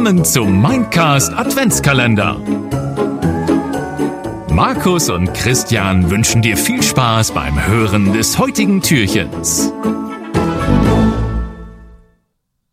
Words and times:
Willkommen 0.00 0.24
zum 0.24 0.62
Mindcast 0.62 1.30
Adventskalender. 1.30 2.38
Markus 4.48 5.10
und 5.10 5.34
Christian 5.34 6.08
wünschen 6.10 6.40
dir 6.40 6.56
viel 6.56 6.82
Spaß 6.82 7.32
beim 7.32 7.66
Hören 7.66 8.14
des 8.14 8.38
heutigen 8.38 8.80
Türchens. 8.80 9.70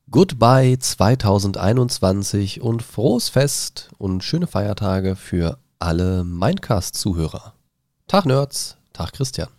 Goodbye 0.10 0.80
2021 0.80 2.62
und 2.62 2.82
frohes 2.82 3.28
Fest 3.28 3.90
und 3.98 4.24
schöne 4.24 4.48
Feiertage 4.48 5.18
für 5.18 5.58
alle 5.80 6.24
Mindcast-Zuhörer. 6.24 7.56
Tag 8.08 8.26
Nerds, 8.26 8.78
Tag 8.94 9.12
Christian. 9.12 9.50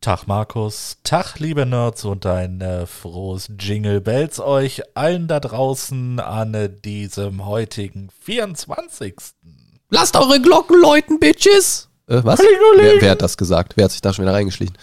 Tag 0.00 0.28
Markus, 0.28 0.98
Tag 1.02 1.40
liebe 1.40 1.66
Nerds 1.66 2.04
und 2.04 2.24
ein 2.24 2.60
äh, 2.60 2.86
frohes 2.86 3.50
Jingle 3.58 4.00
Bells 4.00 4.38
euch 4.38 4.80
allen 4.94 5.26
da 5.26 5.40
draußen 5.40 6.20
an 6.20 6.54
äh, 6.54 6.70
diesem 6.70 7.44
heutigen 7.44 8.08
24. 8.20 9.16
Lasst 9.90 10.16
eure 10.16 10.40
Glocken 10.40 10.80
läuten, 10.80 11.18
Bitches! 11.18 11.88
Äh, 12.06 12.20
was? 12.22 12.38
Wer, 12.38 13.00
wer 13.02 13.10
hat 13.10 13.22
das 13.22 13.36
gesagt? 13.36 13.72
Wer 13.76 13.86
hat 13.86 13.90
sich 13.90 14.00
da 14.00 14.12
schon 14.12 14.24
wieder 14.24 14.34
reingeschlichen? 14.34 14.78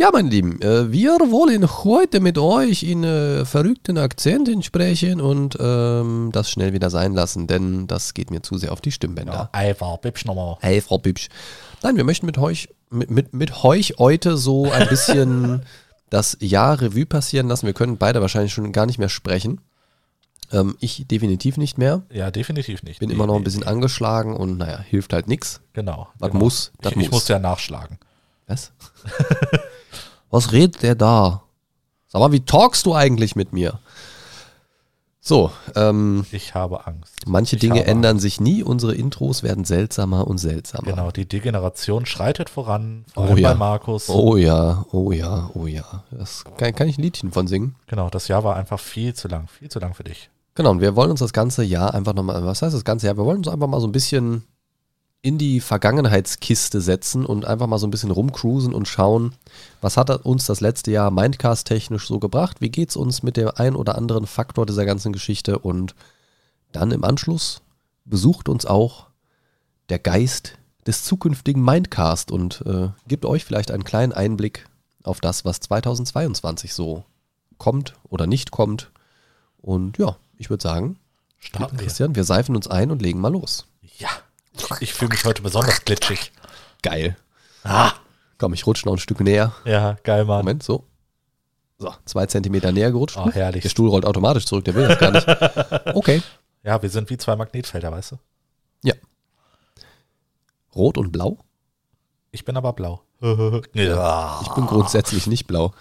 Ja, 0.00 0.10
meine 0.12 0.28
Lieben, 0.28 0.62
äh, 0.62 0.92
wir 0.92 1.10
wollen 1.10 1.68
heute 1.82 2.20
mit 2.20 2.38
euch 2.38 2.84
in 2.84 3.02
äh, 3.02 3.44
verrückten 3.44 3.98
Akzenten 3.98 4.62
sprechen 4.62 5.20
und 5.20 5.56
ähm, 5.58 6.30
das 6.32 6.52
schnell 6.52 6.72
wieder 6.72 6.88
sein 6.88 7.14
lassen, 7.14 7.48
denn 7.48 7.88
das 7.88 8.14
geht 8.14 8.30
mir 8.30 8.40
zu 8.40 8.58
sehr 8.58 8.70
auf 8.70 8.80
die 8.80 8.92
Stimmbänder. 8.92 9.50
Ey, 9.52 9.74
war 9.80 9.98
Bibsch 9.98 10.24
nochmal. 10.24 10.56
Hey, 10.60 10.80
Frau 10.80 10.98
Bibsch. 10.98 11.28
Nein, 11.82 11.96
wir 11.96 12.04
möchten 12.04 12.26
mit 12.26 12.38
euch, 12.38 12.68
mit, 12.90 13.10
mit, 13.10 13.34
mit 13.34 13.64
euch 13.64 13.94
heute 13.98 14.36
so 14.36 14.70
ein 14.70 14.86
bisschen 14.86 15.62
das 16.10 16.36
Jahr 16.38 16.80
Revue 16.80 17.04
passieren 17.04 17.48
lassen. 17.48 17.66
Wir 17.66 17.74
können 17.74 17.96
beide 17.96 18.20
wahrscheinlich 18.20 18.52
schon 18.52 18.70
gar 18.70 18.86
nicht 18.86 19.00
mehr 19.00 19.08
sprechen. 19.08 19.60
Ähm, 20.52 20.76
ich 20.78 21.08
definitiv 21.08 21.56
nicht 21.56 21.76
mehr. 21.76 22.02
Ja, 22.12 22.30
definitiv 22.30 22.84
nicht. 22.84 23.00
Bin 23.00 23.08
Nee, 23.08 23.16
immer 23.16 23.26
noch 23.26 23.34
ein 23.34 23.42
bisschen 23.42 23.62
nee. 23.62 23.66
angeschlagen 23.66 24.36
und 24.36 24.58
naja, 24.58 24.78
hilft 24.78 25.12
halt 25.12 25.26
nix. 25.26 25.60
Genau. 25.72 26.06
Was 26.20 26.30
genau. 26.30 26.44
muss, 26.44 26.70
das 26.82 26.92
ich, 26.92 26.98
ich 26.98 27.04
muss. 27.06 27.10
musste 27.10 27.32
ja 27.32 27.40
nachschlagen. 27.40 27.98
Was? 28.46 28.70
Was 30.30 30.52
redet 30.52 30.82
der 30.82 30.94
da? 30.94 31.42
Sag 32.08 32.20
mal, 32.20 32.32
wie 32.32 32.40
talkst 32.44 32.86
du 32.86 32.94
eigentlich 32.94 33.36
mit 33.36 33.52
mir? 33.52 33.78
So, 35.20 35.50
ähm, 35.74 36.24
Ich 36.30 36.54
habe 36.54 36.86
Angst. 36.86 37.14
manche 37.26 37.56
Ich 37.56 37.60
Dinge 37.60 37.84
ändern 37.84 38.18
sich 38.18 38.40
nie. 38.40 38.62
Unsere 38.62 38.94
Intros 38.94 39.42
werden 39.42 39.64
seltsamer 39.64 40.26
und 40.26 40.38
seltsamer. 40.38 40.86
Genau, 40.90 41.10
die 41.10 41.26
Degeneration 41.28 42.06
schreitet 42.06 42.48
voran, 42.48 43.04
vor 43.12 43.24
Oh 43.24 43.26
allem 43.26 43.38
ja. 43.38 43.50
bei 43.50 43.54
Markus. 43.58 44.08
Oh 44.08 44.36
ja, 44.36 44.86
oh 44.90 45.12
ja, 45.12 45.50
oh 45.54 45.66
ja. 45.66 46.04
Das 46.10 46.44
kann, 46.56 46.74
kann 46.74 46.88
ich 46.88 46.96
ein 46.96 47.02
Liedchen 47.02 47.30
von 47.32 47.46
singen. 47.46 47.74
Genau, 47.88 48.08
das 48.08 48.28
Jahr 48.28 48.42
war 48.42 48.56
einfach 48.56 48.80
viel 48.80 49.12
zu 49.12 49.28
lang, 49.28 49.48
viel 49.48 49.68
zu 49.68 49.78
lang 49.80 49.92
für 49.92 50.04
dich. 50.04 50.30
Genau, 50.54 50.70
und 50.70 50.80
wir 50.80 50.96
wollen 50.96 51.10
uns 51.10 51.20
das 51.20 51.34
ganze 51.34 51.62
Jahr 51.62 51.92
einfach 51.92 52.14
nochmal, 52.14 52.42
was 52.46 52.62
heißt 52.62 52.74
das 52.74 52.84
ganze 52.84 53.06
Jahr? 53.06 53.16
Wir 53.18 53.24
wollen 53.26 53.38
uns 53.38 53.48
einfach 53.48 53.68
mal 53.68 53.80
so 53.80 53.86
ein 53.86 53.92
bisschen 53.92 54.44
in 55.20 55.36
die 55.36 55.60
Vergangenheitskiste 55.60 56.80
setzen 56.80 57.26
und 57.26 57.44
einfach 57.44 57.66
mal 57.66 57.78
so 57.78 57.86
ein 57.86 57.90
bisschen 57.90 58.12
rumcruisen 58.12 58.72
und 58.72 58.86
schauen, 58.86 59.34
was 59.80 59.96
hat 59.96 60.10
uns 60.24 60.46
das 60.46 60.60
letzte 60.60 60.92
Jahr 60.92 61.10
Mindcast-technisch 61.10 62.06
so 62.06 62.18
gebracht? 62.18 62.60
Wie 62.60 62.70
geht's 62.70 62.96
uns 62.96 63.22
mit 63.22 63.36
dem 63.36 63.50
ein 63.54 63.74
oder 63.74 63.96
anderen 63.96 64.26
Faktor 64.26 64.64
dieser 64.64 64.86
ganzen 64.86 65.12
Geschichte? 65.12 65.58
Und 65.58 65.94
dann 66.72 66.92
im 66.92 67.04
Anschluss 67.04 67.62
besucht 68.04 68.48
uns 68.48 68.64
auch 68.64 69.06
der 69.88 69.98
Geist 69.98 70.56
des 70.86 71.04
zukünftigen 71.04 71.64
Mindcast 71.64 72.30
und 72.30 72.62
äh, 72.66 72.88
gibt 73.08 73.24
euch 73.24 73.44
vielleicht 73.44 73.70
einen 73.70 73.84
kleinen 73.84 74.12
Einblick 74.12 74.66
auf 75.02 75.20
das, 75.20 75.44
was 75.44 75.60
2022 75.60 76.72
so 76.72 77.04
kommt 77.58 77.94
oder 78.08 78.26
nicht 78.26 78.52
kommt. 78.52 78.90
Und 79.60 79.98
ja, 79.98 80.16
ich 80.36 80.48
würde 80.48 80.62
sagen, 80.62 80.98
Starten 81.38 81.78
wir. 81.78 81.84
Christian, 81.84 82.14
wir 82.14 82.24
seifen 82.24 82.56
uns 82.56 82.68
ein 82.68 82.90
und 82.90 83.02
legen 83.02 83.20
mal 83.20 83.32
los. 83.32 83.66
Ich 84.80 84.94
fühle 84.94 85.10
mich 85.10 85.24
heute 85.24 85.42
besonders 85.42 85.84
glitschig. 85.84 86.32
Geil. 86.82 87.16
Ah. 87.64 87.92
Komm, 88.38 88.54
ich 88.54 88.66
rutsche 88.66 88.86
noch 88.86 88.94
ein 88.94 88.98
Stück 88.98 89.20
näher. 89.20 89.52
Ja, 89.64 89.96
geil, 90.04 90.24
Mann. 90.24 90.38
Moment, 90.38 90.62
so. 90.62 90.84
So, 91.78 91.94
zwei 92.04 92.26
Zentimeter 92.26 92.72
näher 92.72 92.90
gerutscht. 92.90 93.16
Oh, 93.16 93.30
herrlich. 93.30 93.62
Der 93.62 93.68
Stuhl 93.68 93.88
rollt 93.88 94.04
automatisch 94.04 94.46
zurück, 94.46 94.64
der 94.64 94.74
will 94.74 94.88
das 94.88 94.98
gar 94.98 95.10
nicht. 95.12 95.26
Okay. 95.96 96.22
Ja, 96.64 96.80
wir 96.82 96.90
sind 96.90 97.08
wie 97.10 97.16
zwei 97.16 97.36
Magnetfelder, 97.36 97.90
weißt 97.92 98.12
du? 98.12 98.16
Ja. 98.82 98.94
Rot 100.74 100.98
und 100.98 101.12
blau? 101.12 101.38
Ich 102.30 102.44
bin 102.44 102.56
aber 102.56 102.72
blau. 102.72 103.02
ja. 103.72 104.40
Ich 104.42 104.48
bin 104.50 104.66
grundsätzlich 104.66 105.26
nicht 105.26 105.46
blau. 105.46 105.72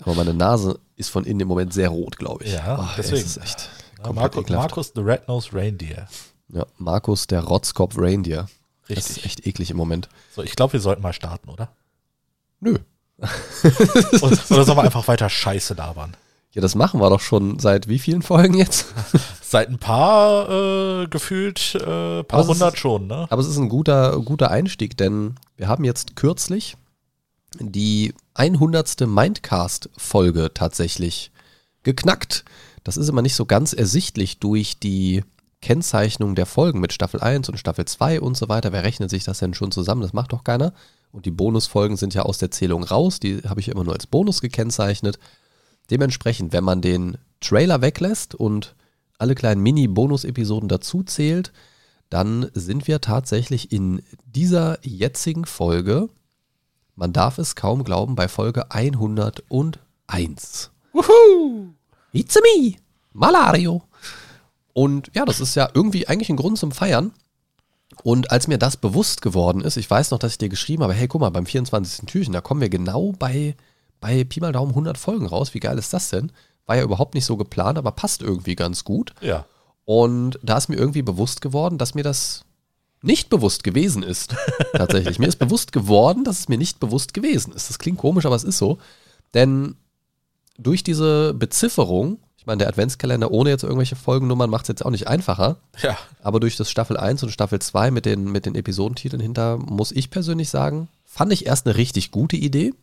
Aber 0.00 0.14
meine 0.14 0.34
Nase 0.34 0.78
ist 0.96 1.10
von 1.10 1.24
innen 1.24 1.40
im 1.40 1.48
Moment 1.48 1.72
sehr 1.72 1.88
rot, 1.88 2.16
glaube 2.18 2.44
ich. 2.44 2.52
Ja, 2.52 2.78
Ach, 2.80 2.96
deswegen. 2.96 3.16
Es 3.22 3.36
ist 3.36 3.42
echt 3.42 3.70
Ja, 4.04 4.12
Markus. 4.12 4.48
Markus 4.48 4.92
the 4.94 5.00
Red-Nosed 5.00 5.52
Reindeer. 5.54 6.08
Ja, 6.52 6.66
Markus, 6.78 7.26
der 7.26 7.40
Rotzkopf 7.42 7.94
Reindeer. 7.98 8.48
Das 8.88 8.98
ist 8.98 9.08
Richtig. 9.16 9.24
echt 9.24 9.46
eklig 9.46 9.70
im 9.70 9.76
Moment. 9.76 10.08
So, 10.34 10.42
ich 10.42 10.54
glaube, 10.54 10.74
wir 10.74 10.80
sollten 10.80 11.02
mal 11.02 11.12
starten, 11.12 11.48
oder? 11.48 11.70
Nö. 12.60 12.78
Und, 14.20 14.50
oder 14.50 14.64
sollen 14.64 14.76
wir 14.78 14.82
einfach 14.82 15.08
weiter 15.08 15.28
Scheiße 15.30 15.74
labern? 15.74 16.14
Ja, 16.52 16.60
das 16.60 16.74
machen 16.74 17.00
wir 17.00 17.08
doch 17.08 17.20
schon 17.20 17.58
seit 17.58 17.88
wie 17.88 17.98
vielen 17.98 18.20
Folgen 18.22 18.54
jetzt? 18.54 18.86
Seit 19.42 19.68
ein 19.70 19.78
paar 19.78 20.48
äh, 21.02 21.06
gefühlt, 21.08 21.74
äh, 21.74 22.22
paar 22.24 22.40
ist- 22.40 22.48
hundert 22.48 22.78
schon, 22.78 23.06
ne? 23.06 23.26
Aber 23.30 23.40
es 23.40 23.48
ist 23.48 23.56
ein 23.58 23.68
guter, 23.68 24.18
guter 24.20 24.50
Einstieg, 24.50 24.96
denn 24.96 25.36
wir 25.56 25.68
haben 25.68 25.84
jetzt 25.84 26.16
kürzlich 26.16 26.76
die 27.58 28.14
100. 28.34 29.00
Mindcast-Folge 29.06 30.52
tatsächlich 30.54 31.30
geknackt. 31.82 32.44
Das 32.84 32.96
ist 32.96 33.08
immer 33.08 33.22
nicht 33.22 33.34
so 33.34 33.44
ganz 33.46 33.72
ersichtlich 33.72 34.38
durch 34.38 34.78
die 34.78 35.22
Kennzeichnung 35.62 36.34
der 36.34 36.44
Folgen 36.44 36.80
mit 36.80 36.92
Staffel 36.92 37.20
1 37.20 37.48
und 37.48 37.56
Staffel 37.56 37.86
2 37.86 38.20
und 38.20 38.36
so 38.36 38.50
weiter. 38.50 38.72
Wer 38.72 38.84
rechnet 38.84 39.08
sich 39.08 39.24
das 39.24 39.38
denn 39.38 39.54
schon 39.54 39.72
zusammen? 39.72 40.02
Das 40.02 40.12
macht 40.12 40.32
doch 40.32 40.44
keiner. 40.44 40.74
Und 41.12 41.24
die 41.24 41.30
Bonusfolgen 41.30 41.96
sind 41.96 42.14
ja 42.14 42.22
aus 42.22 42.38
der 42.38 42.50
Zählung 42.50 42.84
raus. 42.84 43.20
Die 43.20 43.42
habe 43.48 43.60
ich 43.60 43.68
immer 43.68 43.84
nur 43.84 43.94
als 43.94 44.06
Bonus 44.06 44.40
gekennzeichnet. 44.40 45.18
Dementsprechend, 45.90 46.52
wenn 46.52 46.64
man 46.64 46.82
den 46.82 47.16
Trailer 47.40 47.80
weglässt 47.80 48.34
und 48.34 48.74
alle 49.18 49.34
kleinen 49.34 49.62
Mini-Bonus-Episoden 49.62 50.68
dazu 50.68 51.02
zählt, 51.04 51.52
dann 52.10 52.50
sind 52.54 52.88
wir 52.88 53.00
tatsächlich 53.00 53.72
in 53.72 54.02
dieser 54.26 54.78
jetzigen 54.84 55.46
Folge, 55.46 56.08
man 56.96 57.12
darf 57.12 57.38
es 57.38 57.54
kaum 57.54 57.84
glauben, 57.84 58.16
bei 58.16 58.28
Folge 58.28 58.70
101. 58.70 60.70
Wuhu! 60.92 61.72
It's 62.12 62.34
me, 62.34 62.74
Malario. 63.12 63.82
Und 64.72 65.10
ja, 65.14 65.24
das 65.24 65.40
ist 65.40 65.54
ja 65.54 65.68
irgendwie 65.74 66.08
eigentlich 66.08 66.30
ein 66.30 66.36
Grund 66.36 66.58
zum 66.58 66.72
Feiern. 66.72 67.12
Und 68.02 68.30
als 68.30 68.48
mir 68.48 68.58
das 68.58 68.76
bewusst 68.76 69.20
geworden 69.22 69.60
ist, 69.60 69.76
ich 69.76 69.90
weiß 69.90 70.10
noch, 70.10 70.18
dass 70.18 70.32
ich 70.32 70.38
dir 70.38 70.48
geschrieben 70.48 70.82
habe, 70.82 70.94
hey, 70.94 71.08
guck 71.08 71.20
mal, 71.20 71.30
beim 71.30 71.46
24. 71.46 72.06
Türchen, 72.06 72.32
da 72.32 72.40
kommen 72.40 72.60
wir 72.60 72.70
genau 72.70 73.12
bei, 73.18 73.54
bei 74.00 74.24
Pi 74.24 74.40
mal 74.40 74.52
Daumen 74.52 74.70
100 74.70 74.96
Folgen 74.96 75.26
raus. 75.26 75.52
Wie 75.54 75.60
geil 75.60 75.78
ist 75.78 75.92
das 75.92 76.08
denn? 76.08 76.32
War 76.66 76.76
ja 76.76 76.84
überhaupt 76.84 77.14
nicht 77.14 77.26
so 77.26 77.36
geplant, 77.36 77.76
aber 77.76 77.92
passt 77.92 78.22
irgendwie 78.22 78.54
ganz 78.54 78.84
gut. 78.84 79.12
Ja. 79.20 79.44
Und 79.84 80.38
da 80.42 80.56
ist 80.56 80.68
mir 80.68 80.76
irgendwie 80.76 81.02
bewusst 81.02 81.42
geworden, 81.42 81.76
dass 81.76 81.94
mir 81.94 82.04
das 82.04 82.44
nicht 83.02 83.28
bewusst 83.28 83.64
gewesen 83.64 84.02
ist. 84.02 84.34
Tatsächlich. 84.72 85.18
mir 85.18 85.26
ist 85.26 85.38
bewusst 85.38 85.72
geworden, 85.72 86.24
dass 86.24 86.40
es 86.40 86.48
mir 86.48 86.58
nicht 86.58 86.80
bewusst 86.80 87.14
gewesen 87.14 87.52
ist. 87.52 87.68
Das 87.68 87.78
klingt 87.78 87.98
komisch, 87.98 88.24
aber 88.24 88.36
es 88.36 88.44
ist 88.44 88.58
so. 88.58 88.78
Denn 89.34 89.76
durch 90.58 90.84
diese 90.84 91.34
Bezifferung, 91.34 92.18
ich 92.42 92.46
meine, 92.46 92.58
der 92.58 92.66
Adventskalender 92.68 93.30
ohne 93.30 93.50
jetzt 93.50 93.62
irgendwelche 93.62 93.94
Folgennummern 93.94 94.50
macht 94.50 94.62
es 94.62 94.68
jetzt 94.68 94.84
auch 94.84 94.90
nicht 94.90 95.06
einfacher, 95.06 95.58
Ja. 95.80 95.96
aber 96.24 96.40
durch 96.40 96.56
das 96.56 96.68
Staffel 96.68 96.96
1 96.96 97.22
und 97.22 97.28
Staffel 97.30 97.60
2 97.60 97.92
mit 97.92 98.04
den, 98.04 98.24
mit 98.32 98.46
den 98.46 98.56
Episodentiteln 98.56 99.22
hinter, 99.22 99.58
muss 99.58 99.92
ich 99.92 100.10
persönlich 100.10 100.50
sagen, 100.50 100.88
fand 101.06 101.32
ich 101.32 101.46
erst 101.46 101.66
eine 101.68 101.76
richtig 101.76 102.10
gute 102.10 102.34
Idee. 102.34 102.74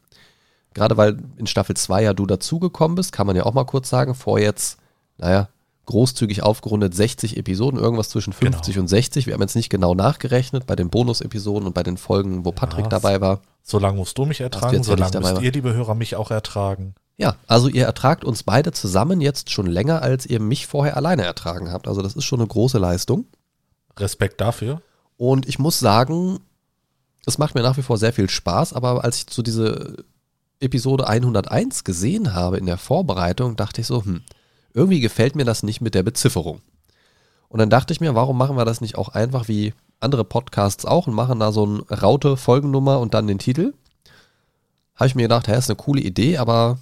Gerade 0.73 0.95
weil 0.95 1.17
in 1.35 1.45
Staffel 1.45 1.75
2 1.75 2.03
ja 2.03 2.13
du 2.13 2.25
dazugekommen 2.25 2.95
bist, 2.95 3.11
kann 3.11 3.27
man 3.27 3.35
ja 3.35 3.45
auch 3.45 3.53
mal 3.53 3.65
kurz 3.65 3.89
sagen, 3.89 4.15
vor 4.15 4.39
jetzt, 4.39 4.77
naja, 5.17 5.49
großzügig 5.87 6.41
aufgerundet 6.41 6.95
60 6.95 7.35
Episoden, 7.35 7.77
irgendwas 7.77 8.07
zwischen 8.07 8.31
50 8.31 8.79
und 8.79 8.87
60. 8.87 9.25
Wir 9.27 9.33
haben 9.33 9.41
jetzt 9.41 9.57
nicht 9.57 9.69
genau 9.69 9.93
nachgerechnet 9.93 10.67
bei 10.67 10.77
den 10.77 10.89
Bonus-Episoden 10.89 11.67
und 11.67 11.73
bei 11.73 11.83
den 11.83 11.97
Folgen, 11.97 12.45
wo 12.45 12.53
Patrick 12.53 12.85
Ja, 12.85 12.89
dabei 12.89 13.19
war. 13.19 13.41
So 13.61 13.77
lange 13.77 13.97
musst 13.97 14.17
du 14.17 14.25
mich 14.25 14.39
ertragen, 14.39 14.83
so 14.83 14.95
lange 14.95 15.19
müsst 15.19 15.41
ihr, 15.41 15.51
liebe 15.51 15.73
Hörer, 15.73 15.95
mich 15.95 16.15
auch 16.15 16.31
ertragen. 16.31 16.95
Ja, 17.19 17.35
also 17.47 17.67
ihr 17.67 17.83
ertragt 17.83 18.23
uns 18.23 18.43
beide 18.43 18.71
zusammen 18.71 19.19
jetzt 19.19 19.49
schon 19.51 19.67
länger, 19.67 20.01
als 20.01 20.25
ihr 20.25 20.39
mich 20.39 20.67
vorher 20.67 20.95
alleine 20.95 21.25
ertragen 21.25 21.69
habt. 21.69 21.89
Also 21.89 22.01
das 22.01 22.15
ist 22.15 22.23
schon 22.23 22.39
eine 22.39 22.47
große 22.47 22.77
Leistung. 22.77 23.25
Respekt 23.97 24.39
dafür. 24.39 24.81
Und 25.17 25.45
ich 25.45 25.59
muss 25.59 25.79
sagen, 25.79 26.39
es 27.25 27.37
macht 27.37 27.55
mir 27.55 27.61
nach 27.61 27.75
wie 27.75 27.81
vor 27.81 27.97
sehr 27.97 28.13
viel 28.13 28.29
Spaß, 28.29 28.71
aber 28.71 29.03
als 29.03 29.17
ich 29.17 29.25
so 29.29 29.41
diese 29.41 29.97
Episode 30.61 31.07
101 31.07 31.83
gesehen 31.83 32.33
habe 32.33 32.57
in 32.57 32.65
der 32.65 32.77
Vorbereitung, 32.77 33.57
dachte 33.57 33.81
ich 33.81 33.87
so, 33.87 34.05
hm, 34.05 34.21
irgendwie 34.73 35.01
gefällt 35.01 35.35
mir 35.35 35.43
das 35.43 35.61
nicht 35.61 35.81
mit 35.81 35.95
der 35.95 36.03
Bezifferung. 36.03 36.61
Und 37.49 37.59
dann 37.59 37.69
dachte 37.69 37.91
ich 37.91 37.99
mir, 37.99 38.15
warum 38.15 38.37
machen 38.37 38.55
wir 38.55 38.63
das 38.63 38.79
nicht 38.79 38.97
auch 38.97 39.09
einfach 39.09 39.49
wie 39.49 39.73
andere 39.99 40.23
Podcasts 40.23 40.85
auch 40.85 41.07
und 41.07 41.15
machen 41.15 41.41
da 41.41 41.51
so 41.51 41.65
ein 41.65 41.79
Raute 41.89 42.37
Folgennummer 42.37 43.01
und 43.01 43.13
dann 43.13 43.27
den 43.27 43.39
Titel? 43.39 43.73
Habe 44.95 45.07
ich 45.07 45.15
mir 45.15 45.23
gedacht, 45.23 45.49
ja, 45.49 45.55
ist 45.55 45.69
eine 45.69 45.75
coole 45.75 45.99
Idee, 45.99 46.37
aber 46.37 46.77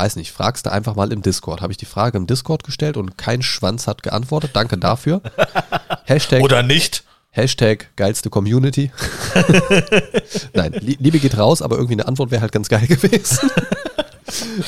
weiß 0.00 0.16
nicht, 0.16 0.32
fragst 0.32 0.64
du 0.64 0.72
einfach 0.72 0.94
mal 0.94 1.12
im 1.12 1.20
Discord. 1.20 1.60
Habe 1.60 1.72
ich 1.72 1.76
die 1.76 1.84
Frage 1.84 2.16
im 2.16 2.26
Discord 2.26 2.64
gestellt 2.64 2.96
und 2.96 3.18
kein 3.18 3.42
Schwanz 3.42 3.86
hat 3.86 4.02
geantwortet. 4.02 4.52
Danke 4.54 4.78
dafür. 4.78 5.20
Hashtag, 6.04 6.40
Oder 6.42 6.62
nicht? 6.62 7.04
Hashtag 7.32 7.88
geilste 7.96 8.30
Community. 8.30 8.90
Nein, 10.54 10.72
Lie- 10.80 10.96
Liebe 10.98 11.18
geht 11.18 11.36
raus, 11.36 11.60
aber 11.60 11.76
irgendwie 11.76 11.94
eine 11.94 12.08
Antwort 12.08 12.30
wäre 12.30 12.40
halt 12.40 12.50
ganz 12.52 12.68
geil 12.70 12.86
gewesen. 12.88 13.50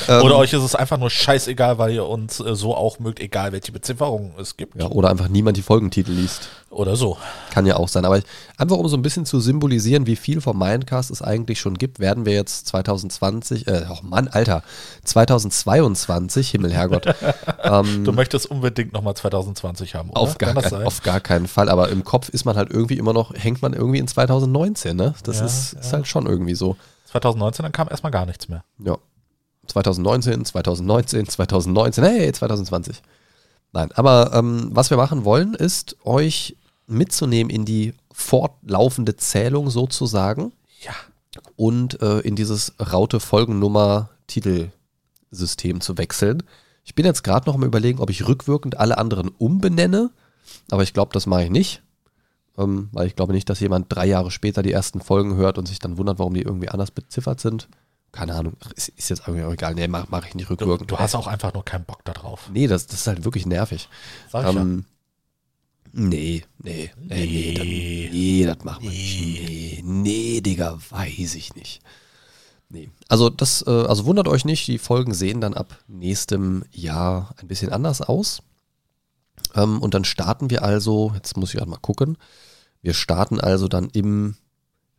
Ähm, 0.07 0.23
Oder 0.23 0.37
euch 0.37 0.53
ist 0.53 0.63
es 0.63 0.75
einfach 0.75 0.97
nur 0.97 1.09
scheißegal, 1.09 1.77
weil 1.77 1.91
ihr 1.93 2.05
uns 2.05 2.39
äh, 2.39 2.55
so 2.55 2.75
auch 2.75 2.99
mögt, 2.99 3.19
egal 3.19 3.51
welche 3.51 3.71
Bezifferung 3.71 4.33
es 4.39 4.57
gibt. 4.57 4.75
Ja, 4.79 4.87
oder 4.87 5.09
einfach 5.09 5.27
niemand 5.27 5.57
die 5.57 5.61
Folgentitel 5.61 6.11
liest. 6.11 6.49
Oder 6.69 6.95
so. 6.95 7.17
Kann 7.51 7.65
ja 7.67 7.75
auch 7.75 7.87
sein. 7.87 8.03
Aber 8.03 8.17
ich, 8.17 8.23
einfach 8.57 8.77
um 8.77 8.87
so 8.87 8.97
ein 8.97 9.03
bisschen 9.03 9.25
zu 9.25 9.39
symbolisieren, 9.39 10.07
wie 10.07 10.15
viel 10.15 10.41
vom 10.41 10.57
Mindcast 10.57 11.11
es 11.11 11.21
eigentlich 11.21 11.59
schon 11.59 11.75
gibt, 11.77 11.99
werden 11.99 12.25
wir 12.25 12.33
jetzt 12.33 12.67
2020, 12.67 13.67
äh, 13.67 13.85
oh 13.91 13.99
Mann, 14.01 14.27
Alter, 14.27 14.63
2022, 15.03 16.49
Himmel, 16.49 16.73
Herrgott, 16.73 17.05
ähm, 17.63 18.03
Du 18.03 18.11
möchtest 18.11 18.49
unbedingt 18.49 18.93
nochmal 18.93 19.15
2020 19.15 19.95
haben, 19.95 20.09
oder? 20.09 20.19
auf, 20.19 20.37
gar 20.37 20.53
kein, 20.53 20.85
auf 20.85 21.01
gar 21.03 21.19
keinen 21.19 21.47
Fall. 21.47 21.69
Aber 21.69 21.89
im 21.89 22.03
Kopf 22.03 22.29
ist 22.29 22.45
man 22.45 22.55
halt 22.55 22.71
irgendwie 22.71 22.97
immer 22.97 23.13
noch, 23.13 23.33
hängt 23.35 23.61
man 23.61 23.73
irgendwie 23.73 23.99
in 23.99 24.07
2019, 24.07 24.95
ne? 24.95 25.13
Das 25.23 25.39
Ja, 25.39 25.45
ist, 25.45 25.73
ist 25.73 25.85
ja. 25.85 25.91
halt 25.93 26.07
schon 26.07 26.25
irgendwie 26.25 26.55
so. 26.55 26.75
2019, 27.11 27.63
dann 27.63 27.71
kam 27.71 27.87
erstmal 27.89 28.11
gar 28.11 28.25
nichts 28.25 28.47
mehr. 28.49 28.63
Ja. 28.79 28.97
2019, 29.67 30.45
2019, 30.45 31.27
2019, 31.27 32.03
hey, 32.03 32.31
2020. 32.31 33.01
Nein, 33.71 33.91
aber 33.93 34.31
ähm, 34.33 34.69
was 34.71 34.89
wir 34.89 34.97
machen 34.97 35.25
wollen, 35.25 35.53
ist 35.53 35.95
euch 36.05 36.55
mitzunehmen 36.85 37.49
in 37.49 37.65
die 37.65 37.93
fortlaufende 38.11 39.15
Zählung 39.15 39.69
sozusagen 39.69 40.51
Ja. 40.81 40.93
und 41.55 42.01
äh, 42.01 42.19
in 42.19 42.35
dieses 42.35 42.73
Raute 42.79 43.19
Folgennummer 43.19 44.09
Titelsystem 44.27 45.81
zu 45.81 45.97
wechseln. 45.97 46.43
Ich 46.83 46.95
bin 46.95 47.05
jetzt 47.05 47.23
gerade 47.23 47.49
noch 47.49 47.57
mal 47.57 47.65
überlegen, 47.65 47.99
ob 47.99 48.09
ich 48.09 48.27
rückwirkend 48.27 48.77
alle 48.77 48.97
anderen 48.97 49.29
umbenenne, 49.29 50.11
aber 50.69 50.83
ich 50.83 50.93
glaube, 50.93 51.13
das 51.13 51.25
mache 51.25 51.45
ich 51.45 51.49
nicht. 51.49 51.81
Ähm, 52.57 52.89
weil 52.91 53.07
ich 53.07 53.15
glaube 53.15 53.33
nicht, 53.33 53.49
dass 53.49 53.59
jemand 53.61 53.87
drei 53.89 54.05
Jahre 54.05 54.29
später 54.29 54.61
die 54.61 54.71
ersten 54.71 55.01
Folgen 55.01 55.35
hört 55.35 55.57
und 55.57 55.67
sich 55.67 55.79
dann 55.79 55.97
wundert, 55.97 56.19
warum 56.19 56.35
die 56.35 56.43
irgendwie 56.43 56.69
anders 56.69 56.91
beziffert 56.91 57.39
sind. 57.39 57.67
Keine 58.13 58.35
Ahnung, 58.35 58.55
ist, 58.75 58.89
ist 58.89 59.09
jetzt 59.09 59.23
irgendwie 59.27 59.43
auch 59.43 59.51
egal. 59.51 59.73
Nee, 59.73 59.87
mache 59.89 60.07
mach 60.09 60.25
ich 60.25 60.35
nicht 60.35 60.47
Du, 60.47 60.53
rückwirkend. 60.53 60.89
du 60.91 60.97
hast 60.99 61.15
auch 61.15 61.27
einfach 61.27 61.53
nur 61.53 61.65
keinen 61.65 61.83
Bock 61.83 62.05
da 62.05 62.13
drauf. 62.13 62.49
Nee, 62.53 62.67
das, 62.67 62.85
das 62.87 63.01
ist 63.01 63.07
halt 63.07 63.25
wirklich 63.25 63.45
nervig. 63.45 63.89
Sag 64.31 64.47
ich 64.47 64.55
Ähm, 64.55 64.85
nee, 65.91 66.43
nee, 66.59 66.91
nee, 66.95 67.25
nee, 67.25 67.53
das, 67.55 67.65
Nee. 67.65 68.09
nee, 68.13 68.45
das 68.45 68.63
machen 68.63 68.83
wir 68.83 68.89
nicht. 68.91 69.25
Nee, 69.25 69.81
nee, 69.83 70.41
Digga, 70.41 70.77
weiß 70.91 71.33
ich 71.35 71.55
nicht. 71.55 71.81
Nee. 72.69 72.89
Also 73.07 73.29
das, 73.29 73.63
äh, 73.67 73.69
also 73.71 74.05
wundert 74.05 74.27
euch 74.27 74.45
nicht, 74.45 74.67
die 74.67 74.77
Folgen 74.77 75.13
sehen 75.13 75.41
dann 75.41 75.53
ab 75.55 75.79
nächstem 75.87 76.63
Jahr 76.71 77.33
ein 77.41 77.47
bisschen 77.47 77.71
anders 77.71 78.01
aus. 78.01 78.43
Ähm, 79.55 79.81
und 79.81 79.95
dann 79.95 80.05
starten 80.05 80.51
wir 80.51 80.63
also, 80.63 81.11
jetzt 81.15 81.35
muss 81.35 81.49
ich 81.53 81.57
gerade 81.57 81.69
mal 81.69 81.77
gucken, 81.77 82.17
wir 82.83 82.93
starten 82.93 83.39
also 83.41 83.67
dann 83.67 83.89
im 83.89 84.35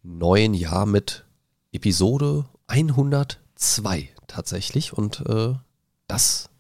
neuen 0.03 0.53
Jahr 0.55 0.85
mit 0.87 1.25
Episode 1.73 2.45
102 2.75 4.09
tatsächlich. 4.27 4.93
Und 4.93 5.21
äh, 5.29 5.55
das 6.09 6.51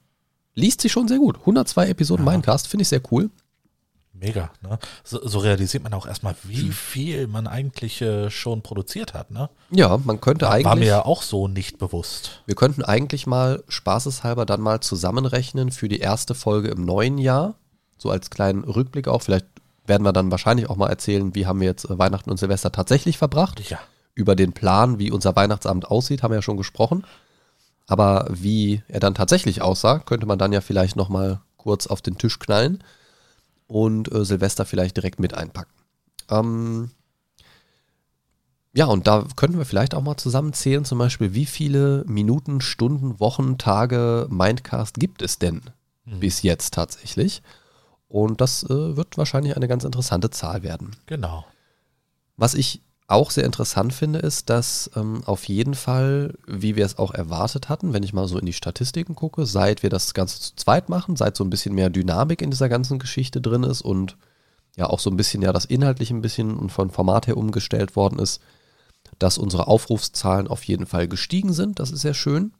liest 0.54 0.80
sich 0.80 0.92
schon 0.92 1.08
sehr 1.08 1.18
gut. 1.18 1.38
102 1.40 1.88
Episoden 1.88 2.24
Ja. 2.24 2.32
Minecast, 2.32 2.68
finde 2.68 2.82
ich 2.82 2.88
sehr 2.88 3.02
cool. 3.10 3.30
Mega. 4.12 4.50
Ne? 4.62 4.78
So, 5.02 5.26
so 5.26 5.40
realisiert 5.40 5.82
man 5.82 5.92
auch 5.92 6.06
erstmal, 6.06 6.36
wie 6.44 6.70
viel 6.70 7.26
man 7.26 7.48
eigentlich 7.48 8.00
äh, 8.00 8.30
schon 8.30 8.62
produziert 8.62 9.12
hat. 9.12 9.32
Ne? 9.32 9.50
Ja, 9.70 9.98
man 10.04 10.20
könnte 10.20 10.46
War, 10.46 10.52
eigentlich. 10.52 10.64
war 10.66 10.76
mir 10.76 10.86
ja 10.86 11.04
auch 11.04 11.22
so 11.22 11.48
nicht 11.48 11.78
bewusst. 11.78 12.42
Wir 12.46 12.54
könnten 12.54 12.84
eigentlich 12.84 13.26
mal 13.26 13.64
spaßeshalber 13.68 14.46
dann 14.46 14.60
mal 14.60 14.80
zusammenrechnen 14.80 15.72
für 15.72 15.88
die 15.88 15.98
erste 15.98 16.34
Folge 16.36 16.68
im 16.68 16.84
neuen 16.84 17.18
Jahr. 17.18 17.56
So 17.98 18.10
als 18.10 18.30
kleinen 18.30 18.62
Rückblick 18.62 19.08
auch. 19.08 19.22
Vielleicht 19.22 19.46
werden 19.86 20.04
wir 20.04 20.12
dann 20.12 20.30
wahrscheinlich 20.30 20.70
auch 20.70 20.76
mal 20.76 20.88
erzählen, 20.88 21.34
wie 21.34 21.46
haben 21.46 21.60
wir 21.60 21.66
jetzt 21.66 21.90
äh, 21.90 21.98
Weihnachten 21.98 22.30
und 22.30 22.36
Silvester 22.38 22.70
tatsächlich 22.70 23.18
verbracht. 23.18 23.68
Ja. 23.68 23.80
Über 24.14 24.36
den 24.36 24.52
Plan, 24.52 24.98
wie 24.98 25.10
unser 25.10 25.34
Weihnachtsabend 25.34 25.90
aussieht, 25.90 26.22
haben 26.22 26.30
wir 26.30 26.38
ja 26.38 26.42
schon 26.42 26.56
gesprochen. 26.56 27.04
Aber 27.86 28.26
wie 28.30 28.82
er 28.88 29.00
dann 29.00 29.14
tatsächlich 29.14 29.60
aussah, 29.60 29.98
könnte 29.98 30.26
man 30.26 30.38
dann 30.38 30.52
ja 30.52 30.60
vielleicht 30.60 30.96
nochmal 30.96 31.40
kurz 31.56 31.86
auf 31.86 32.00
den 32.00 32.16
Tisch 32.16 32.38
knallen 32.38 32.82
und 33.66 34.12
äh, 34.12 34.24
Silvester 34.24 34.64
vielleicht 34.64 34.96
direkt 34.96 35.18
mit 35.20 35.34
einpacken. 35.34 35.72
Ähm, 36.30 36.90
ja, 38.72 38.86
und 38.86 39.06
da 39.06 39.24
könnten 39.36 39.58
wir 39.58 39.64
vielleicht 39.64 39.94
auch 39.94 40.02
mal 40.02 40.16
zusammenzählen, 40.16 40.84
zum 40.84 40.98
Beispiel, 40.98 41.34
wie 41.34 41.46
viele 41.46 42.04
Minuten, 42.06 42.60
Stunden, 42.60 43.20
Wochen, 43.20 43.58
Tage 43.58 44.26
Mindcast 44.30 44.94
gibt 44.98 45.22
es 45.22 45.38
denn 45.38 45.62
Mhm. 46.06 46.20
bis 46.20 46.42
jetzt 46.42 46.74
tatsächlich? 46.74 47.42
Und 48.08 48.40
das 48.40 48.62
äh, 48.64 48.96
wird 48.96 49.16
wahrscheinlich 49.18 49.56
eine 49.56 49.68
ganz 49.68 49.84
interessante 49.84 50.30
Zahl 50.30 50.62
werden. 50.62 50.96
Genau. 51.06 51.44
Was 52.36 52.54
ich 52.54 52.82
auch 53.06 53.30
sehr 53.30 53.44
interessant 53.44 53.92
finde, 53.92 54.18
ist, 54.20 54.48
dass 54.48 54.90
ähm, 54.96 55.22
auf 55.26 55.46
jeden 55.46 55.74
Fall, 55.74 56.34
wie 56.46 56.74
wir 56.74 56.86
es 56.86 56.98
auch 56.98 57.12
erwartet 57.12 57.68
hatten, 57.68 57.92
wenn 57.92 58.02
ich 58.02 58.14
mal 58.14 58.26
so 58.26 58.38
in 58.38 58.46
die 58.46 58.54
Statistiken 58.54 59.14
gucke, 59.14 59.44
seit 59.44 59.82
wir 59.82 59.90
das 59.90 60.14
Ganze 60.14 60.40
zu 60.40 60.56
zweit 60.56 60.88
machen, 60.88 61.16
seit 61.16 61.36
so 61.36 61.44
ein 61.44 61.50
bisschen 61.50 61.74
mehr 61.74 61.90
Dynamik 61.90 62.40
in 62.40 62.50
dieser 62.50 62.68
ganzen 62.68 62.98
Geschichte 62.98 63.42
drin 63.42 63.62
ist 63.62 63.82
und 63.82 64.16
ja 64.76 64.86
auch 64.88 65.00
so 65.00 65.10
ein 65.10 65.16
bisschen 65.16 65.42
ja 65.42 65.52
das 65.52 65.66
Inhaltliche 65.66 66.14
ein 66.14 66.22
bisschen 66.22 66.56
und 66.56 66.70
von 66.70 66.90
Format 66.90 67.26
her 67.26 67.36
umgestellt 67.36 67.94
worden 67.94 68.18
ist, 68.18 68.40
dass 69.18 69.38
unsere 69.38 69.68
Aufrufszahlen 69.68 70.48
auf 70.48 70.64
jeden 70.64 70.86
Fall 70.86 71.06
gestiegen 71.06 71.52
sind. 71.52 71.78
Das 71.78 71.90
ist 71.90 72.00
sehr 72.00 72.14
schön. 72.14 72.52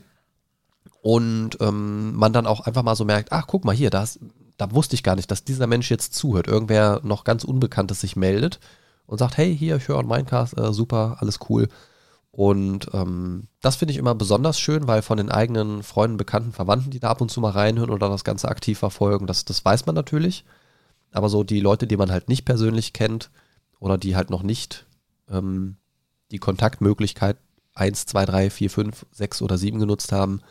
Und 1.01 1.57
ähm, 1.61 2.15
man 2.15 2.33
dann 2.33 2.47
auch 2.47 2.61
einfach 2.61 2.83
mal 2.83 2.95
so 2.95 3.05
merkt, 3.05 3.31
ach, 3.31 3.47
guck 3.47 3.65
mal 3.65 3.75
hier, 3.75 3.89
das, 3.89 4.19
da 4.57 4.71
wusste 4.71 4.95
ich 4.95 5.03
gar 5.03 5.15
nicht, 5.15 5.29
dass 5.29 5.43
dieser 5.43 5.67
Mensch 5.67 5.91
jetzt 5.91 6.13
zuhört. 6.13 6.47
Irgendwer 6.47 7.01
noch 7.03 7.23
ganz 7.23 7.43
Unbekanntes 7.43 8.01
sich 8.01 8.15
meldet 8.15 8.59
und 9.05 9.17
sagt, 9.17 9.37
hey, 9.37 9.55
hier, 9.55 9.77
ich 9.77 9.87
höre 9.87 9.99
einen 9.99 10.07
Mindcast, 10.07 10.57
äh, 10.57 10.73
super, 10.73 11.17
alles 11.19 11.39
cool. 11.49 11.67
Und 12.31 12.89
ähm, 12.93 13.47
das 13.61 13.77
finde 13.77 13.93
ich 13.93 13.97
immer 13.97 14.15
besonders 14.15 14.59
schön, 14.59 14.87
weil 14.87 15.01
von 15.01 15.17
den 15.17 15.31
eigenen 15.31 15.81
Freunden, 15.81 16.17
Bekannten, 16.17 16.51
Verwandten, 16.51 16.91
die 16.91 16.99
da 16.99 17.09
ab 17.09 17.21
und 17.21 17.31
zu 17.31 17.41
mal 17.41 17.51
reinhören 17.51 17.89
oder 17.89 18.09
das 18.09 18.23
Ganze 18.23 18.47
aktiv 18.47 18.77
verfolgen, 18.77 19.27
das, 19.27 19.43
das 19.43 19.65
weiß 19.65 19.85
man 19.85 19.95
natürlich. 19.95 20.45
Aber 21.11 21.29
so 21.29 21.43
die 21.43 21.59
Leute, 21.59 21.87
die 21.87 21.97
man 21.97 22.11
halt 22.11 22.29
nicht 22.29 22.45
persönlich 22.45 22.93
kennt 22.93 23.31
oder 23.79 23.97
die 23.97 24.15
halt 24.15 24.29
noch 24.29 24.43
nicht 24.43 24.85
ähm, 25.29 25.77
die 26.31 26.39
Kontaktmöglichkeit 26.39 27.37
1, 27.73 28.05
2, 28.07 28.25
3, 28.25 28.49
4, 28.49 28.69
5, 28.69 29.05
6 29.11 29.41
oder 29.41 29.57
7 29.57 29.79
genutzt 29.79 30.11
haben, 30.11 30.41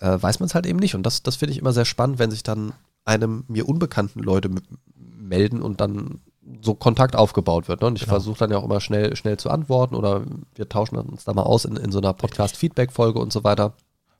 äh, 0.00 0.20
weiß 0.20 0.40
man 0.40 0.48
es 0.48 0.54
halt 0.54 0.66
eben 0.66 0.78
nicht. 0.78 0.94
Und 0.94 1.04
das, 1.04 1.22
das 1.22 1.36
finde 1.36 1.52
ich 1.52 1.58
immer 1.58 1.72
sehr 1.72 1.84
spannend, 1.84 2.18
wenn 2.18 2.30
sich 2.30 2.42
dann 2.42 2.72
einem 3.04 3.44
mir 3.48 3.68
unbekannten 3.68 4.20
Leute 4.20 4.50
melden 4.96 5.62
und 5.62 5.80
dann 5.80 6.20
so 6.62 6.74
Kontakt 6.74 7.14
aufgebaut 7.14 7.68
wird. 7.68 7.80
Ne? 7.80 7.86
Und 7.86 7.96
ich 7.96 8.02
Genau. 8.02 8.14
versuche 8.14 8.38
dann 8.38 8.50
ja 8.50 8.58
auch 8.58 8.64
immer 8.64 8.80
schnell, 8.80 9.14
schnell 9.16 9.36
zu 9.38 9.50
antworten 9.50 9.94
oder 9.94 10.24
wir 10.54 10.68
tauschen 10.68 10.96
uns 10.96 11.24
da 11.24 11.32
mal 11.34 11.42
aus 11.42 11.64
in, 11.64 11.76
in 11.76 11.92
so 11.92 11.98
einer 11.98 12.12
Podcast-Feedback-Folge 12.14 13.18
und 13.18 13.32
so 13.32 13.44
weiter. 13.44 13.74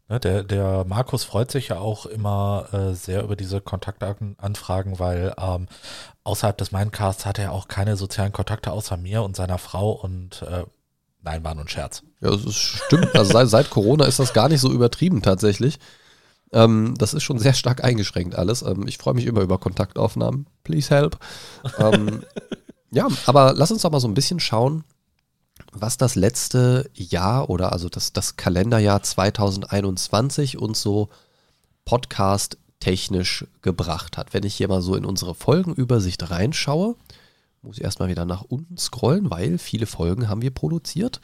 Ne, 0.08 0.18
der, 0.18 0.42
der 0.42 0.84
Markus 0.86 1.24
freut 1.24 1.50
sich 1.50 1.68
ja 1.68 1.78
auch 1.78 2.06
immer 2.06 2.68
äh, 2.72 2.94
sehr 2.94 3.22
über 3.22 3.36
diese 3.36 3.60
Kontaktanfragen, 3.60 4.98
weil 4.98 5.34
ähm, 5.38 5.68
außerhalb 6.24 6.56
des 6.56 6.72
Mindcasts 6.72 7.26
hat 7.26 7.38
er 7.38 7.52
auch 7.52 7.68
keine 7.68 7.96
sozialen 7.96 8.32
Kontakte 8.32 8.72
außer 8.72 8.96
mir 8.96 9.22
und 9.22 9.36
seiner 9.36 9.58
Frau 9.58 9.92
und 9.92 10.42
äh, 10.42 10.64
nein, 11.20 11.44
war 11.44 11.54
nur 11.54 11.64
ein 11.64 11.68
Scherz. 11.68 12.02
Ja, 12.20 12.30
das 12.30 12.54
stimmt. 12.54 13.14
Also 13.14 13.32
seit, 13.32 13.48
seit 13.48 13.70
Corona 13.70 14.06
ist 14.06 14.18
das 14.18 14.32
gar 14.32 14.48
nicht 14.48 14.60
so 14.60 14.72
übertrieben 14.72 15.20
tatsächlich. 15.20 15.78
Ähm, 16.52 16.94
das 16.96 17.12
ist 17.12 17.22
schon 17.22 17.38
sehr 17.38 17.52
stark 17.52 17.84
eingeschränkt 17.84 18.34
alles. 18.34 18.62
Ähm, 18.62 18.86
ich 18.86 18.96
freue 18.96 19.14
mich 19.14 19.26
immer 19.26 19.42
über 19.42 19.58
Kontaktaufnahmen. 19.58 20.46
Please 20.64 20.88
help. 20.88 21.18
ähm, 21.78 22.22
ja, 22.90 23.08
aber 23.26 23.52
lass 23.54 23.70
uns 23.70 23.82
doch 23.82 23.90
mal 23.90 24.00
so 24.00 24.08
ein 24.08 24.14
bisschen 24.14 24.40
schauen, 24.40 24.84
was 25.72 25.96
das 25.96 26.14
letzte 26.14 26.88
Jahr 26.94 27.50
oder 27.50 27.72
also 27.72 27.88
das, 27.88 28.12
das 28.12 28.36
Kalenderjahr 28.36 29.02
2021 29.02 30.58
uns 30.58 30.82
so 30.82 31.08
technisch 32.80 33.46
gebracht 33.62 34.16
hat. 34.16 34.34
Wenn 34.34 34.44
ich 34.44 34.54
hier 34.54 34.68
mal 34.68 34.82
so 34.82 34.94
in 34.94 35.04
unsere 35.04 35.34
Folgenübersicht 35.34 36.30
reinschaue, 36.30 36.94
muss 37.62 37.78
ich 37.78 37.84
erstmal 37.84 38.08
wieder 38.08 38.24
nach 38.24 38.42
unten 38.42 38.78
scrollen, 38.78 39.30
weil 39.30 39.58
viele 39.58 39.86
Folgen 39.86 40.28
haben 40.28 40.42
wir 40.42 40.52
produziert. 40.52 41.20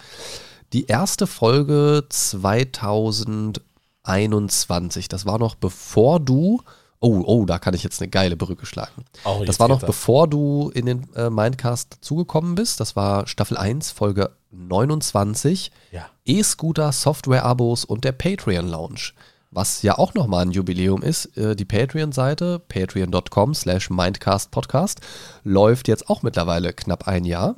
Die 0.72 0.86
erste 0.86 1.26
Folge 1.26 2.06
2021, 2.08 5.08
das 5.08 5.26
war 5.26 5.38
noch 5.38 5.54
bevor 5.54 6.18
du 6.18 6.62
Oh, 7.00 7.22
oh, 7.26 7.44
da 7.44 7.58
kann 7.58 7.74
ich 7.74 7.82
jetzt 7.82 8.00
eine 8.00 8.08
geile 8.08 8.36
Brücke 8.36 8.64
schlagen. 8.64 9.04
Oh, 9.24 9.42
das 9.44 9.60
war 9.60 9.68
noch 9.68 9.82
bevor 9.82 10.26
du 10.26 10.70
in 10.74 10.86
den 10.86 11.12
äh, 11.14 11.28
Mindcast 11.28 11.96
dazugekommen 11.96 12.54
bist. 12.54 12.80
Das 12.80 12.96
war 12.96 13.26
Staffel 13.26 13.56
1, 13.56 13.90
Folge 13.90 14.30
29. 14.50 15.70
Ja. 15.92 16.06
E-Scooter, 16.24 16.92
Software-Abos 16.92 17.84
und 17.84 18.04
der 18.04 18.12
Patreon 18.12 18.68
Lounge. 18.68 19.12
Was 19.50 19.82
ja 19.82 19.98
auch 19.98 20.14
nochmal 20.14 20.46
ein 20.46 20.50
Jubiläum 20.50 21.02
ist. 21.02 21.36
Äh, 21.36 21.54
die 21.54 21.64
Patreon-Seite, 21.64 22.58
patreon.com 22.58 23.54
slash 23.54 23.90
mindcastpodcast, 23.90 25.00
läuft 25.44 25.88
jetzt 25.88 26.08
auch 26.08 26.22
mittlerweile 26.22 26.72
knapp 26.72 27.06
ein 27.06 27.24
Jahr. 27.24 27.56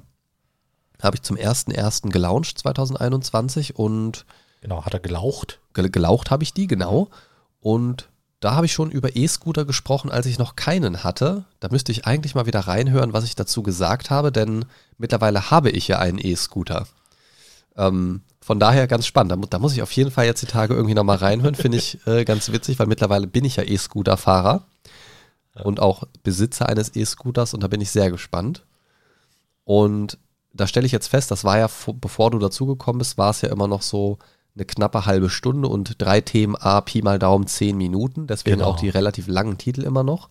Habe 1.02 1.16
ich 1.16 1.22
zum 1.22 1.36
1.1. 1.36 2.10
gelauncht 2.10 2.58
2021 2.58 3.76
und. 3.76 4.26
Genau, 4.60 4.84
hat 4.84 4.94
er 4.94 5.00
gelaucht? 5.00 5.60
Gelaucht 5.72 6.30
habe 6.30 6.42
ich 6.42 6.52
die, 6.52 6.66
genau. 6.66 7.08
Und 7.60 8.08
da 8.40 8.54
habe 8.54 8.66
ich 8.66 8.72
schon 8.72 8.90
über 8.90 9.16
E-Scooter 9.16 9.64
gesprochen, 9.64 10.10
als 10.10 10.26
ich 10.26 10.38
noch 10.38 10.56
keinen 10.56 11.02
hatte. 11.02 11.44
Da 11.60 11.68
müsste 11.70 11.92
ich 11.92 12.06
eigentlich 12.06 12.34
mal 12.34 12.46
wieder 12.46 12.60
reinhören, 12.60 13.12
was 13.12 13.24
ich 13.24 13.34
dazu 13.34 13.62
gesagt 13.62 14.10
habe, 14.10 14.30
denn 14.30 14.66
mittlerweile 14.98 15.50
habe 15.50 15.70
ich 15.70 15.88
ja 15.88 15.98
einen 15.98 16.18
E-Scooter. 16.18 16.86
Ähm, 17.76 18.22
von 18.40 18.60
daher 18.60 18.86
ganz 18.86 19.06
spannend. 19.06 19.32
Da, 19.32 19.36
da, 19.48 19.58
muss 19.58 19.72
ich 19.72 19.82
auf 19.82 19.92
jeden 19.92 20.10
Fall 20.10 20.26
jetzt 20.26 20.42
die 20.42 20.46
Tage 20.46 20.74
irgendwie 20.74 20.94
nochmal 20.94 21.16
reinhören. 21.16 21.54
Finde 21.54 21.78
ich 21.78 21.98
äh, 22.06 22.24
ganz 22.24 22.52
witzig, 22.52 22.78
weil 22.78 22.86
mittlerweile 22.86 23.26
bin 23.26 23.44
ich 23.44 23.56
ja 23.56 23.64
E-Scooter-Fahrer 23.64 24.66
und 25.64 25.80
auch 25.80 26.04
Besitzer 26.22 26.68
eines 26.68 26.94
E-Scooters 26.94 27.54
und 27.54 27.62
da 27.62 27.68
bin 27.68 27.80
ich 27.80 27.90
sehr 27.90 28.10
gespannt. 28.10 28.64
Und 29.64 30.18
da 30.52 30.66
stelle 30.66 30.86
ich 30.86 30.92
jetzt 30.92 31.08
fest, 31.08 31.30
das 31.30 31.44
war 31.44 31.58
ja, 31.58 31.68
bevor 32.00 32.30
du 32.30 32.38
dazugekommen 32.38 32.98
bist, 32.98 33.18
war 33.18 33.30
es 33.30 33.40
ja 33.40 33.48
immer 33.50 33.68
noch 33.68 33.82
so, 33.82 34.18
eine 34.56 34.64
knappe 34.64 35.06
halbe 35.06 35.30
Stunde 35.30 35.68
und 35.68 35.96
drei 35.98 36.20
Themen 36.20 36.56
A, 36.56 36.80
Pi 36.80 37.02
mal 37.02 37.18
Daumen, 37.18 37.46
zehn 37.46 37.76
Minuten. 37.76 38.26
Deswegen 38.26 38.58
genau. 38.58 38.70
auch 38.70 38.76
die 38.76 38.88
relativ 38.88 39.28
langen 39.28 39.58
Titel 39.58 39.82
immer 39.82 40.02
noch. 40.02 40.28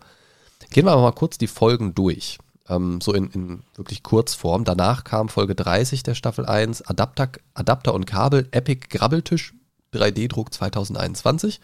Gehen 0.71 0.85
wir 0.85 0.91
aber 0.91 1.03
mal 1.03 1.11
kurz 1.11 1.37
die 1.37 1.47
Folgen 1.47 1.93
durch. 1.93 2.39
Ähm, 2.67 2.99
so 3.01 3.13
in, 3.13 3.29
in, 3.29 3.63
wirklich 3.75 4.01
Kurzform. 4.01 4.63
Danach 4.63 5.03
kam 5.03 5.29
Folge 5.29 5.53
30 5.53 6.01
der 6.01 6.15
Staffel 6.15 6.45
1, 6.45 6.81
Adapter, 6.81 7.29
Adapter 7.53 7.93
und 7.93 8.05
Kabel, 8.05 8.47
Epic 8.51 8.87
Grabbeltisch, 8.89 9.53
3D-Druck 9.93 10.51
2021. 10.51 11.61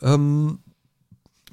Ähm, 0.00 0.60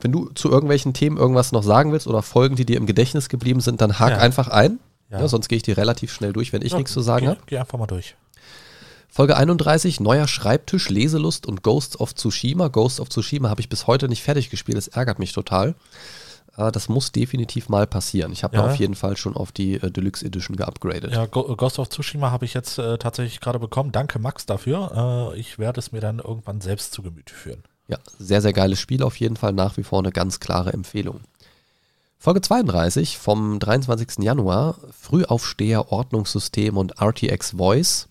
wenn 0.01 0.12
du 0.12 0.29
zu 0.29 0.50
irgendwelchen 0.50 0.93
Themen 0.93 1.17
irgendwas 1.17 1.51
noch 1.51 1.63
sagen 1.63 1.91
willst 1.91 2.07
oder 2.07 2.21
Folgen, 2.21 2.55
die 2.55 2.65
dir 2.65 2.77
im 2.77 2.86
Gedächtnis 2.86 3.29
geblieben 3.29 3.62
sind, 3.62 3.81
dann 3.81 4.00
hak 4.00 4.12
ja. 4.12 4.17
einfach 4.17 4.48
ein. 4.48 4.79
Ja. 5.09 5.21
Ja, 5.21 5.27
sonst 5.27 5.50
gehe 5.50 5.57
ich 5.57 5.63
die 5.63 5.71
relativ 5.71 6.13
schnell 6.13 6.33
durch, 6.33 6.53
wenn 6.53 6.62
ich 6.62 6.75
nichts 6.75 6.93
zu 6.93 7.01
sagen 7.01 7.27
habe. 7.27 7.39
Geh 7.48 7.57
einfach 7.57 7.79
mal 7.79 7.88
durch. 7.88 8.15
Folge 9.12 9.36
31, 9.36 10.00
neuer 10.00 10.28
Schreibtisch, 10.28 10.89
Leselust 10.89 11.48
und 11.48 11.63
Ghosts 11.63 12.00
of 12.00 12.13
Tsushima. 12.13 12.68
Ghosts 12.68 13.00
of 13.00 13.10
Tsushima 13.10 13.50
habe 13.50 13.62
ich 13.62 13.70
bis 13.70 13.88
heute 13.88 14.08
nicht 14.08 14.24
fertig 14.24 14.50
gespielt, 14.50 14.78
das 14.78 14.88
ärgert 14.88 15.20
mich 15.20 15.34
total. 15.34 15.75
Äh, 16.58 16.72
das 16.72 16.89
muss 16.89 17.12
definitiv 17.12 17.70
mal 17.70 17.88
passieren. 17.88 18.32
Ich 18.32 18.44
habe 18.44 18.58
ja. 18.58 18.66
auf 18.66 18.75
jeden 18.75 18.96
Fall 18.96 19.18
schon 19.18 19.36
auf 19.36 19.51
die 19.51 19.75
äh, 19.75 19.92
Deluxe 19.92 20.25
Edition 20.25 20.56
geupgradet. 20.56 21.12
Ja, 21.12 21.25
Ghost 21.25 21.80
of 21.80 21.89
Tsushima 21.89 22.30
habe 22.32 22.46
ich 22.46 22.54
jetzt 22.54 22.78
äh, 22.78 22.98
tatsächlich 22.98 23.39
gerade 23.39 23.60
bekommen. 23.60 23.92
Danke, 23.92 24.20
Max, 24.20 24.46
dafür. 24.46 25.32
Äh, 25.34 25.39
ich 25.39 25.58
werde 25.58 25.80
es 25.80 25.92
mir 25.92 26.01
dann 26.01 26.20
irgendwann 26.20 26.62
selbst 26.62 26.94
zu 26.94 27.01
Gemüte 27.01 27.34
führen. 27.34 27.63
Ja, 27.88 27.98
sehr, 28.20 28.42
sehr 28.42 28.54
geiles 28.54 28.80
Spiel 28.80 29.01
auf 29.01 29.20
jeden 29.20 29.36
Fall. 29.36 29.54
Nach 29.54 29.78
wie 29.78 29.84
vor 29.84 30.00
eine 30.00 30.12
ganz 30.12 30.39
klare 30.39 30.72
Empfehlung. 30.72 31.22
Folge 32.20 32.42
32 32.42 33.18
vom 33.18 33.60
23. 33.60 34.24
Januar. 34.24 34.75
Frühaufsteher, 34.92 35.92
Ordnungssystem 35.92 36.78
und 36.78 37.01
RTX 37.01 37.51
Voice 37.51 38.09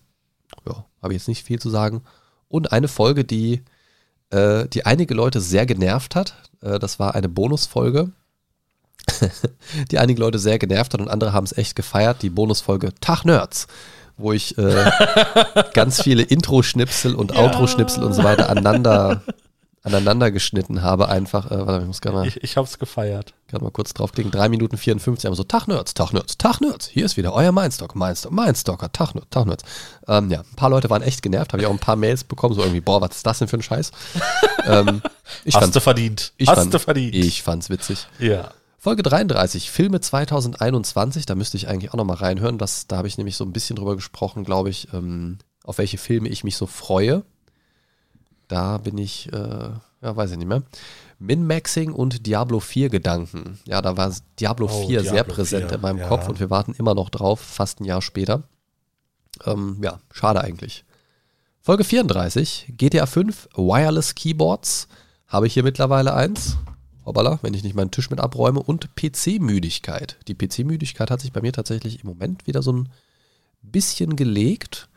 habe 1.01 1.13
ich 1.13 1.21
jetzt 1.21 1.27
nicht 1.27 1.45
viel 1.45 1.59
zu 1.59 1.69
sagen. 1.69 2.01
Und 2.47 2.71
eine 2.71 2.87
Folge, 2.87 3.23
die, 3.23 3.61
äh, 4.31 4.67
die 4.67 4.85
einige 4.85 5.13
Leute 5.13 5.41
sehr 5.41 5.65
genervt 5.65 6.15
hat. 6.15 6.35
Äh, 6.61 6.79
das 6.79 6.99
war 6.99 7.15
eine 7.15 7.29
Bonusfolge, 7.29 8.11
die 9.91 9.99
einige 9.99 10.19
Leute 10.19 10.39
sehr 10.39 10.59
genervt 10.59 10.93
hat 10.93 11.01
und 11.01 11.09
andere 11.09 11.33
haben 11.33 11.45
es 11.45 11.57
echt 11.57 11.75
gefeiert. 11.75 12.21
Die 12.21 12.29
Bonusfolge 12.29 12.93
Tag 13.01 13.23
Nerds, 13.25 13.67
wo 14.17 14.33
ich 14.33 14.57
äh, 14.57 14.91
ganz 15.73 16.01
viele 16.01 16.23
Intro-Schnipsel 16.23 17.15
und 17.15 17.31
ja. 17.31 17.37
Outro-Schnipsel 17.37 18.03
und 18.03 18.13
so 18.13 18.23
weiter 18.23 18.49
aneinander 18.49 19.23
aneinander 19.83 20.31
geschnitten 20.31 20.81
habe, 20.81 21.09
einfach. 21.09 21.51
Äh, 21.51 21.65
warte, 21.65 21.81
ich 21.81 21.87
muss 21.87 22.03
mal. 22.03 22.27
Ich, 22.27 22.43
ich 22.43 22.57
hab's 22.57 22.79
gefeiert. 22.79 23.33
Gerade 23.47 23.63
mal 23.63 23.71
kurz 23.71 23.93
draufklicken. 23.93 24.31
3 24.31 24.49
Minuten 24.49 24.77
54, 24.77 25.27
aber 25.27 25.35
so, 25.35 25.43
Tag 25.43 25.67
Nerds, 25.67 25.93
Tag 25.93 26.13
Nerds, 26.13 26.37
Tag 26.37 26.61
Nerds. 26.61 26.87
Hier 26.87 27.05
ist 27.05 27.17
wieder 27.17 27.33
euer 27.33 27.51
Mindstock, 27.51 27.95
Mindstock, 27.95 28.31
Mindstalker, 28.31 28.91
Tag 28.91 29.15
Nerds, 29.15 29.29
Tag 29.29 29.45
Nerds. 29.45 29.63
Ähm, 30.07 30.29
ja, 30.29 30.41
ein 30.41 30.55
paar 30.55 30.69
Leute 30.69 30.89
waren 30.89 31.01
echt 31.01 31.21
genervt, 31.21 31.53
habe 31.53 31.61
ich 31.61 31.67
auch 31.67 31.73
ein 31.73 31.79
paar 31.79 31.95
Mails 31.95 32.23
bekommen, 32.23 32.53
so 32.53 32.61
irgendwie, 32.61 32.81
boah, 32.81 33.01
was 33.01 33.17
ist 33.17 33.25
das 33.25 33.39
denn 33.39 33.47
für 33.47 33.57
ein 33.57 33.63
Scheiß? 33.63 33.91
ähm, 34.65 35.01
ich 35.45 35.55
Hast 35.55 35.75
du 35.75 35.81
verdient. 35.81 36.33
Ich 36.37 36.47
Hast 36.49 36.59
fand, 36.59 36.73
du 36.73 36.79
verdient. 36.79 37.15
Ich 37.15 37.43
fand's 37.43 37.69
witzig. 37.69 38.07
Ja. 38.19 38.51
Folge 38.77 39.03
33, 39.03 39.71
Filme 39.71 39.99
2021, 39.99 41.25
da 41.25 41.35
müsste 41.35 41.57
ich 41.57 41.67
eigentlich 41.67 41.91
auch 41.91 41.97
nochmal 41.97 42.17
reinhören. 42.17 42.57
Das, 42.57 42.87
da 42.87 42.97
habe 42.97 43.09
ich 43.09 43.17
nämlich 43.17 43.35
so 43.35 43.43
ein 43.43 43.51
bisschen 43.51 43.75
drüber 43.75 43.95
gesprochen, 43.95 44.45
glaube 44.45 44.69
ich, 44.69 44.87
ähm, 44.93 45.37
auf 45.63 45.79
welche 45.79 45.97
Filme 45.97 46.29
ich 46.29 46.43
mich 46.45 46.55
so 46.55 46.65
freue. 46.65 47.23
Da 48.49 48.79
bin 48.79 48.97
ich, 48.97 49.31
äh, 49.31 49.37
ja, 49.37 49.79
weiß 50.01 50.31
ich 50.31 50.37
nicht 50.37 50.47
mehr. 50.47 50.63
Min-Maxing 51.19 51.93
und 51.93 52.25
Diablo 52.25 52.59
4 52.59 52.89
Gedanken. 52.89 53.59
Ja, 53.65 53.81
da 53.81 53.95
war 53.95 54.13
Diablo 54.39 54.65
oh, 54.65 54.87
4 54.87 55.01
Diablo 55.01 55.09
sehr 55.11 55.23
präsent 55.23 55.67
4, 55.67 55.75
in 55.75 55.81
meinem 55.81 55.99
ja. 55.99 56.07
Kopf 56.07 56.27
und 56.27 56.39
wir 56.39 56.49
warten 56.49 56.73
immer 56.73 56.95
noch 56.95 57.09
drauf, 57.09 57.39
fast 57.39 57.79
ein 57.79 57.85
Jahr 57.85 58.01
später. 58.01 58.43
Ähm, 59.45 59.77
ja, 59.81 59.99
schade 60.11 60.41
eigentlich. 60.41 60.83
Folge 61.61 61.83
34, 61.83 62.73
GTA 62.77 63.05
5, 63.05 63.49
Wireless 63.55 64.15
Keyboards. 64.15 64.87
Habe 65.27 65.45
ich 65.45 65.53
hier 65.53 65.63
mittlerweile 65.63 66.15
eins. 66.15 66.57
Hoppala, 67.05 67.37
wenn 67.43 67.53
ich 67.53 67.63
nicht 67.63 67.75
meinen 67.75 67.91
Tisch 67.91 68.09
mit 68.09 68.19
abräume. 68.19 68.63
Und 68.63 68.95
PC-Müdigkeit. 68.95 70.17
Die 70.27 70.33
PC-Müdigkeit 70.33 71.11
hat 71.11 71.21
sich 71.21 71.31
bei 71.31 71.41
mir 71.41 71.53
tatsächlich 71.53 72.01
im 72.01 72.09
Moment 72.09 72.47
wieder 72.47 72.63
so 72.63 72.73
ein 72.73 72.89
bisschen 73.61 74.15
gelegt. 74.15 74.89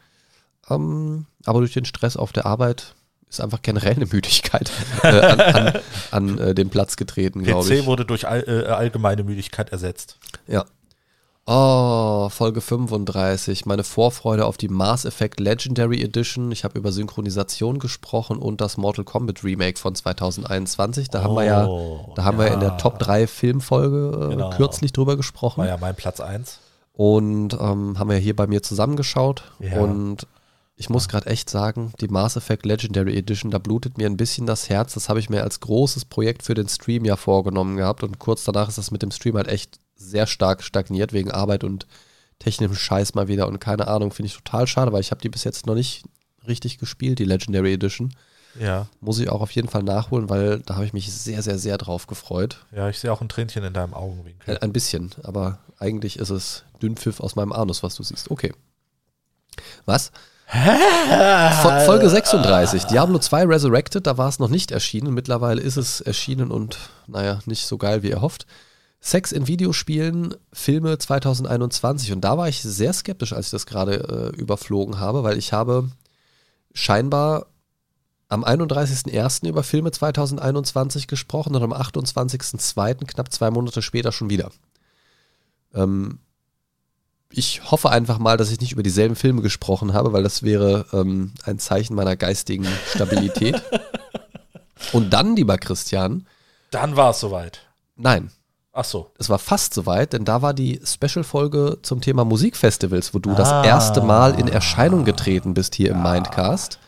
Ähm, 0.70 1.26
aber 1.44 1.58
durch 1.58 1.74
den 1.74 1.84
Stress 1.84 2.16
auf 2.16 2.32
der 2.32 2.46
Arbeit 2.46 2.94
ist 3.32 3.40
einfach 3.40 3.62
generell 3.62 3.94
eine 3.94 4.06
Müdigkeit 4.06 4.70
äh, 5.02 5.08
an, 5.08 5.40
an, 5.40 5.72
an 6.10 6.38
äh, 6.38 6.54
den 6.54 6.70
Platz 6.70 6.96
getreten, 6.96 7.42
glaube 7.42 7.72
ich. 7.72 7.80
PC 7.80 7.86
wurde 7.86 8.04
durch 8.04 8.28
all, 8.28 8.44
äh, 8.46 8.68
allgemeine 8.68 9.24
Müdigkeit 9.24 9.70
ersetzt. 9.70 10.18
Ja. 10.46 10.64
Oh, 11.44 12.28
Folge 12.28 12.60
35. 12.60 13.66
Meine 13.66 13.82
Vorfreude 13.82 14.46
auf 14.46 14.58
die 14.58 14.68
Mass 14.68 15.04
Effect 15.04 15.40
Legendary 15.40 16.00
Edition. 16.00 16.52
Ich 16.52 16.62
habe 16.62 16.78
über 16.78 16.92
Synchronisation 16.92 17.80
gesprochen 17.80 18.38
und 18.38 18.60
das 18.60 18.76
Mortal 18.76 19.04
Kombat 19.04 19.42
Remake 19.42 19.78
von 19.78 19.94
2021. 19.94 21.08
Da 21.08 21.20
oh, 21.20 21.24
haben 21.24 21.34
wir 21.34 21.44
ja, 21.44 21.66
oh, 21.66 22.12
da 22.14 22.22
haben 22.22 22.38
ja. 22.38 22.44
wir 22.44 22.52
in 22.52 22.60
der 22.60 22.76
Top 22.76 23.00
3 23.00 23.26
Filmfolge 23.26 24.26
äh, 24.26 24.28
genau. 24.34 24.50
kürzlich 24.50 24.92
drüber 24.92 25.16
gesprochen. 25.16 25.62
War 25.62 25.66
ja 25.66 25.78
mein 25.78 25.96
Platz 25.96 26.20
1. 26.20 26.60
Und 26.92 27.54
ähm, 27.54 27.98
haben 27.98 28.10
wir 28.10 28.18
hier 28.18 28.36
bei 28.36 28.46
mir 28.46 28.62
zusammengeschaut. 28.62 29.42
Ja. 29.58 29.80
Und 29.80 30.28
ich 30.82 30.90
muss 30.90 31.08
gerade 31.08 31.28
echt 31.28 31.48
sagen, 31.48 31.92
die 32.00 32.08
Mass 32.08 32.34
Effect 32.34 32.66
Legendary 32.66 33.16
Edition, 33.16 33.52
da 33.52 33.58
blutet 33.58 33.98
mir 33.98 34.06
ein 34.06 34.16
bisschen 34.16 34.46
das 34.46 34.68
Herz. 34.68 34.94
Das 34.94 35.08
habe 35.08 35.20
ich 35.20 35.30
mir 35.30 35.44
als 35.44 35.60
großes 35.60 36.06
Projekt 36.06 36.42
für 36.42 36.54
den 36.54 36.68
Stream 36.68 37.04
ja 37.04 37.14
vorgenommen 37.14 37.76
gehabt 37.76 38.02
und 38.02 38.18
kurz 38.18 38.42
danach 38.42 38.68
ist 38.68 38.78
das 38.78 38.90
mit 38.90 39.00
dem 39.00 39.12
Stream 39.12 39.36
halt 39.36 39.46
echt 39.46 39.78
sehr 39.94 40.26
stark 40.26 40.64
stagniert 40.64 41.12
wegen 41.12 41.30
Arbeit 41.30 41.62
und 41.62 41.86
technischem 42.40 42.74
Scheiß 42.74 43.14
mal 43.14 43.28
wieder 43.28 43.46
und 43.46 43.60
keine 43.60 43.86
Ahnung, 43.86 44.10
finde 44.10 44.26
ich 44.26 44.34
total 44.34 44.66
schade, 44.66 44.92
weil 44.92 45.02
ich 45.02 45.12
habe 45.12 45.20
die 45.20 45.28
bis 45.28 45.44
jetzt 45.44 45.66
noch 45.66 45.76
nicht 45.76 46.02
richtig 46.48 46.78
gespielt, 46.78 47.20
die 47.20 47.26
Legendary 47.26 47.74
Edition. 47.74 48.12
Ja. 48.58 48.88
Muss 49.00 49.20
ich 49.20 49.28
auch 49.28 49.40
auf 49.40 49.52
jeden 49.52 49.68
Fall 49.68 49.84
nachholen, 49.84 50.28
weil 50.28 50.58
da 50.66 50.74
habe 50.74 50.84
ich 50.84 50.92
mich 50.92 51.12
sehr, 51.12 51.42
sehr, 51.42 51.60
sehr 51.60 51.78
drauf 51.78 52.08
gefreut. 52.08 52.66
Ja, 52.72 52.88
ich 52.88 52.98
sehe 52.98 53.12
auch 53.12 53.20
ein 53.20 53.28
Tränchen 53.28 53.62
in 53.62 53.72
deinem 53.72 53.94
Augenwinkel. 53.94 54.58
Ein 54.58 54.72
bisschen, 54.72 55.12
aber 55.22 55.60
eigentlich 55.78 56.18
ist 56.18 56.30
es 56.30 56.64
Dünnpfiff 56.82 57.20
aus 57.20 57.36
meinem 57.36 57.52
Anus, 57.52 57.84
was 57.84 57.94
du 57.94 58.02
siehst. 58.02 58.32
Okay. 58.32 58.52
Was? 59.86 60.10
Folge 61.86 62.10
36, 62.10 62.84
Diablo 62.84 63.18
2 63.18 63.46
Resurrected, 63.46 64.06
da 64.06 64.18
war 64.18 64.28
es 64.28 64.38
noch 64.38 64.50
nicht 64.50 64.70
erschienen. 64.70 65.14
Mittlerweile 65.14 65.62
ist 65.62 65.78
es 65.78 66.02
erschienen 66.02 66.50
und, 66.50 66.78
naja, 67.06 67.40
nicht 67.46 67.66
so 67.66 67.78
geil, 67.78 68.02
wie 68.02 68.10
er 68.10 68.20
hofft. 68.20 68.46
Sex 69.00 69.32
in 69.32 69.48
Videospielen, 69.48 70.34
Filme 70.52 70.98
2021. 70.98 72.12
Und 72.12 72.20
da 72.20 72.36
war 72.36 72.48
ich 72.48 72.62
sehr 72.62 72.92
skeptisch, 72.92 73.32
als 73.32 73.46
ich 73.46 73.50
das 73.52 73.66
gerade 73.66 74.32
äh, 74.34 74.38
überflogen 74.38 75.00
habe, 75.00 75.24
weil 75.24 75.38
ich 75.38 75.54
habe 75.54 75.90
scheinbar 76.74 77.46
am 78.28 78.44
31.01. 78.44 79.48
über 79.48 79.62
Filme 79.62 79.90
2021 79.90 81.06
gesprochen 81.06 81.56
und 81.56 81.62
am 81.62 81.72
28.02. 81.72 83.06
knapp 83.06 83.32
zwei 83.32 83.50
Monate 83.50 83.80
später 83.82 84.12
schon 84.12 84.30
wieder. 84.30 84.50
Ähm, 85.74 86.18
ich 87.34 87.70
hoffe 87.70 87.90
einfach 87.90 88.18
mal, 88.18 88.36
dass 88.36 88.50
ich 88.50 88.60
nicht 88.60 88.72
über 88.72 88.82
dieselben 88.82 89.16
Filme 89.16 89.42
gesprochen 89.42 89.92
habe, 89.94 90.12
weil 90.12 90.22
das 90.22 90.42
wäre 90.42 90.86
ähm, 90.92 91.32
ein 91.44 91.58
Zeichen 91.58 91.94
meiner 91.94 92.16
geistigen 92.16 92.66
Stabilität. 92.94 93.62
Und 94.92 95.10
dann, 95.12 95.36
lieber 95.36 95.58
Christian, 95.58 96.26
Dann 96.70 96.96
war 96.96 97.10
es 97.10 97.20
soweit. 97.20 97.60
Nein, 97.96 98.30
Ach 98.72 98.84
so. 98.84 99.10
es 99.18 99.28
war 99.28 99.38
fast 99.38 99.74
soweit, 99.74 100.12
denn 100.12 100.24
da 100.24 100.42
war 100.42 100.54
die 100.54 100.80
Special-Folge 100.84 101.78
zum 101.82 102.00
Thema 102.00 102.24
Musikfestivals, 102.24 103.14
wo 103.14 103.18
du 103.18 103.34
das 103.34 103.50
Ah. 103.52 103.64
erste 103.64 104.00
Mal 104.00 104.38
in 104.40 104.48
Erscheinung 104.48 105.04
getreten 105.04 105.54
bist 105.54 105.74
hier 105.74 105.90
im 105.90 106.02
Mindcast. 106.02 106.78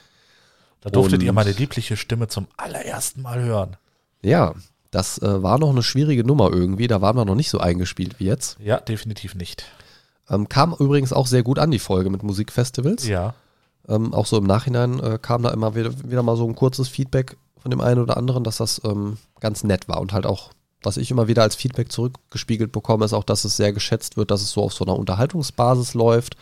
Da 0.80 0.90
durftet 0.90 1.20
Und- 1.20 1.26
ihr 1.26 1.32
meine 1.32 1.52
liebliche 1.52 1.96
Stimme 1.96 2.28
zum 2.28 2.46
allerersten 2.56 3.22
Mal 3.22 3.40
hören. 3.42 3.76
Ja, 4.22 4.54
das 4.90 5.18
äh, 5.18 5.42
war 5.42 5.58
noch 5.58 5.70
eine 5.70 5.82
schwierige 5.82 6.24
Nummer 6.24 6.50
irgendwie, 6.52 6.86
da 6.88 7.00
waren 7.00 7.16
wir 7.16 7.24
noch 7.24 7.34
nicht 7.34 7.50
so 7.50 7.58
eingespielt 7.58 8.18
wie 8.18 8.24
jetzt. 8.24 8.56
Ja, 8.60 8.80
definitiv 8.80 9.34
nicht. 9.34 9.64
Ähm, 10.30 10.48
kam 10.48 10.74
übrigens 10.78 11.12
auch 11.12 11.26
sehr 11.26 11.42
gut 11.42 11.58
an, 11.58 11.70
die 11.70 11.78
Folge 11.78 12.10
mit 12.10 12.22
Musikfestivals. 12.22 13.06
Ja. 13.06 13.34
Ähm, 13.88 14.14
auch 14.14 14.26
so 14.26 14.38
im 14.38 14.44
Nachhinein 14.44 14.98
äh, 15.00 15.18
kam 15.20 15.42
da 15.42 15.50
immer 15.50 15.74
wieder, 15.74 15.90
wieder 16.08 16.22
mal 16.22 16.36
so 16.36 16.46
ein 16.46 16.54
kurzes 16.54 16.88
Feedback 16.88 17.36
von 17.58 17.70
dem 17.70 17.80
einen 17.80 18.00
oder 18.00 18.16
anderen, 18.16 18.44
dass 18.44 18.56
das 18.58 18.80
ähm, 18.84 19.18
ganz 19.40 19.64
nett 19.64 19.88
war. 19.88 20.00
Und 20.00 20.12
halt 20.12 20.26
auch, 20.26 20.50
was 20.82 20.96
ich 20.96 21.10
immer 21.10 21.28
wieder 21.28 21.42
als 21.42 21.54
Feedback 21.54 21.92
zurückgespiegelt 21.92 22.72
bekomme, 22.72 23.04
ist 23.04 23.12
auch, 23.12 23.24
dass 23.24 23.44
es 23.44 23.56
sehr 23.56 23.72
geschätzt 23.72 24.16
wird, 24.16 24.30
dass 24.30 24.42
es 24.42 24.52
so 24.52 24.62
auf 24.62 24.72
so 24.72 24.84
einer 24.84 24.96
Unterhaltungsbasis 24.96 25.94
läuft 25.94 26.36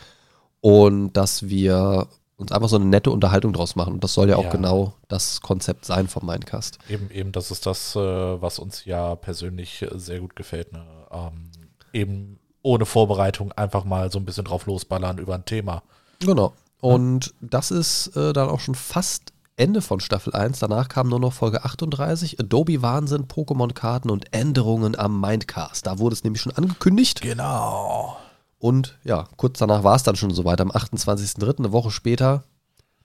und 0.61 1.13
dass 1.17 1.49
wir 1.49 2.07
uns 2.37 2.53
einfach 2.53 2.69
so 2.69 2.77
eine 2.77 2.87
nette 2.87 3.11
Unterhaltung 3.11 3.53
draus 3.53 3.77
machen. 3.77 3.95
Und 3.95 4.05
das 4.05 4.15
soll 4.15 4.29
ja 4.29 4.37
auch 4.37 4.45
Ja. 4.45 4.51
genau 4.51 4.95
das 5.09 5.41
Konzept 5.41 5.85
sein 5.85 6.09
vom 6.09 6.27
Mindcast. 6.27 6.79
Eben, 6.89 7.11
eben, 7.11 7.33
das 7.33 7.51
ist 7.51 7.67
das, 7.67 7.95
äh, 7.97 8.01
was 8.01 8.59
uns 8.59 8.85
ja 8.85 9.15
persönlich 9.17 9.85
sehr 9.93 10.21
gut 10.21 10.35
gefällt. 10.37 10.73
Ne? 10.73 10.85
Ähm, 11.11 11.51
eben 11.93 12.39
ohne 12.63 12.87
Vorbereitung 12.87 13.53
einfach 13.53 13.85
mal 13.85 14.11
so 14.11 14.19
ein 14.19 14.25
bisschen 14.25 14.45
drauf 14.45 14.67
losballern 14.67 15.19
über 15.19 15.35
ein 15.35 15.45
Thema. 15.45 15.83
Genau. 16.21 16.53
Und 16.81 17.35
das 17.41 17.71
ist 17.71 18.17
äh, 18.17 18.33
dann 18.33 18.49
auch 18.49 18.61
schon 18.61 18.75
fast 18.75 19.33
Ende 19.57 19.83
von 19.83 20.01
Staffel 20.01 20.35
1. 20.35 20.59
Danach 20.59 20.89
kam 20.89 21.09
nur 21.09 21.21
noch 21.21 21.33
Folge 21.33 21.65
38, 21.65 22.41
Adobe 22.41 22.83
Wahnsinn, 22.83 23.29
Pokémon-Karten 23.29 24.11
und 24.11 24.33
Änderungen 24.33 24.99
am 24.99 25.21
Mindcast. 25.21 25.87
Da 25.87 25.99
wurde 25.99 26.15
es 26.15 26.25
nämlich 26.25 26.43
schon 26.43 26.57
angekündigt. 26.57 27.21
Genau. 27.21 28.17
Und 28.59 28.99
ja, 29.05 29.29
kurz 29.37 29.59
danach 29.59 29.85
war 29.85 29.97
es 29.97 30.03
dann 30.03 30.17
schon 30.17 30.33
soweit, 30.33 30.61
am 30.61 30.71
28.03., 30.71 31.59
eine 31.59 31.73
Woche 31.73 31.91
später. 31.91 32.45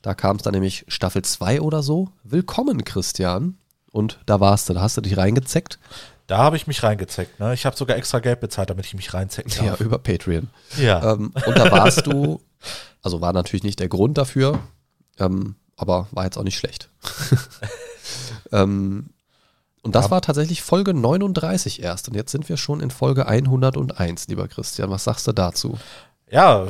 Da 0.02 0.14
kam 0.14 0.38
es 0.38 0.44
dann 0.44 0.54
nämlich 0.54 0.86
Staffel 0.88 1.24
2 1.24 1.62
oder 1.62 1.84
so. 1.84 2.10
Willkommen, 2.24 2.84
Christian. 2.86 3.58
Und 3.92 4.20
da 4.26 4.40
warst 4.40 4.70
du, 4.70 4.74
da 4.74 4.82
hast 4.82 4.98
du 4.98 5.02
dich 5.02 5.18
reingezeckt. 5.18 5.80
Da 6.28 6.38
habe 6.40 6.58
ich 6.58 6.68
mich 6.68 6.84
reingezeckt. 6.84 7.40
Ne? 7.40 7.54
Ich 7.54 7.66
habe 7.66 7.76
sogar 7.78 7.96
extra 7.98 8.20
Geld 8.20 8.40
bezahlt, 8.42 8.70
damit 8.70 8.86
ich 8.86 8.94
mich 8.94 9.14
reinzecken 9.14 9.52
Ja, 9.58 9.72
darf. 9.72 9.80
über 9.82 9.98
Patreon. 9.98 10.50
Ja. 10.78 11.14
Ähm, 11.14 11.32
und 11.46 11.58
da 11.58 11.72
warst 11.72 12.06
du, 12.06 12.42
also 13.02 13.22
war 13.22 13.32
natürlich 13.34 13.64
nicht 13.64 13.80
der 13.80 13.88
Grund 13.90 14.18
dafür, 14.18 14.60
ähm, 15.20 15.56
aber 15.78 16.08
war 16.12 16.26
jetzt 16.26 16.38
auch 16.38 16.44
nicht 16.44 16.58
schlecht. 16.58 16.90
ähm, 18.52 19.10
und 19.84 19.96
das 19.96 20.06
Ja. 20.06 20.12
war 20.12 20.22
tatsächlich 20.22 20.62
Folge 20.62 20.94
39 20.94 21.82
erst. 21.82 22.10
Und 22.10 22.16
jetzt 22.16 22.32
sind 22.32 22.50
wir 22.50 22.58
schon 22.58 22.82
in 22.82 22.92
Folge 22.92 23.28
101, 23.28 24.28
lieber 24.28 24.48
Christian. 24.48 24.90
Was 24.90 25.06
sagst 25.06 25.28
du 25.28 25.32
dazu? 25.32 25.78
Ja, 26.30 26.68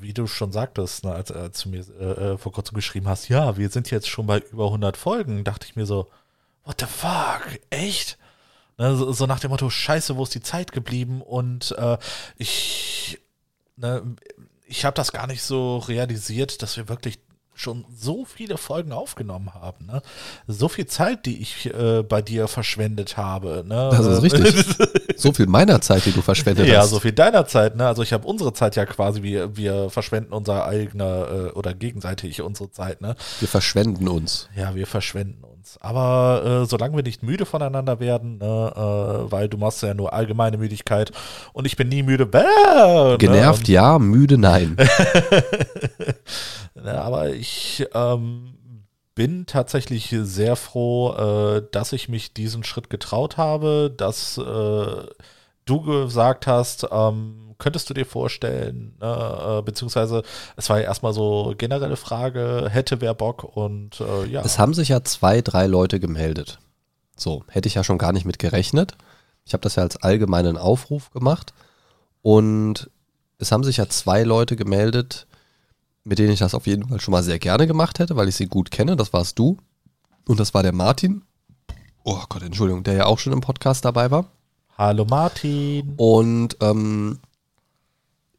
wie 0.00 0.12
du 0.12 0.26
schon 0.26 0.52
sagtest, 0.52 1.04
ne, 1.04 1.12
als, 1.12 1.32
als 1.32 1.62
du 1.62 1.70
mir 1.70 1.82
äh, 1.98 2.32
äh, 2.34 2.36
vor 2.38 2.52
kurzem 2.52 2.74
geschrieben 2.74 3.08
hast, 3.08 3.30
ja, 3.30 3.56
wir 3.56 3.70
sind 3.70 3.90
jetzt 3.90 4.08
schon 4.08 4.26
bei 4.26 4.40
über 4.52 4.66
100 4.66 4.98
Folgen, 4.98 5.44
dachte 5.44 5.66
ich 5.66 5.76
mir 5.76 5.86
so, 5.86 6.08
what 6.64 6.76
the 6.80 6.86
fuck, 6.86 7.58
echt? 7.70 8.17
Ne, 8.78 8.96
so, 8.96 9.12
so 9.12 9.26
nach 9.26 9.40
dem 9.40 9.50
Motto, 9.50 9.68
scheiße, 9.68 10.16
wo 10.16 10.22
ist 10.22 10.34
die 10.34 10.40
Zeit 10.40 10.72
geblieben? 10.72 11.20
Und 11.20 11.74
äh, 11.78 11.98
ich, 12.36 13.18
ne, 13.76 14.02
ich 14.66 14.84
habe 14.84 14.94
das 14.94 15.12
gar 15.12 15.26
nicht 15.26 15.42
so 15.42 15.78
realisiert, 15.78 16.62
dass 16.62 16.76
wir 16.76 16.88
wirklich 16.88 17.18
schon 17.54 17.84
so 17.92 18.24
viele 18.24 18.56
Folgen 18.56 18.92
aufgenommen 18.92 19.52
haben. 19.52 19.86
Ne? 19.86 20.00
So 20.46 20.68
viel 20.68 20.86
Zeit, 20.86 21.26
die 21.26 21.42
ich 21.42 21.66
äh, 21.66 22.04
bei 22.04 22.22
dir 22.22 22.46
verschwendet 22.46 23.16
habe. 23.16 23.64
Ne? 23.66 23.88
Das 23.90 24.06
ist 24.06 24.22
richtig. 24.44 24.64
So 25.16 25.32
viel 25.32 25.46
meiner 25.46 25.80
Zeit, 25.80 26.06
die 26.06 26.12
du 26.12 26.22
verschwendet 26.22 26.68
Ja, 26.68 26.82
hast. 26.82 26.90
so 26.90 27.00
viel 27.00 27.10
deiner 27.10 27.46
Zeit, 27.48 27.74
ne? 27.74 27.88
Also 27.88 28.02
ich 28.02 28.12
habe 28.12 28.24
unsere 28.28 28.52
Zeit 28.52 28.76
ja 28.76 28.86
quasi, 28.86 29.24
wir, 29.24 29.56
wir 29.56 29.90
verschwenden 29.90 30.32
unsere 30.32 30.64
eigene 30.64 31.50
äh, 31.52 31.58
oder 31.58 31.74
gegenseitig 31.74 32.40
unsere 32.42 32.70
Zeit, 32.70 33.00
ne? 33.00 33.16
Wir 33.40 33.48
verschwenden 33.48 34.06
uns. 34.06 34.48
Ja, 34.54 34.76
wir 34.76 34.86
verschwenden 34.86 35.42
uns. 35.42 35.57
Aber 35.80 36.62
äh, 36.62 36.66
solange 36.66 36.96
wir 36.96 37.02
nicht 37.02 37.22
müde 37.22 37.44
voneinander 37.44 38.00
werden, 38.00 38.38
ne, 38.38 38.72
äh, 38.74 39.30
weil 39.30 39.48
du 39.48 39.58
machst 39.58 39.82
ja 39.82 39.94
nur 39.94 40.12
allgemeine 40.12 40.56
Müdigkeit 40.56 41.12
und 41.52 41.66
ich 41.66 41.76
bin 41.76 41.88
nie 41.88 42.02
müde. 42.02 42.26
Bäh, 42.26 43.16
Genervt, 43.18 43.68
ne? 43.68 43.74
ja, 43.74 43.98
müde, 43.98 44.38
nein. 44.38 44.76
Ne, 46.84 47.00
aber 47.00 47.30
ich 47.30 47.84
ähm, 47.92 48.54
bin 49.16 49.46
tatsächlich 49.46 50.14
sehr 50.16 50.54
froh, 50.54 51.12
äh, 51.56 51.62
dass 51.72 51.92
ich 51.92 52.08
mich 52.08 52.34
diesen 52.34 52.62
Schritt 52.62 52.88
getraut 52.88 53.36
habe, 53.36 53.92
dass 53.96 54.38
äh, 54.38 55.06
du 55.68 55.80
gesagt 55.80 56.46
hast, 56.46 56.86
ähm, 56.90 57.54
könntest 57.58 57.90
du 57.90 57.94
dir 57.94 58.06
vorstellen, 58.06 58.96
ne, 59.00 59.58
äh, 59.58 59.62
beziehungsweise 59.62 60.22
es 60.56 60.70
war 60.70 60.78
ja 60.78 60.84
erstmal 60.84 61.12
so 61.12 61.54
generelle 61.58 61.96
Frage, 61.96 62.68
hätte 62.70 63.00
wer 63.00 63.14
Bock 63.14 63.44
und 63.44 64.00
äh, 64.00 64.26
ja. 64.26 64.42
Es 64.42 64.58
haben 64.58 64.74
sich 64.74 64.88
ja 64.88 65.02
zwei, 65.04 65.42
drei 65.42 65.66
Leute 65.66 66.00
gemeldet. 66.00 66.58
So, 67.16 67.44
hätte 67.48 67.66
ich 67.66 67.74
ja 67.74 67.84
schon 67.84 67.98
gar 67.98 68.12
nicht 68.12 68.24
mit 68.24 68.38
gerechnet. 68.38 68.96
Ich 69.44 69.52
habe 69.52 69.62
das 69.62 69.76
ja 69.76 69.82
als 69.82 69.96
allgemeinen 69.96 70.56
Aufruf 70.56 71.10
gemacht. 71.10 71.52
Und 72.22 72.90
es 73.38 73.50
haben 73.50 73.64
sich 73.64 73.78
ja 73.78 73.88
zwei 73.88 74.22
Leute 74.22 74.56
gemeldet, 74.56 75.26
mit 76.04 76.18
denen 76.18 76.32
ich 76.32 76.38
das 76.38 76.54
auf 76.54 76.66
jeden 76.66 76.88
Fall 76.88 77.00
schon 77.00 77.12
mal 77.12 77.22
sehr 77.22 77.38
gerne 77.38 77.66
gemacht 77.66 77.98
hätte, 77.98 78.16
weil 78.16 78.28
ich 78.28 78.36
sie 78.36 78.46
gut 78.46 78.70
kenne. 78.70 78.94
Das 78.94 79.12
warst 79.12 79.38
du. 79.38 79.56
Und 80.26 80.38
das 80.38 80.54
war 80.54 80.62
der 80.62 80.74
Martin. 80.74 81.22
Oh 82.04 82.22
Gott, 82.28 82.42
Entschuldigung, 82.42 82.84
der 82.84 82.94
ja 82.94 83.06
auch 83.06 83.18
schon 83.18 83.32
im 83.32 83.40
Podcast 83.40 83.84
dabei 83.84 84.10
war. 84.10 84.26
Hallo 84.78 85.04
Martin. 85.04 85.94
Und 85.96 86.56
ähm, 86.60 87.18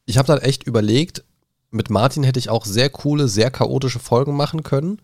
ich 0.06 0.18
habe 0.18 0.28
dann 0.28 0.40
echt 0.40 0.64
überlegt, 0.64 1.26
mit 1.70 1.90
Martin 1.90 2.24
hätte 2.24 2.40
ich 2.40 2.50
auch 2.50 2.66
sehr 2.66 2.90
coole, 2.90 3.28
sehr 3.28 3.52
chaotische 3.52 4.00
Folgen 4.00 4.38
machen 4.38 4.64
können. 4.64 5.02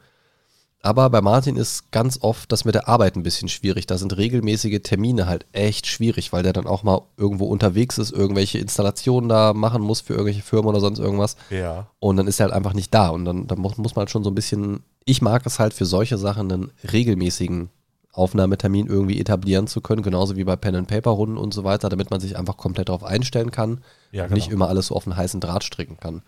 Aber 0.82 1.10
bei 1.10 1.20
Martin 1.20 1.58
ist 1.58 1.92
ganz 1.92 2.20
oft 2.22 2.52
das 2.52 2.64
mit 2.64 2.76
der 2.76 2.88
Arbeit 2.88 3.18
ein 3.18 3.24
bisschen 3.24 3.50
schwierig. 3.50 3.86
Da 3.86 3.98
sind 3.98 4.16
regelmäßige 4.16 4.80
Termine 4.82 5.26
halt 5.26 5.46
echt 5.52 5.88
schwierig, 5.88 6.32
weil 6.32 6.44
der 6.44 6.54
dann 6.54 6.68
auch 6.68 6.84
mal 6.84 7.02
irgendwo 7.18 7.46
unterwegs 7.48 7.98
ist, 7.98 8.12
irgendwelche 8.12 8.60
Installationen 8.60 9.28
da 9.28 9.54
machen 9.54 9.82
muss 9.82 10.02
für 10.02 10.14
irgendwelche 10.14 10.44
Firmen 10.44 10.70
oder 10.70 10.80
sonst 10.80 11.00
irgendwas. 11.00 11.36
Ja. 11.50 11.88
Und 12.00 12.16
dann 12.16 12.28
ist 12.28 12.40
er 12.40 12.46
halt 12.46 12.54
einfach 12.56 12.74
nicht 12.74 12.94
da. 12.94 13.10
Und 13.10 13.26
dann, 13.26 13.48
dann 13.48 13.60
muss, 13.60 13.78
muss 13.78 13.96
man 13.96 14.04
halt 14.04 14.12
schon 14.12 14.24
so 14.24 14.30
ein 14.30 14.36
bisschen, 14.36 14.84
ich 15.04 15.22
mag 15.22 15.46
es 15.46 15.60
halt 15.60 15.74
für 15.74 15.86
solche 15.86 16.18
Sachen 16.18 16.52
einen 16.52 16.72
regelmäßigen 16.94 17.70
Aufnahmetermin 18.18 18.88
irgendwie 18.88 19.20
etablieren 19.20 19.68
zu 19.68 19.82
können, 19.82 20.02
genauso 20.02 20.36
wie 20.36 20.44
bei 20.44 20.56
Pen 20.56 20.76
and 20.76 20.88
Paper 20.88 21.12
Runden 21.12 21.38
und 21.38 21.54
so 21.54 21.64
weiter, 21.64 21.90
damit 21.90 22.12
man 22.12 22.20
sich 22.20 22.38
einfach 22.38 22.58
komplett 22.58 22.90
darauf 22.90 23.04
einstellen 23.04 23.52
kann 23.52 23.82
Ja, 24.12 24.26
und 24.26 24.32
nicht 24.32 24.50
genau. 24.50 24.56
immer 24.64 24.70
alles 24.70 24.88
so 24.88 24.96
auf 24.96 25.06
einen 25.06 25.18
heißen 25.18 25.42
Draht 25.42 25.64
stricken 25.64 25.98
kann. 26.00 26.22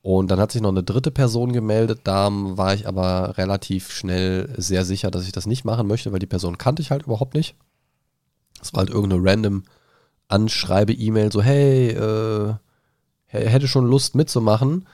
Und 0.00 0.30
dann 0.30 0.40
hat 0.40 0.52
sich 0.52 0.62
noch 0.62 0.70
eine 0.70 0.82
dritte 0.84 1.10
Person 1.10 1.52
gemeldet, 1.52 2.00
da 2.04 2.28
war 2.30 2.72
ich 2.72 2.86
aber 2.88 3.36
relativ 3.36 3.90
schnell 3.90 4.54
sehr 4.56 4.84
sicher, 4.84 5.10
dass 5.10 5.24
ich 5.24 5.32
das 5.32 5.46
nicht 5.46 5.64
machen 5.64 5.86
möchte, 5.86 6.12
weil 6.12 6.20
die 6.20 6.26
Person 6.26 6.56
kannte 6.56 6.82
ich 6.82 6.90
halt 6.90 7.02
überhaupt 7.02 7.34
nicht. 7.34 7.56
Es 8.62 8.72
war 8.72 8.80
halt 8.80 8.90
irgendeine 8.90 9.22
random 9.22 9.64
Anschreibe-E-Mail, 10.28 11.32
so 11.32 11.42
hey, 11.42 11.90
äh, 11.90 12.54
hätte 13.26 13.68
schon 13.68 13.86
Lust 13.86 14.14
mitzumachen, 14.14 14.86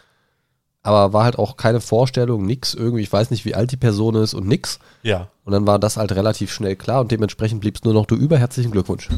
aber 0.84 1.12
war 1.14 1.24
halt 1.24 1.38
auch 1.38 1.56
keine 1.56 1.80
Vorstellung, 1.80 2.44
nix 2.44 2.74
irgendwie, 2.74 3.02
ich 3.02 3.12
weiß 3.12 3.30
nicht, 3.30 3.44
wie 3.46 3.54
alt 3.54 3.72
die 3.72 3.76
Person 3.78 4.14
ist 4.14 4.34
und 4.34 4.46
nix. 4.46 4.78
Ja. 5.02 5.28
Und 5.44 5.52
dann 5.52 5.66
war 5.66 5.78
das 5.78 5.96
halt 5.96 6.12
relativ 6.12 6.52
schnell 6.52 6.76
klar 6.76 7.00
und 7.00 7.10
dementsprechend 7.10 7.60
blieb 7.62 7.76
es 7.76 7.84
nur 7.84 7.94
noch 7.94 8.04
du 8.06 8.14
über. 8.14 8.36
Herzlichen 8.38 8.70
Glückwunsch. 8.70 9.08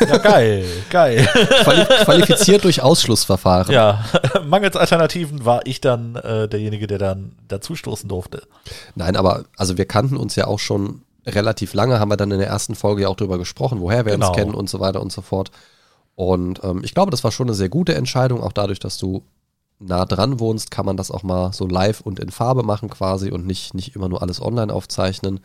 Ja, 0.00 0.16
geil, 0.18 0.64
geil. 0.90 1.28
Quali 1.62 1.84
qualifiziert 2.04 2.64
durch 2.64 2.82
Ausschlussverfahren. 2.82 3.72
Ja, 3.72 4.04
mangels 4.46 4.74
Alternativen 4.74 5.44
war 5.44 5.66
ich 5.66 5.80
dann 5.82 6.16
äh, 6.16 6.48
derjenige, 6.48 6.86
der 6.86 6.98
dann 6.98 7.32
dazustoßen 7.46 8.08
durfte. 8.08 8.42
Nein, 8.94 9.14
aber 9.14 9.44
also 9.56 9.76
wir 9.76 9.84
kannten 9.84 10.16
uns 10.16 10.34
ja 10.34 10.46
auch 10.46 10.58
schon 10.58 11.02
relativ 11.26 11.74
lange, 11.74 12.00
haben 12.00 12.10
wir 12.10 12.16
dann 12.16 12.30
in 12.30 12.38
der 12.38 12.48
ersten 12.48 12.74
Folge 12.74 13.02
ja 13.02 13.08
auch 13.08 13.16
drüber 13.16 13.36
gesprochen, 13.38 13.80
woher 13.80 14.06
wir 14.06 14.14
Genau. 14.14 14.28
uns 14.28 14.36
kennen 14.36 14.54
und 14.54 14.68
so 14.70 14.80
weiter 14.80 15.00
und 15.02 15.12
so 15.12 15.20
fort. 15.20 15.50
Und 16.14 16.64
ähm, 16.64 16.80
ich 16.84 16.94
glaube, 16.94 17.10
das 17.10 17.22
war 17.22 17.32
schon 17.32 17.46
eine 17.48 17.54
sehr 17.54 17.68
gute 17.68 17.94
Entscheidung, 17.94 18.42
auch 18.42 18.52
dadurch, 18.52 18.80
dass 18.80 18.96
du 18.98 19.22
nah 19.84 20.04
dran 20.04 20.38
wohnst, 20.40 20.70
kann 20.70 20.86
man 20.86 20.96
das 20.96 21.10
auch 21.10 21.22
mal 21.22 21.52
so 21.52 21.66
live 21.66 22.00
und 22.00 22.18
in 22.20 22.30
Farbe 22.30 22.62
machen 22.62 22.88
quasi 22.90 23.30
und 23.30 23.46
nicht, 23.46 23.74
nicht 23.74 23.94
immer 23.96 24.08
nur 24.08 24.22
alles 24.22 24.40
online 24.40 24.72
aufzeichnen. 24.72 25.40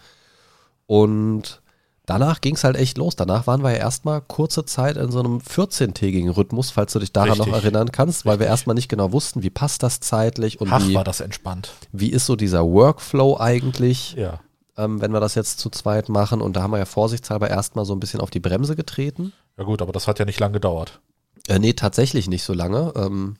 Und 0.85 1.61
danach 2.05 2.41
ging 2.41 2.55
es 2.55 2.63
halt 2.63 2.77
echt 2.77 2.97
los. 2.97 3.15
Danach 3.15 3.47
waren 3.47 3.63
wir 3.63 3.71
ja 3.71 3.77
erstmal 3.77 4.21
kurze 4.21 4.65
Zeit 4.65 4.97
in 4.97 5.11
so 5.11 5.19
einem 5.19 5.39
14-tägigen 5.39 6.29
Rhythmus, 6.29 6.71
falls 6.71 6.93
du 6.93 6.99
dich 6.99 7.11
daran 7.11 7.31
Richtig. 7.31 7.47
noch 7.47 7.53
erinnern 7.55 7.91
kannst, 7.91 8.25
weil 8.25 8.39
wir 8.39 8.47
erstmal 8.47 8.75
nicht 8.75 8.87
genau 8.89 9.11
wussten, 9.11 9.43
wie 9.43 9.49
passt 9.49 9.83
das 9.83 9.99
zeitlich 9.99 10.61
und 10.61 10.71
Ach, 10.71 10.85
wie, 10.87 10.93
war 10.95 11.03
das 11.03 11.19
entspannt. 11.19 11.73
wie 11.91 12.09
ist 12.11 12.25
so 12.25 12.35
dieser 12.35 12.63
Workflow 12.65 13.37
eigentlich 13.39 14.13
Ja. 14.13 14.39
ähm, 14.77 15.01
wenn 15.01 15.11
wir 15.11 15.19
das 15.19 15.35
jetzt 15.35 15.59
zu 15.59 15.69
zweit 15.69 16.07
machen. 16.09 16.41
Und 16.41 16.55
da 16.55 16.61
haben 16.61 16.71
wir 16.71 16.77
ja 16.79 16.85
vorsichtshalber 16.85 17.49
erstmal 17.49 17.85
so 17.85 17.93
ein 17.93 17.99
bisschen 17.99 18.21
auf 18.21 18.29
die 18.29 18.39
Bremse 18.39 18.75
getreten. 18.75 19.33
Ja 19.57 19.63
gut, 19.65 19.81
aber 19.81 19.91
das 19.91 20.07
hat 20.07 20.19
ja 20.19 20.25
nicht 20.25 20.39
lange 20.39 20.53
gedauert. 20.53 21.01
Äh, 21.47 21.59
nee, 21.59 21.73
tatsächlich 21.73 22.27
nicht 22.29 22.43
so 22.43 22.53
lange. 22.53 22.93
Ähm, 22.95 23.35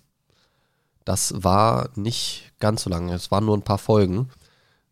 das 1.08 1.34
war 1.38 1.90
nicht 1.96 2.52
ganz 2.60 2.84
so 2.84 2.90
lange. 2.90 3.14
Es 3.14 3.32
waren 3.32 3.46
nur 3.46 3.56
ein 3.56 3.64
paar 3.64 3.78
Folgen. 3.78 4.30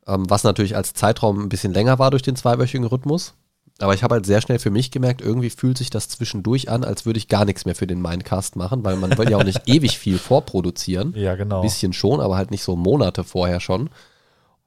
Ähm, 0.07 0.29
was 0.29 0.43
natürlich 0.43 0.75
als 0.75 0.93
Zeitraum 0.93 1.41
ein 1.41 1.49
bisschen 1.49 1.73
länger 1.73 1.99
war 1.99 2.11
durch 2.11 2.21
den 2.21 2.35
zweiwöchigen 2.35 2.87
Rhythmus. 2.87 3.33
Aber 3.79 3.93
ich 3.93 4.03
habe 4.03 4.15
halt 4.15 4.25
sehr 4.25 4.39
schnell 4.39 4.59
für 4.59 4.69
mich 4.69 4.91
gemerkt, 4.91 5.19
irgendwie 5.19 5.49
fühlt 5.49 5.77
sich 5.77 5.89
das 5.89 6.07
zwischendurch 6.07 6.69
an, 6.69 6.85
als 6.85 7.05
würde 7.05 7.17
ich 7.17 7.27
gar 7.27 7.43
nichts 7.43 7.65
mehr 7.65 7.75
für 7.75 7.87
den 7.87 8.01
Mindcast 8.01 8.55
machen, 8.55 8.85
weil 8.85 8.95
man 8.95 9.17
will 9.17 9.29
ja 9.29 9.37
auch 9.37 9.43
nicht 9.43 9.63
ewig 9.67 9.97
viel 9.97 10.17
vorproduzieren. 10.17 11.13
Ja, 11.17 11.35
genau. 11.35 11.57
Ein 11.57 11.63
bisschen 11.63 11.91
schon, 11.91 12.21
aber 12.21 12.37
halt 12.37 12.51
nicht 12.51 12.63
so 12.63 12.77
Monate 12.77 13.25
vorher 13.25 13.59
schon. 13.59 13.89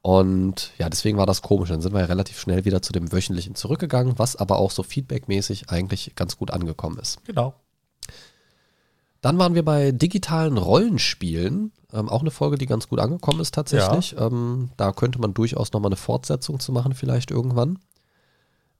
Und 0.02 0.72
ja, 0.76 0.90
deswegen 0.90 1.16
war 1.16 1.26
das 1.26 1.40
komisch. 1.40 1.70
Dann 1.70 1.80
sind 1.80 1.94
wir 1.94 2.00
ja 2.00 2.06
relativ 2.06 2.38
schnell 2.38 2.66
wieder 2.66 2.82
zu 2.82 2.92
dem 2.92 3.10
wöchentlichen 3.10 3.54
zurückgegangen, 3.54 4.18
was 4.18 4.36
aber 4.36 4.58
auch 4.58 4.70
so 4.70 4.82
feedbackmäßig 4.82 5.70
eigentlich 5.70 6.12
ganz 6.14 6.36
gut 6.36 6.50
angekommen 6.50 6.98
ist. 6.98 7.24
Genau. 7.24 7.54
Dann 9.20 9.38
waren 9.38 9.54
wir 9.54 9.64
bei 9.64 9.92
digitalen 9.92 10.58
Rollenspielen. 10.58 11.72
Ähm, 11.92 12.08
auch 12.08 12.20
eine 12.20 12.30
Folge, 12.30 12.58
die 12.58 12.66
ganz 12.66 12.88
gut 12.88 13.00
angekommen 13.00 13.40
ist 13.40 13.54
tatsächlich. 13.54 14.14
Ähm, 14.18 14.70
da 14.76 14.92
könnte 14.92 15.18
man 15.20 15.34
durchaus 15.34 15.72
nochmal 15.72 15.88
eine 15.88 15.96
Fortsetzung 15.96 16.60
zu 16.60 16.72
machen, 16.72 16.94
vielleicht 16.94 17.30
irgendwann. 17.30 17.78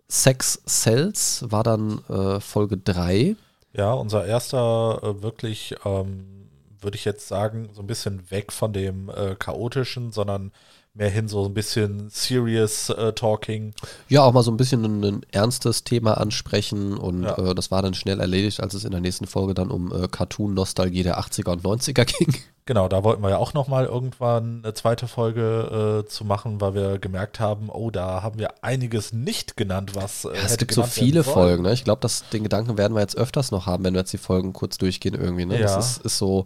Sex 0.09 0.63
Cells 0.67 1.45
war 1.49 1.63
dann 1.63 2.03
äh, 2.09 2.41
Folge 2.41 2.79
3. 2.79 3.37
Ja, 3.73 3.93
unser 3.93 4.27
erster 4.27 5.01
äh, 5.03 5.23
wirklich, 5.23 5.75
ähm, 5.85 6.49
würde 6.81 6.97
ich 6.97 7.05
jetzt 7.05 7.29
sagen, 7.29 7.71
so 7.73 7.83
ein 7.83 7.87
bisschen 7.87 8.31
weg 8.31 8.53
von 8.53 8.73
dem 8.73 9.11
äh, 9.11 9.35
chaotischen, 9.35 10.13
sondern 10.13 10.53
mehr 10.99 11.09
hin 11.11 11.29
so 11.29 11.45
ein 11.47 11.55
bisschen 11.55 12.11
serious 12.11 12.91
äh, 12.91 13.13
Talking. 13.13 13.73
Ja, 14.09 14.23
auch 14.25 14.33
mal 14.33 14.43
so 14.43 14.51
ein 14.51 14.57
bisschen 14.57 14.85
ein, 14.85 15.05
ein 15.05 15.21
ernstes 15.31 15.85
Thema 15.85 16.19
ansprechen 16.19 16.99
und 16.99 17.23
Ja. 17.23 17.39
äh, 17.39 17.55
das 17.55 17.71
war 17.71 17.81
dann 17.83 17.95
schnell 17.95 18.21
erledigt, 18.21 18.61
als 18.61 18.75
es 18.75 18.85
in 18.85 18.91
der 18.91 19.01
nächsten 19.01 19.27
Folge 19.27 19.55
dann 19.55 19.71
um 19.71 19.93
äh, 19.93 20.09
Cartoon-Nostalgie 20.09 21.05
der 21.05 21.19
80er 21.21 21.53
und 21.53 21.63
90er 21.63 22.05
ging. 22.05 22.35
Genau, 22.69 22.87
da 22.87 23.03
wollten 23.03 23.23
wir 23.23 23.31
ja 23.31 23.39
auch 23.39 23.55
nochmal 23.55 23.87
irgendwann 23.87 24.61
eine 24.63 24.75
zweite 24.75 25.09
Folge 25.09 26.03
äh, 26.05 26.07
zu 26.07 26.27
machen, 26.27 26.61
weil 26.61 26.75
wir 26.75 26.99
gemerkt 26.99 27.41
haben, 27.41 27.71
oh, 27.71 27.91
da 27.91 28.23
haben 28.23 28.39
wir 28.39 28.63
einiges 28.63 29.15
nicht 29.15 29.57
genannt, 29.57 29.93
was 29.95 30.27
äh, 30.27 30.37
Ja, 30.37 30.43
es 30.45 30.59
gibt 30.59 30.75
so 30.75 30.83
viele. 30.83 31.25
Folgen. 31.25 31.63
Ne? 31.63 31.73
Ich 31.73 31.85
glaube, 31.85 32.07
den 32.31 32.43
Gedanken 32.43 32.77
werden 32.77 32.93
wir 32.93 33.01
jetzt 33.01 33.17
öfters 33.17 33.53
noch 33.53 33.65
haben, 33.65 33.85
wenn 33.85 33.95
wir 33.95 34.01
jetzt 34.01 34.13
die 34.13 34.19
Folgen 34.19 34.53
kurz 34.53 34.77
durchgehen 34.77 35.15
irgendwie. 35.15 35.47
Ne? 35.47 35.55
Ja. 35.59 35.63
Das 35.63 35.97
ist, 35.97 36.05
ist 36.05 36.19
so, 36.19 36.45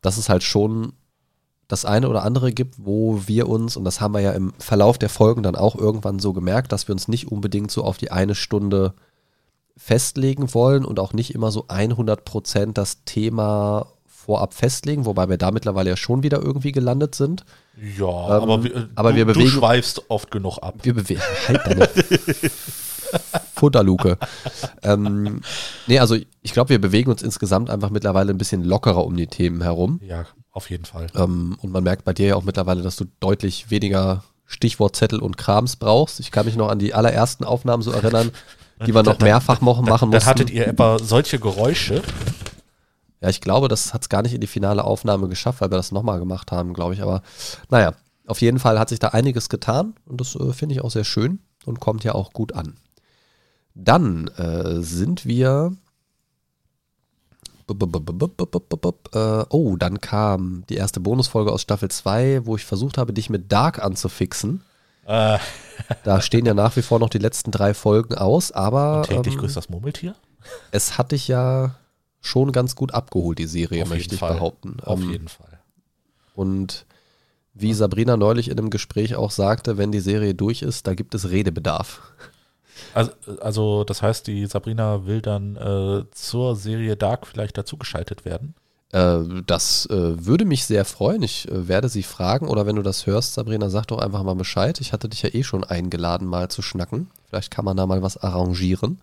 dass 0.00 0.16
es 0.16 0.30
halt 0.30 0.42
schon 0.42 0.94
das 1.72 1.84
eine 1.86 2.08
oder 2.08 2.22
andere 2.22 2.52
gibt, 2.52 2.74
wo 2.78 3.22
wir 3.26 3.48
uns, 3.48 3.76
und 3.78 3.84
das 3.84 4.00
haben 4.00 4.12
wir 4.14 4.20
ja 4.20 4.32
im 4.32 4.52
Verlauf 4.58 4.98
der 4.98 5.08
Folgen 5.08 5.42
dann 5.42 5.56
auch 5.56 5.74
irgendwann 5.74 6.18
so 6.18 6.32
gemerkt, 6.34 6.70
dass 6.70 6.86
wir 6.86 6.92
uns 6.92 7.08
nicht 7.08 7.32
unbedingt 7.32 7.70
so 7.70 7.82
auf 7.82 7.96
die 7.96 8.10
eine 8.12 8.34
Stunde 8.34 8.92
festlegen 9.76 10.52
wollen 10.52 10.84
und 10.84 11.00
auch 11.00 11.14
nicht 11.14 11.34
immer 11.34 11.50
so 11.50 11.64
100 11.68 12.24
Prozent 12.26 12.76
das 12.76 13.04
Thema 13.04 13.86
vorab 14.06 14.52
festlegen, 14.54 15.06
wobei 15.06 15.28
wir 15.30 15.38
da 15.38 15.50
mittlerweile 15.50 15.90
ja 15.90 15.96
schon 15.96 16.22
wieder 16.22 16.42
irgendwie 16.42 16.72
gelandet 16.72 17.14
sind. 17.14 17.44
Ja, 17.98 18.06
aber, 18.06 18.62
wir, 18.62 18.88
aber 18.94 19.10
du, 19.12 19.16
wir 19.16 19.24
du 19.24 19.32
bewegen- 19.32 19.50
schweifst 19.50 20.10
oft 20.10 20.30
genug 20.30 20.58
ab. 20.58 20.74
Wir 20.82 20.92
bewegen 20.94 21.22
halt 21.48 21.60
deine 21.66 21.88
Futterluke. 23.56 24.18
ähm, 24.82 25.40
nee, 25.86 25.98
also 25.98 26.16
ich 26.42 26.52
glaube, 26.52 26.70
wir 26.70 26.80
bewegen 26.80 27.10
uns 27.10 27.22
insgesamt 27.22 27.70
einfach 27.70 27.90
mittlerweile 27.90 28.30
ein 28.30 28.38
bisschen 28.38 28.62
lockerer 28.62 29.04
um 29.04 29.16
die 29.16 29.26
Themen 29.26 29.62
herum. 29.62 30.00
Ja, 30.06 30.26
auf 30.52 30.70
jeden 30.70 30.84
Fall. 30.84 31.08
Ähm, 31.16 31.56
und 31.60 31.72
man 31.72 31.82
merkt 31.82 32.04
bei 32.04 32.12
dir 32.12 32.28
ja 32.28 32.36
auch 32.36 32.44
mittlerweile, 32.44 32.82
dass 32.82 32.96
du 32.96 33.06
deutlich 33.20 33.70
weniger 33.70 34.22
Stichwortzettel 34.46 35.18
und 35.20 35.36
Krams 35.38 35.76
brauchst. 35.76 36.20
Ich 36.20 36.30
kann 36.30 36.44
mich 36.46 36.56
noch 36.56 36.68
an 36.68 36.78
die 36.78 36.94
allerersten 36.94 37.44
Aufnahmen 37.44 37.82
so 37.82 37.90
erinnern, 37.90 38.30
die 38.86 38.94
wir 38.94 39.02
noch 39.02 39.16
Dann- 39.16 39.26
mehrfach 39.28 39.60
machen, 39.60 39.84
machen 39.86 40.10
Dann 40.10 40.18
mussten. 40.18 40.28
hattet 40.30 40.50
ihr 40.50 40.66
etwa 40.68 40.98
solche 40.98 41.38
Geräusche. 41.38 42.02
Ja, 43.20 43.28
ich 43.28 43.40
glaube, 43.40 43.68
das 43.68 43.94
hat 43.94 44.02
es 44.02 44.08
gar 44.08 44.22
nicht 44.22 44.34
in 44.34 44.40
die 44.40 44.46
finale 44.46 44.84
Aufnahme 44.84 45.28
geschafft, 45.28 45.60
weil 45.60 45.70
wir 45.70 45.76
das 45.76 45.92
nochmal 45.92 46.18
gemacht 46.18 46.50
haben, 46.52 46.74
glaube 46.74 46.94
ich. 46.94 47.02
Aber 47.02 47.22
naja, 47.70 47.94
auf 48.26 48.40
jeden 48.40 48.58
Fall 48.58 48.78
hat 48.78 48.88
sich 48.88 48.98
da 48.98 49.08
einiges 49.08 49.48
getan 49.48 49.94
und 50.06 50.20
das 50.20 50.34
äh, 50.34 50.52
finde 50.52 50.74
ich 50.74 50.82
auch 50.82 50.90
sehr 50.90 51.04
schön 51.04 51.38
und 51.64 51.80
kommt 51.80 52.02
ja 52.04 52.14
auch 52.14 52.32
gut 52.32 52.52
an. 52.54 52.76
Dann 53.74 54.28
äh, 54.36 54.82
sind 54.82 55.24
wir. 55.24 55.72
Äh, 59.14 59.44
oh, 59.50 59.76
dann 59.76 60.00
kam 60.00 60.64
die 60.68 60.76
erste 60.76 61.00
Bonusfolge 61.00 61.52
aus 61.52 61.62
Staffel 61.62 61.90
2, 61.90 62.46
wo 62.46 62.56
ich 62.56 62.64
versucht 62.64 62.98
habe, 62.98 63.12
dich 63.12 63.30
mit 63.30 63.50
Dark 63.52 63.82
anzufixen. 63.82 64.62
Äh, 65.06 65.38
Da 66.04 66.20
stehen 66.20 66.46
ja 66.46 66.54
nach 66.54 66.76
wie 66.76 66.82
vor 66.82 66.98
noch 66.98 67.10
die 67.10 67.18
letzten 67.18 67.50
drei 67.50 67.74
Folgen 67.74 68.14
aus, 68.14 68.52
aber 68.52 69.02
täglich 69.06 69.34
ähm, 69.34 69.40
grüßt 69.40 69.56
das 69.56 69.68
Murmeltier. 69.68 70.14
es 70.70 70.96
hat 70.98 71.12
dich 71.12 71.26
ja 71.28 71.74
schon 72.20 72.52
ganz 72.52 72.76
gut 72.76 72.94
abgeholt, 72.94 73.38
die 73.38 73.46
Serie, 73.46 73.82
Auf 73.82 73.88
möchte 73.88 74.14
ich 74.14 74.20
Fall. 74.20 74.34
behaupten. 74.34 74.76
Auf 74.84 75.00
Ähm, 75.00 75.10
jeden 75.10 75.28
Fall. 75.28 75.58
Und 76.34 76.86
wie 77.54 77.74
Sabrina 77.74 78.16
neulich 78.16 78.48
in 78.48 78.58
einem 78.58 78.70
Gespräch 78.70 79.16
auch 79.16 79.30
sagte, 79.30 79.76
wenn 79.76 79.92
die 79.92 80.00
Serie 80.00 80.34
durch 80.34 80.62
ist, 80.62 80.86
da 80.86 80.94
gibt 80.94 81.14
es 81.14 81.30
Redebedarf. 81.30 82.00
Also, 82.94 83.12
also 83.40 83.84
das 83.84 84.02
heißt, 84.02 84.26
die 84.26 84.46
Sabrina 84.46 85.06
will 85.06 85.20
dann 85.20 85.56
äh, 85.56 86.04
zur 86.12 86.56
Serie 86.56 86.96
Dark 86.96 87.26
vielleicht 87.26 87.56
dazugeschaltet 87.56 88.24
werden. 88.24 88.54
Äh, 88.92 89.20
das 89.46 89.86
äh, 89.86 90.26
würde 90.26 90.44
mich 90.44 90.66
sehr 90.66 90.84
freuen. 90.84 91.22
Ich 91.22 91.50
äh, 91.50 91.68
werde 91.68 91.88
sie 91.88 92.02
fragen 92.02 92.48
oder 92.48 92.66
wenn 92.66 92.76
du 92.76 92.82
das 92.82 93.06
hörst, 93.06 93.34
Sabrina, 93.34 93.70
sag 93.70 93.86
doch 93.86 93.98
einfach 93.98 94.22
mal 94.22 94.34
Bescheid. 94.34 94.80
Ich 94.80 94.92
hatte 94.92 95.08
dich 95.08 95.22
ja 95.22 95.30
eh 95.32 95.42
schon 95.42 95.64
eingeladen, 95.64 96.28
mal 96.28 96.48
zu 96.48 96.62
schnacken. 96.62 97.10
Vielleicht 97.28 97.50
kann 97.50 97.64
man 97.64 97.76
da 97.76 97.86
mal 97.86 98.02
was 98.02 98.18
arrangieren. 98.18 99.00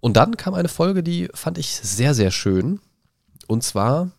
Und 0.00 0.16
dann 0.16 0.36
kam 0.36 0.54
eine 0.54 0.68
Folge, 0.68 1.02
die 1.02 1.28
fand 1.32 1.58
ich 1.58 1.76
sehr, 1.76 2.12
sehr 2.14 2.30
schön. 2.30 2.80
Und 3.46 3.62
zwar 3.62 4.10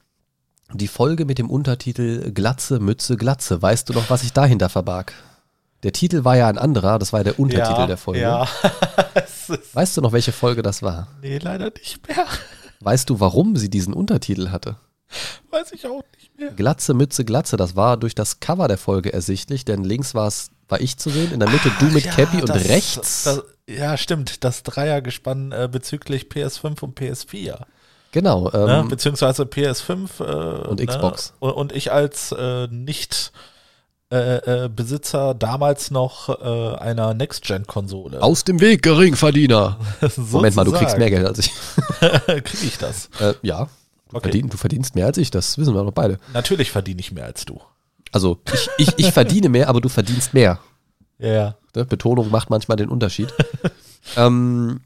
die 0.74 0.88
Folge 0.88 1.26
mit 1.26 1.38
dem 1.38 1.50
Untertitel 1.50 2.32
Glatze, 2.32 2.80
Mütze, 2.80 3.18
Glatze. 3.18 3.62
Weißt 3.62 3.90
du 3.90 3.94
noch, 3.94 4.10
was 4.10 4.22
sich 4.22 4.34
dahinter 4.34 4.70
verbarg? 4.70 5.14
Der 5.84 5.92
Titel 5.92 6.24
war 6.24 6.36
ja 6.38 6.48
ein 6.48 6.58
anderer, 6.58 6.98
das 7.00 7.12
war 7.14 7.20
ja 7.20 7.24
der 7.26 7.40
Untertitel 7.40 7.88
der 7.88 7.98
Folge. 7.98 8.22
Ja. 8.22 8.48
Weißt 9.74 9.98
du 9.98 10.02
noch, 10.02 10.12
welche 10.14 10.32
Folge 10.32 10.62
das 10.62 10.82
war? 10.82 11.08
nee, 11.22 11.38
leider 11.38 11.72
nicht 11.78 12.08
mehr. 12.08 12.26
Weißt 12.80 13.10
du, 13.10 13.20
warum 13.20 13.56
sie 13.56 13.70
diesen 13.70 13.94
Untertitel 13.94 14.50
hatte? 14.50 14.78
Weiß 15.52 15.72
ich 15.74 15.86
auch 15.86 16.04
nicht 16.18 16.38
mehr. 16.40 16.52
Glatze, 16.52 16.94
Mütze, 16.94 17.24
Glatze, 17.24 17.56
das 17.58 17.76
war 17.76 17.98
durch 17.98 18.16
das 18.16 18.40
Cover 18.40 18.68
der 18.68 18.78
Folge 18.78 19.14
ersichtlich, 19.14 19.64
denn 19.66 19.84
links 19.84 20.16
war 20.16 20.28
es, 20.28 20.50
war 20.70 20.82
ich 20.82 20.98
zu 20.98 21.10
sehen, 21.10 21.32
in 21.32 21.40
der 21.40 21.50
Mitte 21.50 21.72
du 21.80 21.86
mit 21.86 22.06
Ja, 22.06 22.12
Cappy 22.14 22.38
und 22.42 22.50
das- 22.50 22.68
rechts. 22.68 23.24
Das, 23.26 23.44
ja, 23.70 23.96
stimmt. 23.98 24.44
Das 24.44 24.64
Dreiergespann 24.64 25.52
äh, 25.52 25.70
bezüglich 25.72 26.24
PS5 26.26 26.82
und 26.82 27.00
PS4. 27.00 27.60
genau. 28.12 28.52
Ähm, 28.54 28.66
ne? 28.66 28.86
Beziehungsweise 28.90 29.44
PS5 29.44 30.20
äh, 30.20 30.68
Und 30.68 30.86
Xbox. 30.86 31.30
Ne? 31.32 31.48
Und, 31.48 31.52
und 31.54 31.72
ich 31.74 31.92
als 31.92 32.32
äh, 32.34 32.68
nicht 32.68 33.32
äh, 34.12 34.66
äh, 34.66 34.70
Besitzer 34.70 35.34
damals 35.34 35.90
noch 35.90 36.30
äh, 36.30 36.78
einer 36.78 37.14
Next-Gen-Konsole. 37.14 38.22
Aus 38.22 38.44
dem 38.44 38.60
Weg, 38.62 38.84
Geringverdiener. 38.84 39.80
Moment 40.18 40.56
mal, 40.56 40.66
du 40.66 40.72
kriegst 40.72 40.98
mehr 40.98 41.10
Geld 41.10 41.26
als 41.26 41.40
ich. 41.40 41.52
Krieg 42.26 42.64
ich 42.64 42.78
das? 42.78 43.10
Äh, 43.20 43.34
ja. 43.42 43.66
Du, 44.10 44.18
Okay. 44.18 44.30
verdien, 44.30 44.50
du 44.50 44.58
verdienst 44.58 44.94
mehr 44.94 45.08
als 45.08 45.18
ich, 45.18 45.32
das 45.32 45.58
wissen 45.58 45.74
wir 45.74 45.84
doch 45.84 45.92
beide. 45.92 46.20
Natürlich 46.34 46.70
verdiene 46.70 47.00
ich 47.00 47.12
mehr 47.12 47.26
als 47.26 47.46
du. 47.46 47.60
Also, 48.12 48.40
ich, 48.54 48.70
ich, 48.78 49.00
ich 49.00 49.12
verdiene 49.12 49.50
mehr, 49.50 49.70
aber 49.70 49.82
du 49.82 49.90
verdienst 49.90 50.36
mehr. 50.36 50.60
Ja, 51.18 51.34
ja. 51.34 51.56
Ne? 51.76 51.86
Betonung 51.86 52.30
macht 52.30 52.52
manchmal 52.52 52.78
den 52.78 52.90
Unterschied. 52.90 53.34
ähm, 54.16 54.82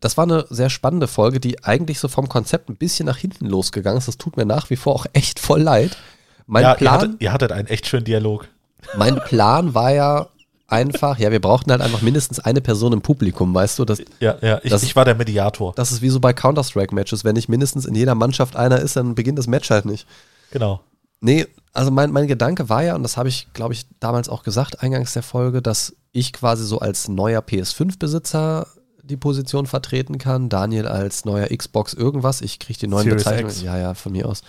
das 0.00 0.16
war 0.16 0.24
eine 0.24 0.46
sehr 0.50 0.68
spannende 0.70 1.06
Folge, 1.06 1.38
die 1.38 1.62
eigentlich 1.62 2.00
so 2.00 2.08
vom 2.08 2.28
Konzept 2.28 2.68
ein 2.68 2.76
bisschen 2.76 3.06
nach 3.06 3.18
hinten 3.18 3.46
losgegangen 3.46 3.98
ist. 3.98 4.08
Das 4.08 4.18
tut 4.18 4.36
mir 4.36 4.44
nach 4.44 4.68
wie 4.70 4.76
vor 4.76 4.96
auch 4.96 5.06
echt 5.12 5.38
voll 5.38 5.62
leid. 5.62 5.96
Mein, 6.46 6.62
ja 6.62 6.70
ihr, 6.72 6.76
Plan, 6.76 6.92
hattet, 6.94 7.20
ihr 7.20 7.32
hattet 7.32 7.52
einen 7.52 7.68
echt 7.68 7.86
schönen 7.86 8.04
Dialog. 8.04 8.48
mein 8.96 9.16
Plan 9.16 9.74
war 9.74 9.92
ja 9.92 10.28
einfach, 10.68 11.18
ja, 11.18 11.30
wir 11.30 11.40
brauchten 11.40 11.70
halt 11.70 11.82
einfach 11.82 12.00
mindestens 12.02 12.40
eine 12.40 12.60
Person 12.62 12.92
im 12.94 13.02
Publikum, 13.02 13.54
weißt 13.54 13.78
du? 13.78 13.84
Das, 13.84 14.00
Ja, 14.20 14.36
ja. 14.40 14.58
Ich, 14.62 14.70
Das- 14.70 14.82
ich 14.82 14.96
war 14.96 15.04
der 15.04 15.14
Mediator. 15.14 15.72
das 15.76 15.92
ist 15.92 16.00
wie 16.02 16.08
so 16.08 16.18
bei 16.18 16.32
Counter-Strike-Matches. 16.32 17.24
Wenn 17.24 17.34
nicht 17.34 17.48
mindestens 17.48 17.84
in 17.84 17.94
jeder 17.94 18.14
Mannschaft 18.14 18.56
einer 18.56 18.78
ist, 18.80 18.96
dann 18.96 19.14
beginnt 19.14 19.38
das 19.38 19.46
Match 19.46 19.68
halt 19.70 19.84
nicht. 19.84 20.06
Genau. 20.50 20.80
Nee, 21.20 21.46
also 21.74 21.90
mein, 21.90 22.10
mein 22.10 22.26
Gedanke 22.26 22.68
war 22.68 22.82
ja, 22.82 22.94
und 22.94 23.02
das 23.02 23.16
habe 23.16 23.28
ich, 23.28 23.48
glaube 23.52 23.74
ich, 23.74 23.86
damals 24.00 24.28
auch 24.28 24.42
gesagt, 24.42 24.82
eingangs 24.82 25.12
der 25.12 25.22
Folge, 25.22 25.60
dass 25.62 25.94
ich 26.10 26.32
quasi 26.32 26.64
so 26.64 26.78
als 26.80 27.06
neuer 27.08 27.40
PS5-Besitzer 27.42 28.66
die 29.02 29.16
Position 29.16 29.66
vertreten 29.66 30.18
kann, 30.18 30.48
Daniel 30.48 30.86
als 30.86 31.24
neuer 31.24 31.48
Xbox 31.54 31.92
irgendwas, 31.92 32.40
ich 32.40 32.58
kriege 32.58 32.78
die 32.78 32.86
neuen 32.88 33.04
Series 33.04 33.24
Bezeichnungen, 33.24 33.50
X. 33.54 33.62
ja, 33.62 33.76
ja, 33.78 33.94
von 33.94 34.12
mir 34.12 34.28
aus, 34.28 34.42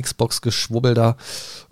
Xbox-Geschwubbel 0.00 0.94
da, 0.94 1.16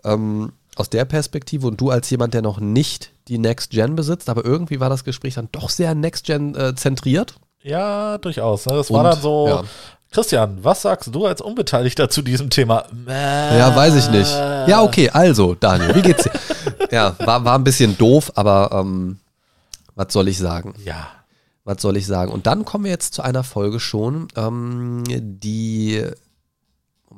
ähm, 0.04 0.52
aus 0.76 0.88
der 0.88 1.04
Perspektive 1.04 1.66
und 1.66 1.80
du 1.80 1.90
als 1.90 2.08
jemand, 2.11 2.35
der 2.35 2.42
noch 2.42 2.58
nicht 2.58 3.12
die 3.28 3.38
Next 3.38 3.70
Gen 3.70 3.94
besitzt, 3.94 4.28
aber 4.30 4.44
irgendwie 4.44 4.80
war 4.80 4.88
das 4.88 5.04
Gespräch 5.04 5.35
dann 5.35 5.48
doch 5.52 5.68
sehr 5.68 5.94
Next 5.94 6.24
Gen 6.24 6.54
äh, 6.54 6.74
zentriert. 6.74 7.35
Ja, 7.62 8.18
durchaus. 8.18 8.66
Ne? 8.66 8.74
Das 8.74 8.90
war 8.90 9.04
Und, 9.04 9.12
dann 9.12 9.20
so. 9.20 9.48
ja. 9.48 9.62
Christian, 10.11 10.58
was 10.62 10.82
sagst 10.82 11.14
du 11.14 11.26
als 11.26 11.40
Unbeteiligter 11.40 12.11
zu 12.11 12.20
diesem 12.20 12.50
Thema? 12.50 12.85
Ja, 13.06 13.74
weiß 13.74 13.94
ich 13.94 14.11
nicht. 14.11 14.30
Ja, 14.30 14.82
okay, 14.82 15.08
also, 15.08 15.54
Daniel, 15.54 15.94
wie 15.94 16.02
geht's 16.02 16.24
dir? 16.24 16.32
ja, 16.90 17.16
war, 17.20 17.44
war 17.44 17.58
ein 17.58 17.64
bisschen 17.64 17.96
doof, 17.96 18.30
aber 18.35 18.70
ähm, 18.72 19.20
was 19.94 20.12
soll 20.12 20.28
ich 20.28 20.37
sagen? 20.38 20.74
Ja. 20.85 21.08
Was 21.64 21.80
soll 21.80 21.96
ich 21.96 22.06
sagen? 22.06 22.30
Und 22.30 22.46
dann 22.46 22.64
kommen 22.64 22.85
wir 22.85 22.90
jetzt 22.90 23.14
zu 23.14 23.22
einer 23.22 23.44
Folge 23.44 23.80
schon, 23.80 24.28
ähm, 24.37 25.04
die. 25.08 26.04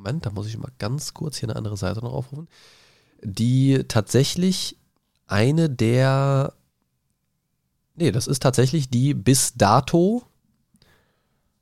Moment, 0.04 0.26
da 0.26 0.30
muss 0.30 0.46
ich 0.46 0.58
mal 0.58 0.72
ganz 0.78 1.14
kurz 1.14 1.38
hier 1.38 1.48
eine 1.48 1.56
andere 1.56 1.76
Seite 1.76 2.00
noch 2.00 2.12
aufrufen. 2.12 2.48
Die 3.22 3.84
tatsächlich 3.88 4.76
eine 5.26 5.70
der 5.70 6.52
Nee, 7.96 8.10
das 8.10 8.26
ist 8.26 8.42
tatsächlich 8.42 8.90
die 8.90 9.14
bis 9.14 9.54
dato 9.54 10.24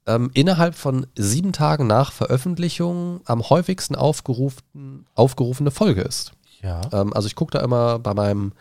ähm, 0.06 0.30
innerhalb 0.34 0.74
von 0.74 1.06
sieben 1.14 1.52
Tagen 1.52 1.86
nach 1.86 2.10
Veröffentlichung 2.10 3.20
am 3.26 3.48
häufigsten 3.48 3.94
aufgerufen, 3.94 5.06
aufgerufene 5.14 5.70
Folge 5.70 6.00
ist. 6.00 6.32
Ja. 6.62 6.80
Ähm, 6.92 7.12
also 7.12 7.26
ich 7.26 7.36
gucke 7.36 7.56
da 7.56 7.62
immer 7.62 7.98
bei 7.98 8.14
meinem 8.14 8.52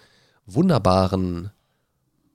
wunderbaren 0.45 1.51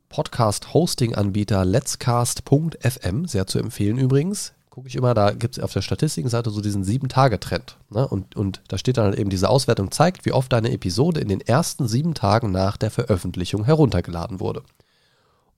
Podcast-Hosting-Anbieter 0.09 1.65
letscast.fm, 1.65 3.27
sehr 3.27 3.47
zu 3.47 3.59
empfehlen 3.59 3.99
übrigens, 3.99 4.55
gucke 4.77 4.89
ich 4.89 4.97
immer, 4.97 5.15
da 5.15 5.31
gibt 5.31 5.57
es 5.57 5.65
auf 5.65 5.73
der 5.73 5.81
Statistikenseite 5.81 6.51
so 6.51 6.61
diesen 6.61 6.85
Sieben-Tage-Trend. 6.85 7.79
Ne? 7.89 8.07
Und, 8.07 8.37
und 8.37 8.61
da 8.69 8.77
steht 8.77 8.99
dann 8.99 9.07
halt 9.07 9.19
eben 9.19 9.31
diese 9.31 9.49
Auswertung, 9.49 9.91
zeigt, 9.91 10.27
wie 10.27 10.33
oft 10.33 10.53
deine 10.53 10.71
Episode 10.71 11.19
in 11.19 11.29
den 11.29 11.41
ersten 11.41 11.89
sieben 11.89 12.13
Tagen 12.13 12.51
nach 12.51 12.77
der 12.77 12.91
Veröffentlichung 12.91 13.65
heruntergeladen 13.65 14.39
wurde. 14.39 14.63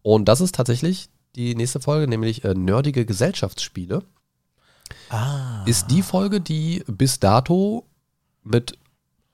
Und 0.03 0.27
das 0.27 0.41
ist 0.41 0.55
tatsächlich 0.55 1.09
die 1.35 1.57
nächste 1.57 1.81
Folge, 1.81 2.07
nämlich 2.07 2.45
äh, 2.45 2.55
Nerdige 2.55 3.05
Gesellschaftsspiele. 3.05 4.05
Ah. 5.11 5.65
Ist 5.67 5.91
die 5.91 6.03
Folge, 6.03 6.41
die 6.41 6.85
bis 6.87 7.19
dato 7.19 7.89
mit 8.45 8.79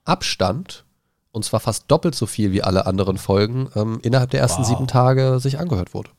Abstand, 0.03 0.83
und 1.31 1.45
zwar 1.45 1.59
fast 1.59 1.91
doppelt 1.91 2.15
so 2.15 2.25
viel 2.25 2.51
wie 2.53 2.63
alle 2.63 2.87
anderen 2.87 3.19
Folgen, 3.19 3.69
ähm, 3.75 3.99
innerhalb 4.01 4.31
der 4.31 4.39
ersten 4.39 4.63
Wow. 4.63 4.67
sieben 4.67 4.87
Tage 4.87 5.39
sich 5.39 5.59
angehört 5.59 5.93
wurde. 5.93 6.09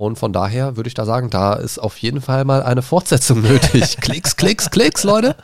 Und 0.00 0.18
von 0.18 0.32
daher 0.32 0.78
würde 0.78 0.88
ich 0.88 0.94
da 0.94 1.04
sagen, 1.04 1.28
da 1.28 1.52
ist 1.52 1.78
auf 1.78 1.98
jeden 1.98 2.22
Fall 2.22 2.46
mal 2.46 2.62
eine 2.62 2.80
Fortsetzung 2.80 3.42
nötig. 3.42 3.98
Klicks, 3.98 4.34
Klicks, 4.34 4.70
Klicks, 4.70 5.04
Leute. 5.04 5.36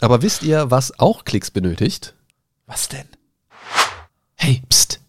Aber 0.00 0.22
wisst 0.22 0.42
ihr, 0.42 0.70
was 0.70 0.98
auch 0.98 1.26
Klicks 1.26 1.50
benötigt? 1.50 2.14
Was 2.66 2.88
denn? 2.88 3.04
Hey, 4.34 4.62
pst. 4.66 5.00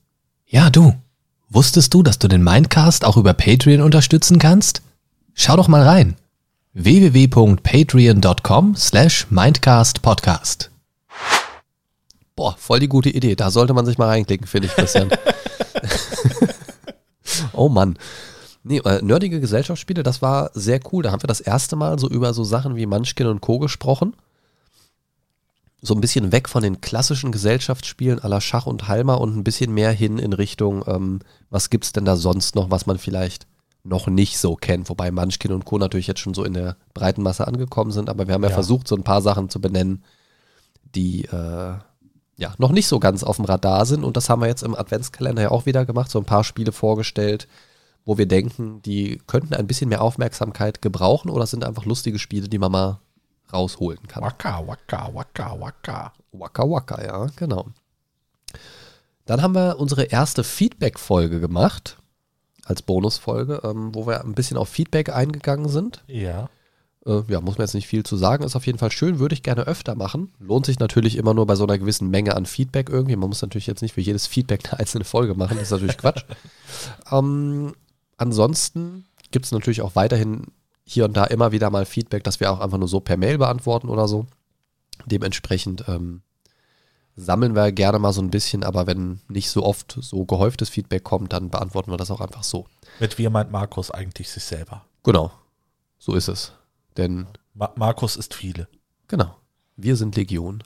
Ja, 0.48 0.70
du. 0.70 0.96
Wusstest 1.48 1.94
du, 1.94 2.04
dass 2.04 2.20
du 2.20 2.28
den 2.28 2.44
Mindcast 2.44 3.06
auch 3.06 3.16
über 3.16 3.34
Patreon 3.34 3.80
unterstützen 3.80 4.38
kannst? 4.38 4.82
Schau 5.34 5.56
doch 5.56 5.70
mal 5.70 5.84
rein. 5.84 6.18
www.patreon.com 6.74 8.76
slash 8.76 9.28
mindcastpodcast. 9.30 10.72
Boah, 12.36 12.58
voll 12.58 12.82
die 12.82 12.90
gute 12.90 13.12
Idee. 13.12 13.36
Da 13.36 13.50
sollte 13.50 13.74
man 13.74 13.86
sich 13.86 13.98
mal 13.98 14.10
reinklicken, 14.10 14.46
finde 14.46 14.68
ich, 14.68 14.74
Christian. 14.74 15.10
oh 17.54 17.70
Mann. 17.70 17.98
Nee, 18.64 18.78
äh, 18.80 19.02
nerdige 19.02 19.40
Gesellschaftsspiele, 19.40 20.04
das 20.04 20.22
war 20.22 20.52
sehr 20.54 20.80
cool. 20.92 21.04
Da 21.04 21.12
haben 21.12 21.24
wir 21.24 21.28
das 21.28 21.42
erste 21.42 21.76
Mal 21.76 21.98
so 21.98 22.08
über 22.08 22.34
so 22.34 22.44
Sachen 22.44 22.76
wie 22.76 22.86
Munchkin 22.86 23.28
und 23.28 23.42
Co. 23.42 23.58
gesprochen. 23.60 24.16
So 25.82 25.96
ein 25.96 26.02
bisschen 26.02 26.32
weg 26.32 26.48
von 26.48 26.62
den 26.62 26.80
klassischen 26.80 27.32
Gesellschaftsspielen 27.32 28.20
aller 28.20 28.40
Schach 28.40 28.68
und 28.68 28.88
Halma 28.88 29.16
und 29.16 29.36
ein 29.36 29.44
bisschen 29.44 29.74
mehr 29.74 29.92
hin 29.92 30.20
in 30.20 30.34
Richtung, 30.34 30.84
ähm, 30.86 31.22
was 31.50 31.72
gibt's 31.72 31.92
denn 31.92 32.06
da 32.06 32.16
sonst 32.16 32.54
noch, 32.54 32.70
was 32.70 32.86
man 32.86 33.00
vielleicht 33.00 33.48
noch 33.84 34.06
nicht 34.06 34.38
so 34.38 34.56
kennt. 34.56 34.90
Wobei 34.90 35.10
Munchkin 35.10 35.52
und 35.52 35.66
Co. 35.66 35.80
natürlich 35.80 36.06
jetzt 36.06 36.20
schon 36.20 36.36
so 36.36 36.44
in 36.44 36.54
der 36.54 36.76
breiten 36.94 37.24
Masse 37.24 37.48
angekommen 37.48 37.90
sind, 37.92 38.12
aber 38.12 38.28
wir 38.28 38.36
haben 38.36 38.44
ja, 38.44 38.50
Ja. 38.50 38.54
versucht, 38.54 38.88
so 38.88 38.96
ein 38.96 39.04
paar 39.04 39.24
Sachen 39.24 39.50
zu 39.50 39.60
benennen, 39.60 40.04
die 40.94 41.26
äh, 41.26 41.74
ja 42.38 42.54
noch 42.60 42.72
nicht 42.72 42.88
so 42.88 43.00
ganz 43.00 43.24
auf 43.24 43.38
dem 43.38 43.46
Radar 43.46 43.88
sind. 43.88 44.04
Und 44.04 44.18
das 44.18 44.30
haben 44.30 44.42
wir 44.44 44.48
jetzt 44.48 44.62
im 44.62 44.76
Adventskalender 44.76 45.42
ja 45.42 45.50
auch 45.52 45.66
wieder 45.66 45.84
gemacht, 45.88 46.12
so 46.12 46.20
ein 46.20 46.26
paar 46.26 46.44
Spiele 46.44 46.72
vorgestellt, 46.74 47.48
wo 48.06 48.18
wir 48.18 48.26
denken, 48.26 48.82
die 48.82 49.22
könnten 49.28 49.54
ein 49.54 49.68
bisschen 49.68 49.90
mehr 49.90 50.02
Aufmerksamkeit 50.02 50.82
gebrauchen 50.82 51.30
oder 51.30 51.46
sind 51.46 51.64
einfach 51.64 51.86
lustige 51.86 52.20
Spiele, 52.20 52.50
die 52.50 52.60
man 52.60 52.72
mal 52.72 53.00
rausholen 53.54 54.08
kann. 54.08 54.24
Waka, 54.24 54.66
waka, 54.66 55.14
waka, 55.14 55.60
waka. 55.60 56.14
Waka 56.32 56.70
Waka, 56.70 57.04
ja, 57.04 57.28
genau. 57.36 57.68
Dann 59.26 59.42
haben 59.42 59.54
wir 59.54 59.80
unsere 59.80 60.04
erste 60.04 60.44
Feedback-Folge 60.44 61.40
gemacht, 61.40 61.98
als 62.66 62.82
Bonusfolge, 62.82 63.62
ähm, 63.64 63.94
wo 63.94 64.08
wir 64.08 64.24
ein 64.24 64.34
bisschen 64.34 64.58
auf 64.58 64.70
Feedback 64.70 65.10
eingegangen 65.10 65.70
sind. 65.70 66.04
Ja. 66.08 66.50
Äh, 67.06 67.22
ja, 67.28 67.42
muss 67.42 67.58
man 67.58 67.66
jetzt 67.66 67.74
nicht 67.74 67.88
viel 67.88 68.04
zu 68.04 68.16
sagen, 68.16 68.44
ist 68.44 68.56
auf 68.56 68.66
jeden 68.66 68.78
Fall 68.78 68.92
schön, 68.92 69.20
würde 69.20 69.34
ich 69.34 69.44
gerne 69.44 69.64
öfter 69.68 69.96
machen. 69.96 70.32
Lohnt 70.40 70.66
sich 70.66 70.80
natürlich 70.80 71.18
immer 71.18 71.34
nur 71.34 71.48
bei 71.48 71.56
so 71.56 71.64
einer 71.66 71.78
gewissen 71.78 72.10
Menge 72.10 72.36
an 72.36 72.46
Feedback 72.46 72.90
irgendwie. 72.90 73.16
Man 73.16 73.30
muss 73.30 73.42
natürlich 73.42 73.68
jetzt 73.68 73.82
nicht 73.82 73.94
für 73.94 74.02
jedes 74.02 74.28
Feedback 74.28 74.62
eine 74.70 74.80
einzelne 74.80 75.06
Folge 75.06 75.36
machen, 75.36 75.58
das 75.58 75.64
ist 75.64 75.72
natürlich 75.72 75.98
Quatsch. 75.98 76.24
ähm, 77.12 77.74
ansonsten 78.22 79.06
gibt 79.32 79.46
es 79.46 79.52
natürlich 79.52 79.82
auch 79.82 79.96
weiterhin 79.96 80.48
hier 80.84 81.06
und 81.06 81.18
da 81.18 81.26
immer 81.26 81.52
wieder 81.52 81.70
mal 81.70 81.86
Feedback, 81.86 82.24
dass 82.24 82.40
wir 82.40 82.52
auch 82.52 82.60
einfach 82.60 82.78
nur 82.78 82.88
so 82.88 83.00
per 83.00 83.18
Mail 83.18 83.38
beantworten 83.38 83.90
oder 83.90 84.08
so. 84.08 84.28
Dementsprechend 85.06 85.86
ähm, 85.88 86.22
sammeln 87.16 87.56
wir 87.56 87.72
gerne 87.72 88.00
mal 88.00 88.14
so 88.14 88.22
ein 88.22 88.30
bisschen, 88.30 88.64
aber 88.64 88.88
wenn 88.88 89.22
nicht 89.28 89.50
so 89.50 89.64
oft 89.64 89.98
so 90.00 90.26
gehäuftes 90.26 90.70
Feedback 90.70 91.04
kommt, 91.04 91.34
dann 91.34 91.50
beantworten 91.50 91.92
wir 91.92 91.98
das 91.98 92.12
auch 92.12 92.22
einfach 92.22 92.44
so. 92.44 92.68
Mit 93.00 93.18
wir 93.18 93.30
meint 93.30 93.52
Markus 93.52 93.90
eigentlich 93.90 94.30
sich 94.30 94.44
selber. 94.44 94.86
Genau, 95.04 95.32
so 95.98 96.14
ist 96.14 96.28
es. 96.28 96.54
Denn 96.98 97.28
Ma 97.54 97.72
Markus 97.76 98.16
ist 98.16 98.34
viele. 98.34 98.68
Genau. 99.08 99.36
Wir 99.76 99.96
sind 99.96 100.16
Legion. 100.16 100.64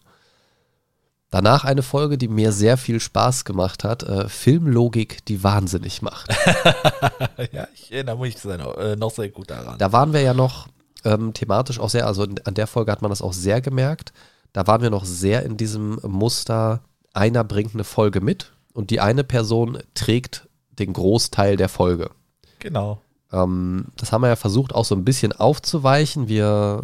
Danach 1.31 1.65
eine 1.65 1.81
Folge, 1.83 2.17
die 2.17 2.27
mir 2.27 2.51
sehr 2.51 2.77
viel 2.77 2.99
Spaß 2.99 3.45
gemacht 3.45 3.83
hat. 3.83 4.03
Äh, 4.03 4.29
Filmlogik, 4.29 5.25
die 5.25 5.43
wahnsinnig 5.43 6.01
macht. 6.01 6.29
ja, 7.51 7.67
ich 7.73 7.91
erinnere 7.91 8.17
mich 8.19 8.37
äh, 8.45 8.95
noch 8.95 9.11
sehr 9.11 9.29
gut 9.29 9.49
daran. 9.49 9.77
Da 9.77 9.91
waren 9.91 10.13
wir 10.13 10.21
ja 10.21 10.33
noch 10.33 10.67
ähm, 11.03 11.33
thematisch 11.33 11.79
auch 11.79 11.89
sehr, 11.89 12.07
also 12.07 12.23
in- 12.23 12.39
an 12.45 12.53
der 12.53 12.67
Folge 12.67 12.91
hat 12.91 13.01
man 13.01 13.09
das 13.09 13.21
auch 13.21 13.33
sehr 13.33 13.59
gemerkt. 13.61 14.13
Da 14.53 14.67
waren 14.67 14.81
wir 14.81 14.89
noch 14.89 15.03
sehr 15.05 15.43
in 15.43 15.57
diesem 15.57 15.99
Muster, 16.03 16.81
einer 17.13 17.43
bringt 17.43 17.73
eine 17.73 17.83
Folge 17.83 18.21
mit 18.21 18.53
und 18.73 18.89
die 18.89 19.01
eine 19.01 19.23
Person 19.23 19.79
trägt 19.93 20.47
den 20.79 20.93
Großteil 20.93 21.57
der 21.57 21.69
Folge. 21.69 22.11
Genau. 22.59 23.01
Ähm, 23.33 23.87
das 23.97 24.11
haben 24.11 24.21
wir 24.21 24.29
ja 24.29 24.35
versucht 24.35 24.73
auch 24.73 24.85
so 24.85 24.95
ein 24.95 25.03
bisschen 25.05 25.33
aufzuweichen. 25.33 26.27
Wir 26.27 26.83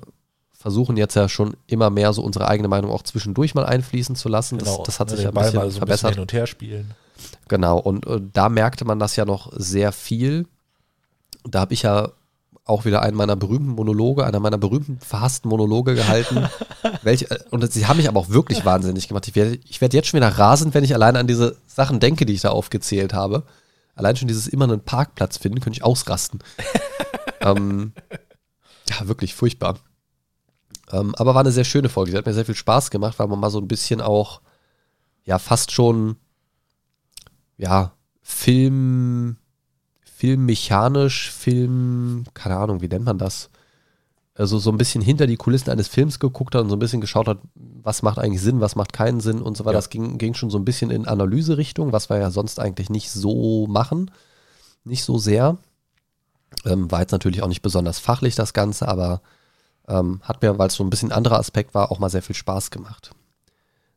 versuchen 0.61 0.95
jetzt 0.95 1.15
ja 1.15 1.27
schon 1.27 1.57
immer 1.67 1.89
mehr 1.89 2.13
so 2.13 2.21
unsere 2.21 2.47
eigene 2.47 2.67
Meinung 2.67 2.91
auch 2.91 3.01
zwischendurch 3.03 3.55
mal 3.55 3.65
einfließen 3.65 4.15
zu 4.15 4.29
lassen. 4.29 4.57
genau. 4.59 4.77
Das, 4.77 4.85
das 4.85 4.99
hat 4.99 5.09
Ne, 5.09 5.15
sich 5.15 5.23
ja 5.23 5.29
ein 5.31 5.33
Ball 5.33 5.45
bisschen 5.45 5.59
mal 5.59 5.63
so 5.63 5.65
ein 5.65 5.69
bisschen 5.69 5.79
verbessert. 5.87 6.11
hin 6.13 6.21
und 6.21 6.33
her 6.33 6.47
spielen. 6.47 6.91
Genau, 7.47 7.77
und 7.79 8.05
äh, 8.07 8.21
da 8.31 8.49
merkte 8.49 8.85
man 8.85 8.99
das 8.99 9.15
ja 9.15 9.25
noch 9.25 9.51
sehr 9.55 9.91
viel. 9.91 10.45
Da 11.43 11.61
habe 11.61 11.73
ich 11.73 11.81
ja 11.83 12.09
auch 12.65 12.85
wieder 12.85 13.01
einen 13.01 13.17
meiner 13.17 13.35
berühmten 13.35 13.71
Monologe, 13.71 14.25
einer 14.25 14.39
meiner 14.39 14.57
berühmten 14.59 14.99
verhassten 14.99 15.49
Monologe 15.49 15.95
gehalten. 15.95 16.47
welche, 17.01 17.29
äh, 17.31 17.39
und 17.49 17.69
sie 17.71 17.87
haben 17.87 17.97
mich 17.97 18.07
aber 18.07 18.19
auch 18.19 18.29
wirklich 18.29 18.63
wahnsinnig 18.63 19.07
gemacht. 19.07 19.27
Ich 19.27 19.35
werde 19.35 19.59
ich 19.67 19.81
werd 19.81 19.93
jetzt 19.93 20.07
schon 20.07 20.19
wieder 20.19 20.29
rasend, 20.29 20.73
wenn 20.75 20.83
ich 20.83 20.93
alleine 20.93 21.19
an 21.19 21.27
diese 21.27 21.57
Sachen 21.67 21.99
denke, 21.99 22.25
die 22.25 22.33
ich 22.33 22.41
da 22.41 22.49
aufgezählt 22.51 23.13
habe. 23.13 23.43
Allein 23.95 24.15
schon 24.15 24.27
dieses 24.27 24.47
immer 24.47 24.65
einen 24.65 24.79
Parkplatz 24.79 25.37
finden, 25.37 25.59
könnte 25.59 25.77
ich 25.77 25.83
ausrasten. 25.83 26.39
ähm, 27.41 27.93
ja, 28.89 29.07
wirklich 29.07 29.33
furchtbar. 29.35 29.77
Ähm, 30.91 31.15
aber 31.15 31.33
war 31.33 31.41
eine 31.41 31.51
sehr 31.51 31.63
schöne 31.63 31.89
Folge. 31.89 32.11
Sie 32.11 32.17
hat 32.17 32.25
mir 32.25 32.33
sehr 32.33 32.45
viel 32.45 32.55
Spaß 32.55 32.91
gemacht, 32.91 33.19
weil 33.19 33.27
man 33.27 33.39
mal 33.39 33.49
so 33.49 33.59
ein 33.59 33.67
bisschen 33.67 34.01
auch, 34.01 34.41
ja, 35.23 35.39
fast 35.39 35.71
schon 35.71 36.17
ja, 37.61 37.93
Film, 38.23 39.37
filmmechanisch, 40.03 41.31
Film, 41.31 42.25
keine 42.33 42.57
Ahnung, 42.57 42.81
wie 42.81 42.87
nennt 42.87 43.05
man 43.05 43.19
das? 43.19 43.51
Also 44.33 44.57
so 44.57 44.71
ein 44.71 44.77
bisschen 44.77 45.01
hinter 45.01 45.27
die 45.27 45.35
Kulissen 45.35 45.69
eines 45.69 45.87
Films 45.87 46.19
geguckt 46.19 46.55
hat 46.55 46.63
und 46.63 46.69
so 46.69 46.75
ein 46.75 46.79
bisschen 46.79 47.01
geschaut 47.01 47.27
hat, 47.27 47.37
was 47.53 48.01
macht 48.01 48.17
eigentlich 48.17 48.41
Sinn, 48.41 48.61
was 48.61 48.75
macht 48.75 48.93
keinen 48.93 49.19
Sinn 49.19 49.41
und 49.41 49.57
so 49.57 49.65
weiter. 49.65 49.73
Ja. 49.73 49.77
Das 49.79 49.89
ging, 49.89 50.17
ging 50.17 50.33
schon 50.33 50.49
so 50.49 50.57
ein 50.57 50.65
bisschen 50.65 50.89
in 50.89 51.07
Analyserichtung, 51.07 51.91
was 51.91 52.09
wir 52.09 52.17
ja 52.17 52.31
sonst 52.31 52.59
eigentlich 52.59 52.89
nicht 52.89 53.11
so 53.11 53.67
machen. 53.67 54.09
Nicht 54.83 55.03
so 55.03 55.19
sehr. 55.19 55.57
Ähm, 56.65 56.89
war 56.89 57.01
jetzt 57.01 57.11
natürlich 57.11 57.43
auch 57.43 57.47
nicht 57.47 57.61
besonders 57.61 57.99
fachlich 57.99 58.33
das 58.33 58.53
Ganze, 58.53 58.87
aber 58.87 59.21
ähm, 59.91 60.21
hat 60.23 60.41
mir, 60.41 60.57
weil 60.57 60.67
es 60.67 60.75
so 60.75 60.83
ein 60.83 60.89
bisschen 60.89 61.11
anderer 61.11 61.39
Aspekt 61.39 61.73
war, 61.73 61.91
auch 61.91 61.99
mal 61.99 62.09
sehr 62.09 62.21
viel 62.21 62.35
Spaß 62.35 62.71
gemacht. 62.71 63.11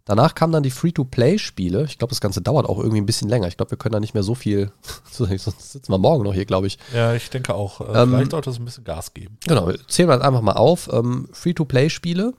Danach 0.06 0.34
kamen 0.34 0.52
dann 0.52 0.62
die 0.62 0.70
Free-to-Play-Spiele. 0.70 1.84
Ich 1.84 1.96
glaube, 1.98 2.10
das 2.10 2.20
Ganze 2.20 2.42
dauert 2.42 2.66
auch 2.68 2.76
irgendwie 2.78 3.00
ein 3.00 3.06
bisschen 3.06 3.30
länger. 3.30 3.48
Ich 3.48 3.56
glaube, 3.56 3.70
wir 3.70 3.78
können 3.78 3.94
da 3.94 4.00
nicht 4.00 4.12
mehr 4.12 4.22
so 4.22 4.34
viel. 4.34 4.70
Sonst 5.10 5.72
sitzen 5.72 5.90
wir 5.90 5.96
morgen 5.96 6.24
noch 6.24 6.34
hier, 6.34 6.44
glaube 6.44 6.66
ich. 6.66 6.78
Ja, 6.92 7.14
ich 7.14 7.30
denke 7.30 7.54
auch. 7.54 7.80
Äh, 7.80 8.02
Ähm, 8.02 8.10
vielleicht 8.10 8.32
sollte 8.32 8.50
es 8.50 8.58
ein 8.58 8.66
bisschen 8.66 8.84
Gas 8.84 9.14
geben. 9.14 9.38
Genau, 9.46 9.72
zählen 9.88 10.10
wir 10.10 10.18
das 10.18 10.26
einfach 10.26 10.42
mal 10.42 10.52
auf. 10.52 10.90
Ähm, 10.92 11.28
Free-to-Play-Spiele. 11.32 12.34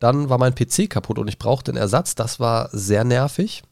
Dann 0.00 0.28
war 0.28 0.38
mein 0.38 0.54
PC 0.54 0.90
kaputt 0.90 1.18
und 1.20 1.28
ich 1.28 1.38
brauchte 1.38 1.70
einen 1.70 1.78
Ersatz. 1.78 2.16
Das 2.16 2.40
war 2.40 2.68
sehr 2.72 3.04
nervig. 3.04 3.62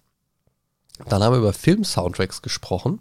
Dann 1.09 1.23
haben 1.23 1.33
wir 1.33 1.39
über 1.39 1.53
Film-Soundtracks 1.53 2.43
gesprochen. 2.43 3.01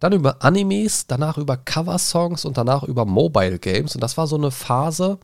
Dann 0.00 0.12
über 0.12 0.44
Animes, 0.44 1.06
danach 1.06 1.38
über 1.38 1.56
Cover-Songs 1.56 2.44
und 2.44 2.56
danach 2.56 2.84
über 2.84 3.04
Mobile 3.04 3.58
Games. 3.58 3.94
Und 3.94 4.00
das 4.00 4.16
war 4.16 4.26
so 4.26 4.36
eine 4.36 4.50
Phase, 4.50 5.18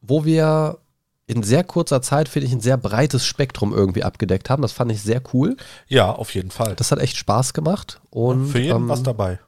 wo 0.00 0.24
wir 0.24 0.78
in 1.26 1.42
sehr 1.42 1.64
kurzer 1.64 2.02
Zeit, 2.02 2.28
finde 2.28 2.46
ich, 2.46 2.52
ein 2.52 2.60
sehr 2.60 2.76
breites 2.76 3.24
Spektrum 3.24 3.72
irgendwie 3.72 4.04
abgedeckt 4.04 4.50
haben. 4.50 4.62
Das 4.62 4.72
fand 4.72 4.90
ich 4.90 5.02
sehr 5.02 5.22
cool. 5.32 5.56
Ja, 5.88 6.10
auf 6.10 6.34
jeden 6.34 6.50
Fall. 6.50 6.74
Das 6.76 6.90
hat 6.90 6.98
echt 6.98 7.16
Spaß 7.16 7.54
gemacht. 7.54 8.00
Und, 8.10 8.48
Für 8.48 8.58
jeden 8.58 8.76
ähm, 8.76 8.88
was 8.88 9.02
dabei. 9.02 9.38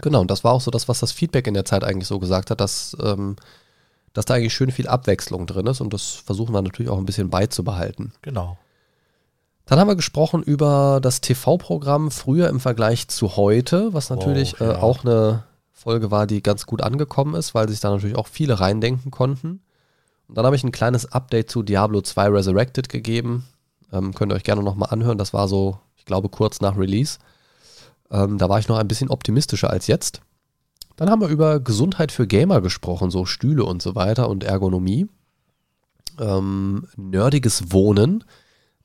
Genau, 0.00 0.20
und 0.20 0.30
das 0.30 0.44
war 0.44 0.52
auch 0.52 0.60
so 0.60 0.70
das, 0.70 0.88
was 0.88 1.00
das 1.00 1.12
Feedback 1.12 1.46
in 1.46 1.54
der 1.54 1.64
Zeit 1.64 1.82
eigentlich 1.84 2.08
so 2.08 2.18
gesagt 2.18 2.50
hat, 2.50 2.60
dass, 2.60 2.96
ähm, 3.02 3.36
dass 4.12 4.26
da 4.26 4.34
eigentlich 4.34 4.54
schön 4.54 4.70
viel 4.70 4.86
Abwechslung 4.86 5.46
drin 5.46 5.66
ist 5.66 5.80
und 5.80 5.92
das 5.92 6.10
versuchen 6.10 6.54
wir 6.54 6.62
natürlich 6.62 6.90
auch 6.90 6.98
ein 6.98 7.06
bisschen 7.06 7.30
beizubehalten. 7.30 8.12
Genau. 8.22 8.58
Dann 9.68 9.78
haben 9.78 9.88
wir 9.88 9.96
gesprochen 9.96 10.42
über 10.42 10.98
das 11.02 11.20
TV-Programm 11.20 12.10
früher 12.10 12.48
im 12.48 12.58
Vergleich 12.58 13.08
zu 13.08 13.36
heute, 13.36 13.92
was 13.92 14.08
natürlich 14.08 14.60
Oh, 14.60 14.64
ja. 14.64 14.72
äh, 14.72 14.76
auch 14.76 15.04
eine 15.04 15.44
Folge 15.72 16.10
war, 16.10 16.26
die 16.26 16.42
ganz 16.42 16.64
gut 16.64 16.82
angekommen 16.82 17.34
ist, 17.34 17.54
weil 17.54 17.68
sich 17.68 17.78
da 17.78 17.90
natürlich 17.90 18.16
auch 18.16 18.28
viele 18.28 18.60
reindenken 18.60 19.10
konnten. 19.10 19.60
Und 20.26 20.36
dann 20.38 20.46
habe 20.46 20.56
ich 20.56 20.64
ein 20.64 20.72
kleines 20.72 21.12
Update 21.12 21.50
zu 21.50 21.62
Diablo 21.62 22.00
2 22.00 22.28
Resurrected 22.28 22.88
gegeben. 22.88 23.44
Ähm, 23.92 24.14
könnt 24.14 24.32
ihr 24.32 24.36
euch 24.36 24.42
gerne 24.44 24.62
nochmal 24.62 24.88
anhören. 24.90 25.18
Das 25.18 25.34
war 25.34 25.48
so, 25.48 25.78
ich 25.96 26.06
glaube, 26.06 26.30
kurz 26.30 26.62
nach 26.62 26.78
Release. 26.78 27.18
Ähm, 28.10 28.38
da 28.38 28.48
war 28.48 28.58
ich 28.58 28.68
noch 28.68 28.78
ein 28.78 28.88
bisschen 28.88 29.10
optimistischer 29.10 29.68
als 29.68 29.86
jetzt. 29.86 30.22
Dann 30.96 31.10
haben 31.10 31.20
wir 31.20 31.28
über 31.28 31.60
Gesundheit 31.60 32.10
für 32.10 32.26
Gamer 32.26 32.62
gesprochen, 32.62 33.10
so 33.10 33.26
Stühle 33.26 33.64
und 33.64 33.82
so 33.82 33.94
weiter 33.94 34.30
und 34.30 34.44
Ergonomie. 34.44 35.08
Ähm, 36.18 36.88
nerdiges 36.96 37.70
Wohnen. 37.70 38.24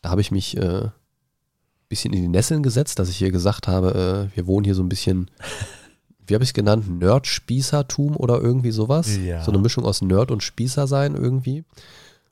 Da 0.04 0.10
habe 0.10 0.22
ich 0.22 0.30
mich 0.30 0.56
äh, 0.58 0.90
bisschen 1.94 2.14
in 2.14 2.24
die 2.24 2.28
Nesseln 2.28 2.62
gesetzt, 2.64 3.00
dass 3.00 3.10
ich 3.10 3.18
hier 3.18 3.32
gesagt 3.32 3.68
habe, 3.68 4.30
äh, 4.34 4.36
wir 4.36 4.48
wohnen 4.48 4.66
hier 4.66 4.76
so 4.76 4.82
ein 4.84 4.90
bisschen, 4.90 5.30
wie 6.26 6.34
habe 6.34 6.44
ich 6.44 6.50
es 6.50 6.54
genannt, 6.54 6.90
Nerd-Spießertum 6.90 8.18
oder 8.18 8.42
irgendwie 8.42 8.72
sowas. 8.72 9.16
Ja. 9.18 9.44
So 9.44 9.52
eine 9.52 9.60
Mischung 9.60 9.86
aus 9.86 10.02
Nerd 10.02 10.32
und 10.32 10.44
Spießer 10.44 10.88
sein 10.88 11.16
irgendwie. 11.16 11.64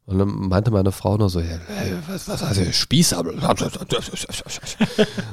Und 0.06 0.18
dann 0.18 0.30
meinte 0.30 0.72
meine 0.72 0.92
Frau 0.92 1.16
nur 1.16 1.30
so, 1.30 1.40
äh, 1.40 1.60
was, 2.08 2.28
was 2.28 2.44
heißt 2.44 2.60
das? 2.60 2.76
Spießer? 2.76 3.24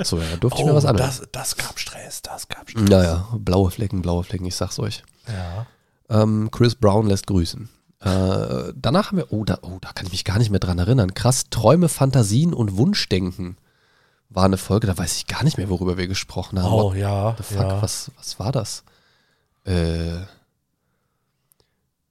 So, 0.04 0.18
ja, 0.18 0.24
da 0.30 0.36
durfte 0.36 0.60
ich 0.60 0.66
mir 0.66 0.74
was. 0.74 0.84
Oh, 0.84 0.92
das, 0.92 1.22
das 1.32 1.56
gab 1.56 1.78
Stress, 1.78 2.22
das 2.22 2.48
gab 2.48 2.70
Stress. 2.70 2.88
Naja, 2.88 3.26
blaue 3.38 3.70
Flecken, 3.70 4.02
blaue 4.02 4.22
Flecken, 4.22 4.44
ich 4.44 4.54
sag's 4.54 4.78
euch. 4.78 5.02
Ja. 5.26 5.66
Ähm, 6.10 6.50
Chris 6.52 6.74
Brown 6.74 7.08
lässt 7.08 7.26
grüßen. 7.26 7.68
Äh, 8.00 8.72
danach 8.76 9.08
haben 9.08 9.18
wir, 9.18 9.32
oh 9.32 9.44
da, 9.44 9.58
oh, 9.62 9.78
da 9.80 9.92
kann 9.92 10.06
ich 10.06 10.12
mich 10.12 10.24
gar 10.24 10.38
nicht 10.38 10.50
mehr 10.50 10.60
dran 10.60 10.78
erinnern. 10.78 11.14
Krass, 11.14 11.50
Träume, 11.50 11.88
Fantasien 11.88 12.54
und 12.54 12.76
Wunschdenken 12.76 13.56
war 14.30 14.44
eine 14.44 14.58
Folge, 14.58 14.86
da 14.86 14.96
weiß 14.96 15.16
ich 15.16 15.26
gar 15.26 15.42
nicht 15.42 15.56
mehr, 15.56 15.68
worüber 15.70 15.96
wir 15.96 16.06
gesprochen 16.06 16.62
haben. 16.62 16.72
Oh 16.72 16.90
What 16.90 16.96
ja. 16.96 17.34
the 17.38 17.42
fuck, 17.42 17.62
ja. 17.62 17.82
was, 17.82 18.10
was 18.16 18.38
war 18.38 18.52
das? 18.52 18.84
Äh, 19.64 20.18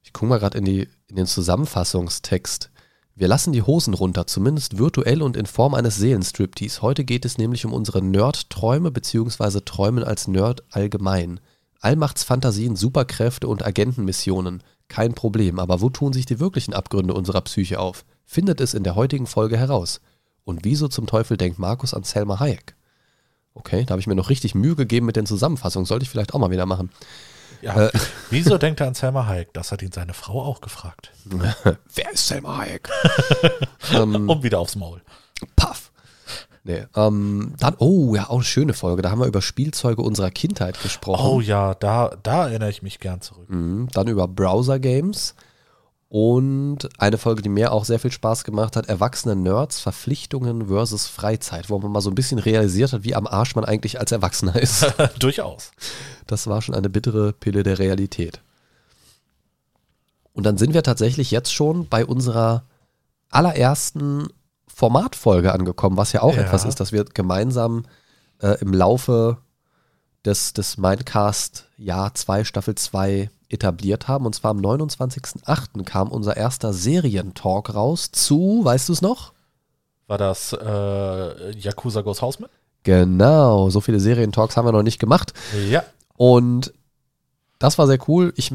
ich 0.04 0.14
gucke 0.14 0.26
mal 0.28 0.40
gerade 0.40 0.58
in, 0.58 0.66
die- 0.66 0.90
in 1.08 1.16
den 1.16 1.28
Zusammenfassungstext. 1.28 2.70
Wir 3.16 3.28
lassen 3.28 3.52
die 3.54 3.64
Hosen 3.64 3.94
runter, 3.94 4.28
zumindest 4.28 4.78
virtuell 4.78 5.22
und 5.22 5.38
in 5.38 5.46
Form 5.48 5.74
eines 5.74 5.96
Seelenstriptease. 5.98 6.82
Heute 6.82 7.04
geht 7.04 7.26
es 7.26 7.38
nämlich 7.38 7.66
um 7.66 7.74
unsere 7.74 8.02
Nerd-Träume 8.02 8.92
beziehungsweise 8.92 9.64
Träumen 9.66 10.04
als 10.04 10.28
Nerd 10.28 10.64
allgemein. 10.72 11.40
Allmachtsfantasien, 11.80 12.76
Superkräfte 12.76 13.48
und 13.48 13.66
Agentenmissionen. 13.66 14.62
Kein 14.88 15.14
Problem, 15.14 15.60
aber 15.60 15.82
wo 15.82 15.90
tun 15.90 16.14
sich 16.14 16.26
die 16.26 16.40
wirklichen 16.40 16.74
Abgründe 16.74 17.14
unserer 17.14 17.42
Psyche 17.42 17.80
auf? 17.80 18.06
Findet 18.26 18.62
es 18.62 18.74
in 18.74 18.84
der 18.84 18.96
heutigen 18.96 19.28
Folge 19.28 19.58
heraus. 19.58 20.02
Und 20.44 20.64
wieso 20.64 20.88
zum 20.88 21.08
Teufel 21.08 21.36
denkt 21.38 21.60
Markus 21.60 21.94
an 21.94 22.04
Selma 22.04 22.40
Hayek? 22.40 22.76
Okay, 23.54 23.84
da 23.86 23.92
habe 23.92 24.00
ich 24.00 24.08
mir 24.08 24.16
noch 24.16 24.30
richtig 24.30 24.56
Mühe 24.56 24.76
gegeben 24.76 25.06
mit 25.06 25.16
den 25.16 25.26
Zusammenfassungen. 25.26 25.86
Sollte 25.86 26.04
ich 26.04 26.10
vielleicht 26.10 26.34
auch 26.34 26.40
mal 26.40 26.52
wieder 26.52 26.66
machen. 26.66 26.92
ja. 27.62 27.88
Äh. 27.88 27.92
Wieso 28.30 28.58
denkt 28.58 28.80
er 28.80 28.88
an 28.88 28.94
Selma 28.94 29.26
Hayek? 29.26 29.52
Das 29.54 29.72
hat 29.72 29.82
ihn 29.82 29.92
seine 29.92 30.14
Frau 30.14 30.42
auch 30.44 30.62
gefragt. 30.62 31.12
Wer 31.26 32.12
ist 32.14 32.28
Selma 32.28 32.58
Hayek? 32.60 32.90
ähm, 33.94 34.30
Und 34.30 34.44
wieder 34.44 34.60
aufs 34.60 34.76
Maul. 34.76 35.02
Puff. 35.56 35.87
Nee, 36.68 36.86
ähm, 36.98 37.54
dann, 37.60 37.76
oh 37.80 38.14
ja, 38.14 38.30
auch 38.30 38.36
eine 38.36 38.44
schöne 38.44 38.74
Folge. 38.74 39.02
Da 39.02 39.10
haben 39.10 39.20
wir 39.20 39.26
über 39.26 39.42
Spielzeuge 39.42 40.02
unserer 40.02 40.32
Kindheit 40.32 40.82
gesprochen. 40.82 41.26
Oh 41.26 41.40
ja, 41.40 41.74
da, 41.74 42.12
da 42.24 42.50
erinnere 42.50 42.70
ich 42.70 42.82
mich 42.82 43.00
gern 43.00 43.22
zurück. 43.22 43.50
Mhm, 43.50 43.88
Dann 43.94 44.10
über 44.10 44.28
Browser-Games. 44.28 45.34
Und 46.10 46.90
eine 46.98 47.18
Folge, 47.18 47.42
die 47.42 47.48
mir 47.48 47.72
auch 47.72 47.86
sehr 47.86 48.00
viel 48.00 48.12
Spaß 48.12 48.44
gemacht 48.44 48.76
hat, 48.76 48.90
Erwachsene 48.90 49.38
Nerds, 49.38 49.80
Verpflichtungen 49.80 50.68
versus 50.68 51.08
Freizeit, 51.08 51.70
wo 51.70 51.80
man 51.80 51.90
mal 51.92 52.02
so 52.02 52.10
ein 52.10 52.16
bisschen 52.16 52.40
realisiert 52.40 52.92
hat, 52.92 53.06
wie 53.06 53.16
am 53.16 53.28
Arsch 53.28 53.56
man 53.56 53.64
eigentlich 53.64 54.02
als 54.02 54.12
Erwachsener 54.12 54.56
ist. 54.62 54.86
Durchaus. 55.20 55.72
Das 56.26 56.48
war 56.48 56.62
schon 56.62 56.76
eine 56.76 56.90
bittere 56.90 57.32
Pille 57.32 57.64
der 57.64 57.80
Realität. 57.80 58.42
Und 60.34 60.46
dann 60.46 60.58
sind 60.58 60.74
wir 60.74 60.84
tatsächlich 60.84 61.32
jetzt 61.32 61.54
schon 61.54 61.88
bei 61.88 62.06
unserer 62.06 62.64
allerersten 63.30 64.28
Formatfolge 64.78 65.54
angekommen, 65.54 65.98
was 65.98 66.14
ja 66.14 66.22
auch 66.22 66.36
Ja. 66.36 66.44
etwas 66.44 66.64
ist, 66.64 66.80
dass 66.80 66.92
wir 66.92 67.04
gemeinsam 67.04 67.86
äh, 68.44 68.60
im 68.62 68.74
Laufe 68.74 69.38
des, 70.24 70.54
des 70.54 70.78
Mindcast 70.78 71.66
Jahr 71.78 72.14
2, 72.14 72.44
Staffel 72.44 72.76
2 72.76 73.32
etabliert 73.50 74.08
haben. 74.08 74.28
Und 74.28 74.36
zwar 74.36 74.52
am 74.52 74.60
29.08. 74.60 75.84
kam 75.84 76.10
unser 76.10 76.38
erster 76.38 76.74
Serientalk 76.74 77.74
raus 77.74 78.12
zu, 78.12 78.60
weißt 78.64 78.90
du 78.90 78.94
es 78.94 79.02
noch? 79.02 79.34
War 80.06 80.20
das 80.20 80.54
äh, 80.54 81.58
Yakuza 81.58 82.02
Goes 82.02 82.22
Houseman? 82.22 82.52
Genau, 82.84 83.72
so 83.72 83.82
viele 83.82 84.00
Serientalks 84.00 84.58
haben 84.58 84.68
wir 84.68 84.72
noch 84.74 84.84
nicht 84.84 85.00
gemacht. 85.00 85.34
Ja. 85.72 85.84
Und 86.18 86.72
das 87.58 87.80
war 87.80 87.88
sehr 87.88 87.98
cool. 88.08 88.32
Ich 88.36 88.54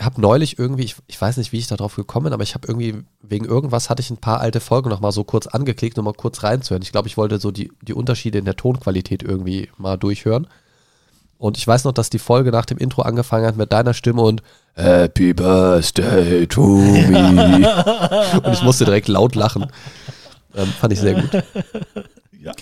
habe 0.00 0.20
neulich 0.20 0.58
irgendwie, 0.58 0.84
ich, 0.84 0.96
ich 1.06 1.20
weiß 1.20 1.38
nicht, 1.38 1.52
wie 1.52 1.58
ich 1.58 1.68
darauf 1.68 1.96
gekommen 1.96 2.24
bin, 2.24 2.32
aber 2.32 2.42
ich 2.42 2.54
habe 2.54 2.68
irgendwie, 2.68 3.02
wegen 3.22 3.46
irgendwas 3.46 3.88
hatte 3.88 4.02
ich 4.02 4.10
ein 4.10 4.18
paar 4.18 4.40
alte 4.40 4.60
Folgen 4.60 4.90
noch 4.90 5.00
mal 5.00 5.12
so 5.12 5.24
kurz 5.24 5.46
angeklickt, 5.46 5.98
um 5.98 6.04
mal 6.04 6.12
kurz 6.12 6.42
reinzuhören. 6.42 6.82
Ich 6.82 6.92
glaube, 6.92 7.08
ich 7.08 7.16
wollte 7.16 7.38
so 7.38 7.50
die, 7.50 7.72
die 7.80 7.94
Unterschiede 7.94 8.38
in 8.38 8.44
der 8.44 8.56
Tonqualität 8.56 9.22
irgendwie 9.22 9.70
mal 9.78 9.96
durchhören. 9.96 10.46
Und 11.38 11.56
ich 11.58 11.66
weiß 11.66 11.84
noch, 11.84 11.92
dass 11.92 12.10
die 12.10 12.18
Folge 12.18 12.50
nach 12.50 12.66
dem 12.66 12.78
Intro 12.78 13.02
angefangen 13.02 13.46
hat 13.46 13.56
mit 13.56 13.72
deiner 13.72 13.94
Stimme 13.94 14.22
und 14.22 14.42
Happy 14.74 15.32
Birthday 15.32 16.46
to 16.46 16.66
me. 16.66 18.40
und 18.42 18.52
ich 18.52 18.62
musste 18.62 18.84
direkt 18.84 19.08
laut 19.08 19.34
lachen. 19.34 19.66
Ähm, 20.54 20.66
fand 20.66 20.92
ich 20.92 21.00
sehr 21.00 21.14
gut. 21.14 21.42
Ja. 22.38 22.52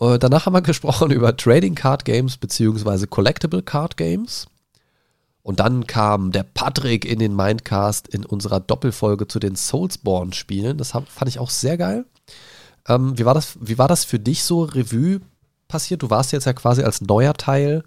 Äh, 0.00 0.18
Danach 0.18 0.46
haben 0.46 0.54
wir 0.54 0.62
gesprochen 0.62 1.10
über 1.10 1.36
Trading 1.36 1.74
Card 1.74 2.04
Games 2.04 2.36
beziehungsweise 2.36 3.06
Collectible 3.06 3.62
Card 3.62 3.96
Games. 3.96 4.46
Und 5.42 5.60
dann 5.60 5.86
kam 5.86 6.32
der 6.32 6.42
Patrick 6.42 7.04
in 7.04 7.18
den 7.18 7.34
Mindcast 7.34 8.08
in 8.08 8.26
unserer 8.26 8.60
Doppelfolge 8.60 9.26
zu 9.26 9.38
den 9.38 9.56
Soulsborne-Spielen. 9.56 10.76
Das 10.76 10.94
hab, 10.94 11.08
fand 11.08 11.28
ich 11.28 11.38
auch 11.38 11.50
sehr 11.50 11.78
geil. 11.78 12.04
Ähm, 12.86 13.18
wie, 13.18 13.24
war 13.24 13.34
das, 13.34 13.56
wie 13.60 13.78
war 13.78 13.88
das 13.88 14.04
für 14.04 14.18
dich 14.18 14.42
so 14.44 14.64
Revue 14.64 15.20
passiert? 15.68 16.02
Du 16.02 16.10
warst 16.10 16.32
jetzt 16.32 16.46
ja 16.46 16.52
quasi 16.52 16.82
als 16.82 17.00
neuer 17.00 17.34
Teil 17.34 17.84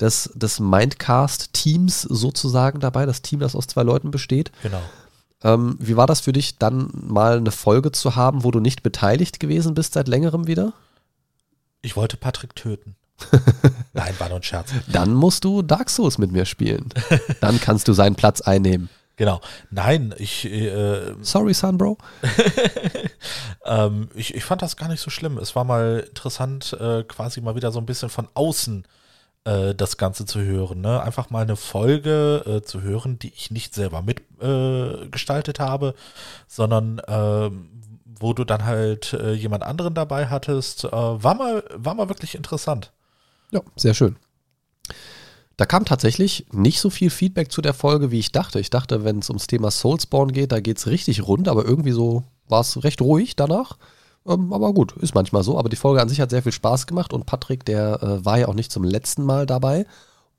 des, 0.00 0.30
des 0.34 0.60
Mindcast-Teams 0.60 2.02
sozusagen 2.02 2.80
dabei, 2.80 3.06
das 3.06 3.22
Team, 3.22 3.40
das 3.40 3.56
aus 3.56 3.66
zwei 3.66 3.82
Leuten 3.82 4.10
besteht. 4.10 4.52
Genau. 4.62 4.82
Ähm, 5.42 5.76
wie 5.80 5.96
war 5.96 6.06
das 6.06 6.20
für 6.20 6.32
dich, 6.32 6.58
dann 6.58 6.90
mal 6.92 7.38
eine 7.38 7.50
Folge 7.50 7.92
zu 7.92 8.16
haben, 8.16 8.44
wo 8.44 8.50
du 8.50 8.60
nicht 8.60 8.82
beteiligt 8.82 9.40
gewesen 9.40 9.74
bist 9.74 9.94
seit 9.94 10.08
längerem 10.08 10.46
wieder? 10.46 10.72
Ich 11.82 11.96
wollte 11.96 12.16
Patrick 12.16 12.54
töten. 12.56 12.96
Nein, 13.92 14.14
war 14.18 14.28
nur 14.28 14.38
ein 14.38 14.42
Scherz. 14.42 14.70
Dann 14.90 15.14
musst 15.14 15.44
du 15.44 15.62
Dark 15.62 15.90
Souls 15.90 16.18
mit 16.18 16.32
mir 16.32 16.44
spielen. 16.44 16.88
Dann 17.40 17.60
kannst 17.60 17.88
du 17.88 17.92
seinen 17.92 18.14
Platz 18.14 18.40
einnehmen. 18.40 18.88
Genau. 19.18 19.40
Nein, 19.70 20.14
ich, 20.16 20.44
äh, 20.44 21.14
Sorry, 21.22 21.52
Sunbro. 21.52 21.98
ähm, 23.66 24.08
ich, 24.14 24.34
ich 24.34 24.44
fand 24.44 24.62
das 24.62 24.76
gar 24.76 24.88
nicht 24.88 25.00
so 25.00 25.10
schlimm. 25.10 25.38
Es 25.38 25.56
war 25.56 25.64
mal 25.64 26.04
interessant, 26.06 26.72
äh, 26.80 27.02
quasi 27.02 27.40
mal 27.40 27.56
wieder 27.56 27.72
so 27.72 27.80
ein 27.80 27.86
bisschen 27.86 28.10
von 28.10 28.28
außen 28.34 28.86
äh, 29.44 29.74
das 29.74 29.96
Ganze 29.96 30.24
zu 30.24 30.40
hören. 30.40 30.82
Ne? 30.82 31.02
Einfach 31.02 31.30
mal 31.30 31.42
eine 31.42 31.56
Folge 31.56 32.44
äh, 32.46 32.62
zu 32.62 32.82
hören, 32.82 33.18
die 33.18 33.32
ich 33.34 33.50
nicht 33.50 33.74
selber 33.74 34.02
mitgestaltet 34.02 35.58
äh, 35.58 35.62
habe, 35.64 35.94
sondern 36.46 37.02
ähm, 37.08 37.70
wo 38.20 38.34
du 38.34 38.44
dann 38.44 38.64
halt 38.64 39.14
äh, 39.14 39.32
jemand 39.32 39.64
anderen 39.64 39.94
dabei 39.94 40.26
hattest. 40.26 40.84
War, 40.84 41.34
mal, 41.34 41.64
war 41.74 41.94
mal 41.94 42.08
wirklich 42.08 42.36
interessant. 42.36 42.92
Ja, 43.50 43.60
sehr 43.76 43.94
schön. 43.94 44.16
Da 45.56 45.66
kam 45.66 45.84
tatsächlich 45.84 46.46
nicht 46.52 46.80
so 46.80 46.88
viel 46.88 47.10
Feedback 47.10 47.50
zu 47.50 47.60
der 47.60 47.74
Folge, 47.74 48.12
wie 48.12 48.20
ich 48.20 48.30
dachte. 48.30 48.60
Ich 48.60 48.70
dachte, 48.70 49.04
wenn 49.04 49.18
es 49.18 49.28
ums 49.28 49.48
Thema 49.48 49.72
Soulspawn 49.72 50.32
geht, 50.32 50.52
da 50.52 50.60
geht 50.60 50.78
es 50.78 50.86
richtig 50.86 51.26
rund, 51.26 51.48
aber 51.48 51.64
irgendwie 51.64 51.92
so 51.92 52.22
war 52.46 52.60
es 52.60 52.84
recht 52.84 53.00
ruhig 53.00 53.34
danach. 53.34 53.76
Ähm, 54.26 54.52
aber 54.52 54.72
gut, 54.72 54.96
ist 54.98 55.14
manchmal 55.14 55.42
so. 55.42 55.58
Aber 55.58 55.68
die 55.68 55.76
Folge 55.76 56.00
an 56.00 56.08
sich 56.08 56.20
hat 56.20 56.30
sehr 56.30 56.44
viel 56.44 56.52
Spaß 56.52 56.86
gemacht 56.86 57.12
und 57.12 57.26
Patrick, 57.26 57.64
der 57.64 58.02
äh, 58.02 58.24
war 58.24 58.38
ja 58.38 58.46
auch 58.46 58.54
nicht 58.54 58.70
zum 58.70 58.84
letzten 58.84 59.24
Mal 59.24 59.46
dabei 59.46 59.84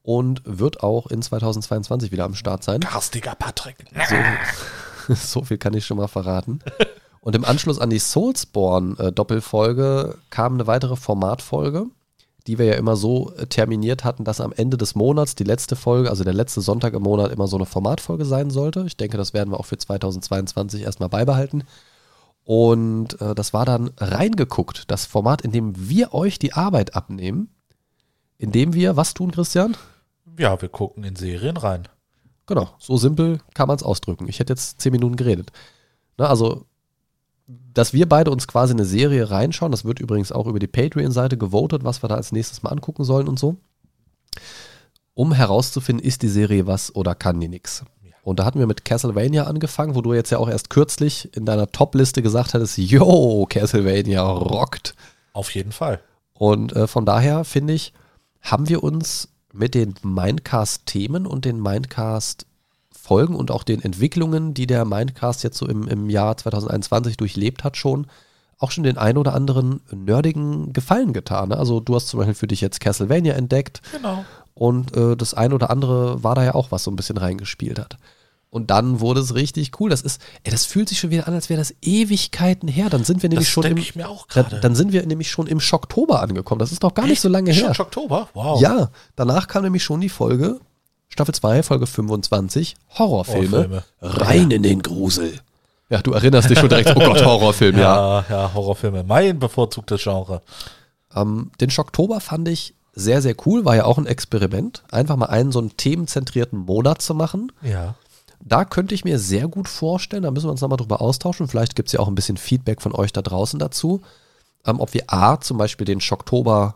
und 0.03 0.41
wird 0.45 0.83
auch 0.83 1.07
in 1.07 1.21
2022 1.21 2.11
wieder 2.11 2.23
am 2.23 2.35
Start 2.35 2.63
sein. 2.63 2.79
Garstiger 2.79 3.35
Patrick. 3.35 3.85
So, 5.07 5.15
so 5.15 5.43
viel 5.43 5.57
kann 5.57 5.73
ich 5.73 5.85
schon 5.85 5.97
mal 5.97 6.07
verraten. 6.07 6.59
Und 7.21 7.35
im 7.35 7.43
Anschluss 7.43 7.79
an 7.79 7.89
die 7.89 7.99
Soulsborne-Doppelfolge 7.99 10.17
kam 10.29 10.53
eine 10.53 10.67
weitere 10.67 10.95
Formatfolge, 10.95 11.87
die 12.47 12.57
wir 12.57 12.65
ja 12.65 12.73
immer 12.75 12.95
so 12.95 13.33
äh, 13.35 13.47
terminiert 13.47 14.03
hatten, 14.03 14.23
dass 14.23 14.41
am 14.41 14.51
Ende 14.51 14.77
des 14.77 14.95
Monats 14.95 15.35
die 15.35 15.43
letzte 15.43 15.75
Folge, 15.75 16.09
also 16.09 16.23
der 16.23 16.33
letzte 16.33 16.61
Sonntag 16.61 16.93
im 16.93 17.03
Monat, 17.03 17.31
immer 17.31 17.47
so 17.47 17.57
eine 17.57 17.65
Formatfolge 17.65 18.25
sein 18.25 18.49
sollte. 18.49 18.83
Ich 18.85 18.97
denke, 18.97 19.17
das 19.17 19.33
werden 19.33 19.51
wir 19.51 19.59
auch 19.59 19.65
für 19.65 19.77
2022 19.77 20.83
erstmal 20.83 21.09
beibehalten. 21.09 21.63
Und 22.43 23.21
äh, 23.21 23.35
das 23.35 23.53
war 23.53 23.65
dann 23.65 23.91
reingeguckt, 23.97 24.89
das 24.89 25.05
Format, 25.05 25.41
in 25.41 25.51
dem 25.51 25.89
wir 25.89 26.13
euch 26.13 26.39
die 26.39 26.53
Arbeit 26.53 26.95
abnehmen, 26.95 27.53
indem 28.37 28.73
wir 28.73 28.95
was 28.95 29.13
tun, 29.13 29.31
Christian? 29.31 29.77
Ja, 30.37 30.59
wir 30.61 30.69
gucken 30.69 31.03
in 31.03 31.15
Serien 31.15 31.57
rein. 31.57 31.87
Genau, 32.47 32.69
so 32.79 32.97
simpel 32.97 33.39
kann 33.53 33.67
man 33.67 33.75
es 33.75 33.83
ausdrücken. 33.83 34.27
Ich 34.27 34.39
hätte 34.39 34.53
jetzt 34.53 34.81
zehn 34.81 34.91
Minuten 34.91 35.17
geredet. 35.17 35.51
Na, 36.17 36.25
also, 36.25 36.65
dass 37.73 37.93
wir 37.93 38.07
beide 38.07 38.31
uns 38.31 38.47
quasi 38.47 38.73
eine 38.73 38.85
Serie 38.85 39.31
reinschauen. 39.31 39.71
Das 39.71 39.85
wird 39.85 39.99
übrigens 39.99 40.31
auch 40.31 40.47
über 40.47 40.59
die 40.59 40.67
Patreon-Seite 40.67 41.37
gewotet, 41.37 41.83
was 41.83 42.03
wir 42.03 42.07
da 42.07 42.15
als 42.15 42.31
nächstes 42.31 42.61
mal 42.61 42.69
angucken 42.69 43.03
sollen 43.03 43.27
und 43.27 43.39
so. 43.39 43.57
Um 45.15 45.33
herauszufinden, 45.33 46.05
ist 46.05 46.21
die 46.21 46.29
Serie 46.29 46.67
was 46.67 46.95
oder 46.95 47.15
kann 47.15 47.39
die 47.39 47.47
nix. 47.47 47.83
Und 48.21 48.39
da 48.39 48.45
hatten 48.45 48.59
wir 48.59 48.67
mit 48.67 48.85
Castlevania 48.85 49.45
angefangen, 49.45 49.95
wo 49.95 50.01
du 50.01 50.13
jetzt 50.13 50.29
ja 50.29 50.37
auch 50.37 50.49
erst 50.49 50.69
kürzlich 50.69 51.35
in 51.35 51.45
deiner 51.45 51.71
Top-Liste 51.71 52.21
gesagt 52.21 52.53
hattest, 52.53 52.77
yo, 52.77 53.47
Castlevania 53.49 54.21
rockt. 54.21 54.93
Auf 55.33 55.55
jeden 55.55 55.71
Fall. 55.71 55.99
Und 56.33 56.73
äh, 56.73 56.85
von 56.85 57.05
daher 57.05 57.43
finde 57.43 57.73
ich, 57.73 57.93
haben 58.41 58.69
wir 58.69 58.83
uns 58.83 59.29
mit 59.51 59.73
den 59.73 59.95
Mindcast-Themen 60.03 61.25
und 61.25 61.45
den 61.45 61.59
Mindcast-Folgen 63.09 63.35
und 63.35 63.51
auch 63.51 63.63
den 63.63 63.81
Entwicklungen, 63.81 64.53
die 64.53 64.67
der 64.67 64.85
Mindcast 64.85 65.43
jetzt 65.43 65.57
so 65.57 65.67
im, 65.67 65.87
im 65.87 66.09
Jahr 66.09 66.37
2021 66.37 67.17
durchlebt 67.17 67.63
hat, 67.63 67.77
schon 67.77 68.07
auch 68.57 68.71
schon 68.71 68.83
den 68.83 68.97
ein 68.97 69.17
oder 69.17 69.33
anderen 69.35 69.79
nerdigen 69.91 70.73
Gefallen 70.73 71.13
getan. 71.13 71.49
Ne? 71.49 71.57
Also 71.57 71.79
du 71.79 71.95
hast 71.95 72.07
zum 72.09 72.19
Beispiel 72.19 72.35
für 72.35 72.47
dich 72.47 72.59
jetzt 72.61 72.81
Castlevania 72.81 73.33
entdeckt 73.35 73.81
Genau. 73.93 74.25
und 74.53 74.95
äh, 74.97 75.15
das 75.15 75.33
ein 75.33 75.53
oder 75.53 75.69
andere 75.69 76.23
war 76.23 76.35
da 76.35 76.43
ja 76.43 76.55
auch, 76.55 76.69
was 76.71 76.83
so 76.83 76.91
ein 76.91 76.97
bisschen 76.97 77.17
reingespielt 77.17 77.79
hat. 77.79 77.97
Und 78.51 78.71
dann 78.71 78.99
wurde 78.99 79.21
es 79.21 79.35
richtig 79.35 79.79
cool. 79.79 79.91
Das 79.91 80.01
ist, 80.01 80.19
ey, 80.43 80.51
das 80.51 80.65
fühlt 80.65 80.89
sich 80.89 80.99
schon 80.99 81.11
wieder 81.11 81.27
an, 81.27 81.35
als 81.35 81.49
wäre 81.49 81.59
das 81.59 81.73
Ewigkeiten 81.83 82.67
her. 82.67 82.89
Dann 82.89 83.03
sind 83.03 83.21
wir 83.21 83.29
nämlich 83.29 83.47
Das 83.47 83.53
schon 83.53 83.63
im, 83.63 83.77
ich 83.77 83.95
mir 83.95 84.09
auch 84.09 84.25
dann, 84.27 84.45
gerade. 84.45 84.59
dann 84.59 84.73
sind 84.75 84.91
wir 84.91 85.05
nämlich 85.05 85.29
schon 85.29 85.45
im 85.45 85.59
Schocktober 85.59 86.19
angekommen. 86.21 86.57
Das 86.57 86.71
ist 86.71 86.81
noch 86.81 86.95
gar 86.95 87.05
nicht 87.05 87.21
so 87.21 87.29
lange 87.29 87.51
her. 87.51 87.75
Schon 87.75 87.85
Oktober? 87.85 88.27
Wow. 88.33 88.59
Ja, 88.59 88.89
danach 89.15 89.47
kam 89.47 89.61
nämlich 89.63 89.83
schon 89.83 90.01
die 90.01 90.09
Folge, 90.09 90.59
Staffel 91.09 91.33
2, 91.33 91.63
Folge 91.63 91.87
25, 91.87 92.75
Horrorfilme. 92.97 93.57
Horrorfilme. 93.57 93.83
Rein 94.01 94.51
in 94.51 94.63
den 94.63 94.81
Grusel. 94.81 95.39
Ja, 95.89 96.01
du 96.01 96.13
erinnerst 96.13 96.49
dich 96.49 96.59
schon 96.59 96.69
direkt, 96.69 96.91
oh 96.95 96.99
Gott, 96.99 97.25
Horrorfilm, 97.25 97.77
ja. 97.77 98.21
Ja, 98.21 98.25
ja, 98.29 98.53
Horrorfilme. 98.53 99.03
Mein 99.03 99.39
bevorzugtes 99.39 100.03
Genre. 100.03 100.41
Ähm, 101.15 101.51
den 101.59 101.71
Schocktober 101.71 102.19
fand 102.19 102.47
ich 102.47 102.75
sehr, 102.93 103.21
sehr 103.21 103.35
cool, 103.45 103.65
war 103.65 103.75
ja 103.75 103.85
auch 103.85 103.97
ein 103.97 104.05
Experiment. 104.05 104.83
Einfach 104.91 105.15
mal 105.15 105.27
einen 105.27 105.51
so 105.51 105.59
einen 105.59 105.75
themenzentrierten 105.77 106.59
Monat 106.59 107.01
zu 107.01 107.15
machen. 107.15 107.51
Ja. 107.63 107.95
Da 108.41 108.65
könnte 108.65 108.93
ich 108.95 109.03
mir 109.03 109.19
sehr 109.19 109.47
gut 109.47 109.67
vorstellen, 109.67 110.23
da 110.23 110.31
müssen 110.31 110.47
wir 110.47 110.51
uns 110.51 110.61
nochmal 110.61 110.77
drüber 110.77 111.01
austauschen. 111.01 111.47
Vielleicht 111.47 111.75
gibt 111.75 111.89
es 111.89 111.93
ja 111.93 111.99
auch 111.99 112.07
ein 112.07 112.15
bisschen 112.15 112.37
Feedback 112.37 112.81
von 112.81 112.93
euch 112.93 113.11
da 113.11 113.21
draußen 113.21 113.59
dazu, 113.59 114.01
ähm, 114.65 114.79
ob 114.79 114.93
wir 114.93 115.03
A, 115.07 115.39
zum 115.41 115.57
Beispiel 115.57 115.85
den 115.85 116.01
Schocktober 116.01 116.75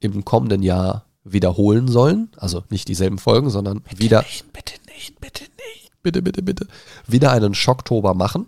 im 0.00 0.24
kommenden 0.24 0.62
Jahr 0.62 1.04
wiederholen 1.32 1.88
sollen. 1.88 2.30
Also 2.36 2.64
nicht 2.70 2.88
dieselben 2.88 3.18
Folgen, 3.18 3.50
sondern 3.50 3.82
wieder, 3.96 4.20
Nicht, 4.22 4.52
bitte 4.52 4.72
nicht, 4.94 5.20
bitte 5.20 5.44
nicht. 5.44 5.90
bitte, 6.02 6.22
bitte, 6.22 6.42
bitte, 6.42 6.66
wieder 7.06 7.32
einen 7.32 7.54
Schocktober 7.54 8.14
machen. 8.14 8.46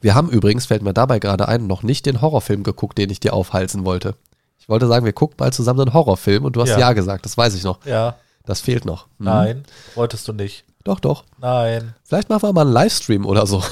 Wir 0.00 0.14
haben 0.14 0.28
übrigens, 0.30 0.66
fällt 0.66 0.82
mir 0.82 0.92
dabei 0.94 1.18
gerade 1.18 1.48
ein, 1.48 1.66
noch 1.66 1.82
nicht 1.82 2.04
den 2.06 2.20
Horrorfilm 2.20 2.62
geguckt, 2.62 2.98
den 2.98 3.08
ich 3.10 3.20
dir 3.20 3.32
aufhalsen 3.32 3.84
wollte. 3.84 4.14
Ich 4.58 4.68
wollte 4.68 4.86
sagen, 4.86 5.04
wir 5.04 5.12
gucken 5.12 5.36
mal 5.38 5.52
zusammen 5.52 5.80
einen 5.80 5.94
Horrorfilm 5.94 6.44
und 6.44 6.56
du 6.56 6.60
hast 6.62 6.70
ja, 6.70 6.78
Ja. 6.78 6.92
gesagt, 6.92 7.24
das 7.24 7.36
weiß 7.36 7.54
ich 7.54 7.64
noch. 7.64 7.84
Ja. 7.86 8.16
Das 8.46 8.60
fehlt 8.60 8.84
noch. 8.84 9.04
Hm. 9.06 9.10
Nein. 9.26 9.64
Wolltest 9.94 10.28
du 10.28 10.32
nicht. 10.32 10.64
Doch, 10.84 11.00
doch. 11.00 11.24
Nein. 11.40 11.94
Vielleicht 12.04 12.28
machen 12.28 12.42
wir 12.42 12.52
mal 12.52 12.60
einen 12.60 12.72
Livestream 12.72 13.24
oder 13.24 13.46
so. 13.46 13.62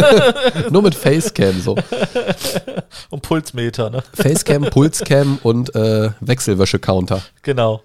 Nur 0.70 0.82
mit 0.82 0.94
Facecam 0.94 1.60
so. 1.60 1.76
Und 3.10 3.22
Pulsmeter, 3.22 3.90
ne? 3.90 4.04
Facecam, 4.12 4.62
Pulscam 4.70 5.40
und 5.42 5.74
äh, 5.74 6.10
Wechselwäsche-Counter. 6.20 7.20
Genau. 7.42 7.82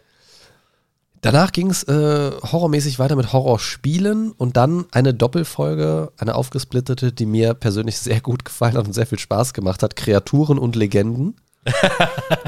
Danach 1.22 1.51
ging 1.51 1.72
es 1.72 1.84
äh, 1.84 2.32
horrormäßig 2.32 2.99
weiter 2.99 3.15
mit 3.15 3.34
Horrorspielen 3.34 4.32
und 4.32 4.55
dann 4.55 4.86
eine 4.91 5.15
Doppelfolge, 5.15 6.11
eine 6.17 6.36
aufgesplittete, 6.36 7.11
die 7.11 7.26
mir 7.26 7.55
persönlich 7.55 7.97
sehr 7.99 8.22
gut 8.22 8.45
gefallen 8.45 8.78
hat 8.78 8.86
und 8.86 8.93
sehr 8.93 9.07
viel 9.07 9.20
Spaß 9.20 9.53
gemacht 9.53 9.82
hat. 9.82 9.95
Kreaturen 9.95 10.59
und 10.59 10.76
Legenden. 10.76 11.36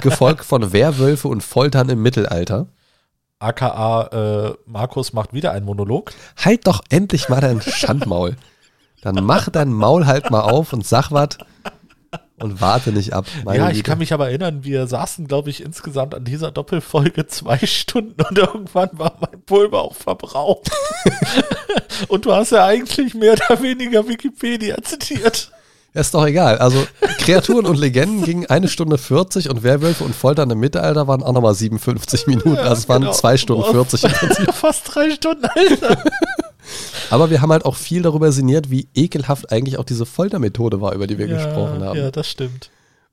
gefolgt 0.01 0.45
von 0.45 0.71
Werwölfe 0.71 1.27
und 1.27 1.43
Foltern 1.43 1.89
im 1.89 2.01
Mittelalter. 2.01 2.67
AKA 3.41 4.49
äh, 4.51 4.53
Markus 4.65 5.13
macht 5.13 5.33
wieder 5.33 5.51
einen 5.51 5.65
Monolog. 5.65 6.11
Halt 6.37 6.67
doch 6.67 6.81
endlich 6.89 7.29
mal 7.29 7.41
dein 7.41 7.61
Schandmaul. 7.61 8.35
Dann 9.01 9.23
mach 9.23 9.49
dein 9.49 9.73
Maul 9.73 10.05
halt 10.05 10.29
mal 10.29 10.41
auf 10.41 10.73
und 10.73 10.85
sag 10.85 11.11
was 11.11 11.37
und 12.41 12.61
warte 12.61 12.91
nicht 12.91 13.13
ab. 13.13 13.25
Ja, 13.45 13.69
ich 13.69 13.77
Güte. 13.77 13.89
kann 13.89 13.99
mich 13.99 14.13
aber 14.13 14.29
erinnern, 14.29 14.63
wir 14.63 14.87
saßen, 14.87 15.27
glaube 15.27 15.49
ich, 15.49 15.63
insgesamt 15.63 16.15
an 16.15 16.25
dieser 16.25 16.51
Doppelfolge 16.51 17.27
zwei 17.27 17.57
Stunden 17.57 18.21
und 18.21 18.37
irgendwann 18.37 18.89
war 18.93 19.15
mein 19.19 19.41
Pulver 19.45 19.81
auch 19.81 19.95
verbraucht. 19.95 20.69
und 22.07 22.25
du 22.25 22.33
hast 22.33 22.51
ja 22.51 22.65
eigentlich 22.65 23.13
mehr 23.13 23.33
oder 23.33 23.61
weniger 23.61 24.07
Wikipedia 24.07 24.81
zitiert. 24.81 25.51
Ja, 25.93 26.01
Ist 26.01 26.13
doch 26.13 26.25
egal. 26.25 26.57
Also 26.59 26.85
Kreaturen 27.19 27.65
und 27.65 27.77
Legenden 27.77 28.23
gingen 28.23 28.45
eine 28.45 28.67
Stunde 28.69 28.97
40 28.97 29.49
und 29.49 29.63
Werwölfe 29.63 30.03
und 30.03 30.15
Foltern 30.15 30.49
im 30.49 30.59
Mittelalter 30.59 31.07
waren 31.07 31.21
auch 31.21 31.33
nochmal 31.33 31.53
57 31.53 32.27
Minuten. 32.27 32.57
Also 32.57 32.73
es 32.73 32.89
waren 32.89 33.01
Genau. 33.01 33.13
zwei 33.13 33.35
Stunden 33.37 33.63
Boah, 33.63 33.71
40 33.85 34.03
im 34.05 34.11
Prinzip. 34.13 34.53
Fast 34.53 34.95
drei 34.95 35.11
Stunden, 35.11 35.45
Alter. 35.45 36.01
Aber 37.09 37.29
wir 37.29 37.41
haben 37.41 37.51
halt 37.51 37.65
auch 37.65 37.75
viel 37.75 38.01
darüber 38.03 38.31
sinniert, 38.31 38.69
wie 38.71 38.87
ekelhaft 38.95 39.51
eigentlich 39.51 39.77
auch 39.77 39.83
diese 39.83 40.05
Foltermethode 40.05 40.79
war, 40.79 40.93
über 40.93 41.07
die 41.07 41.17
wir 41.17 41.27
gesprochen 41.27 41.83
haben. 41.83 41.97
Ja, 41.97 42.09
das 42.11 42.29
stimmt. 42.29 42.69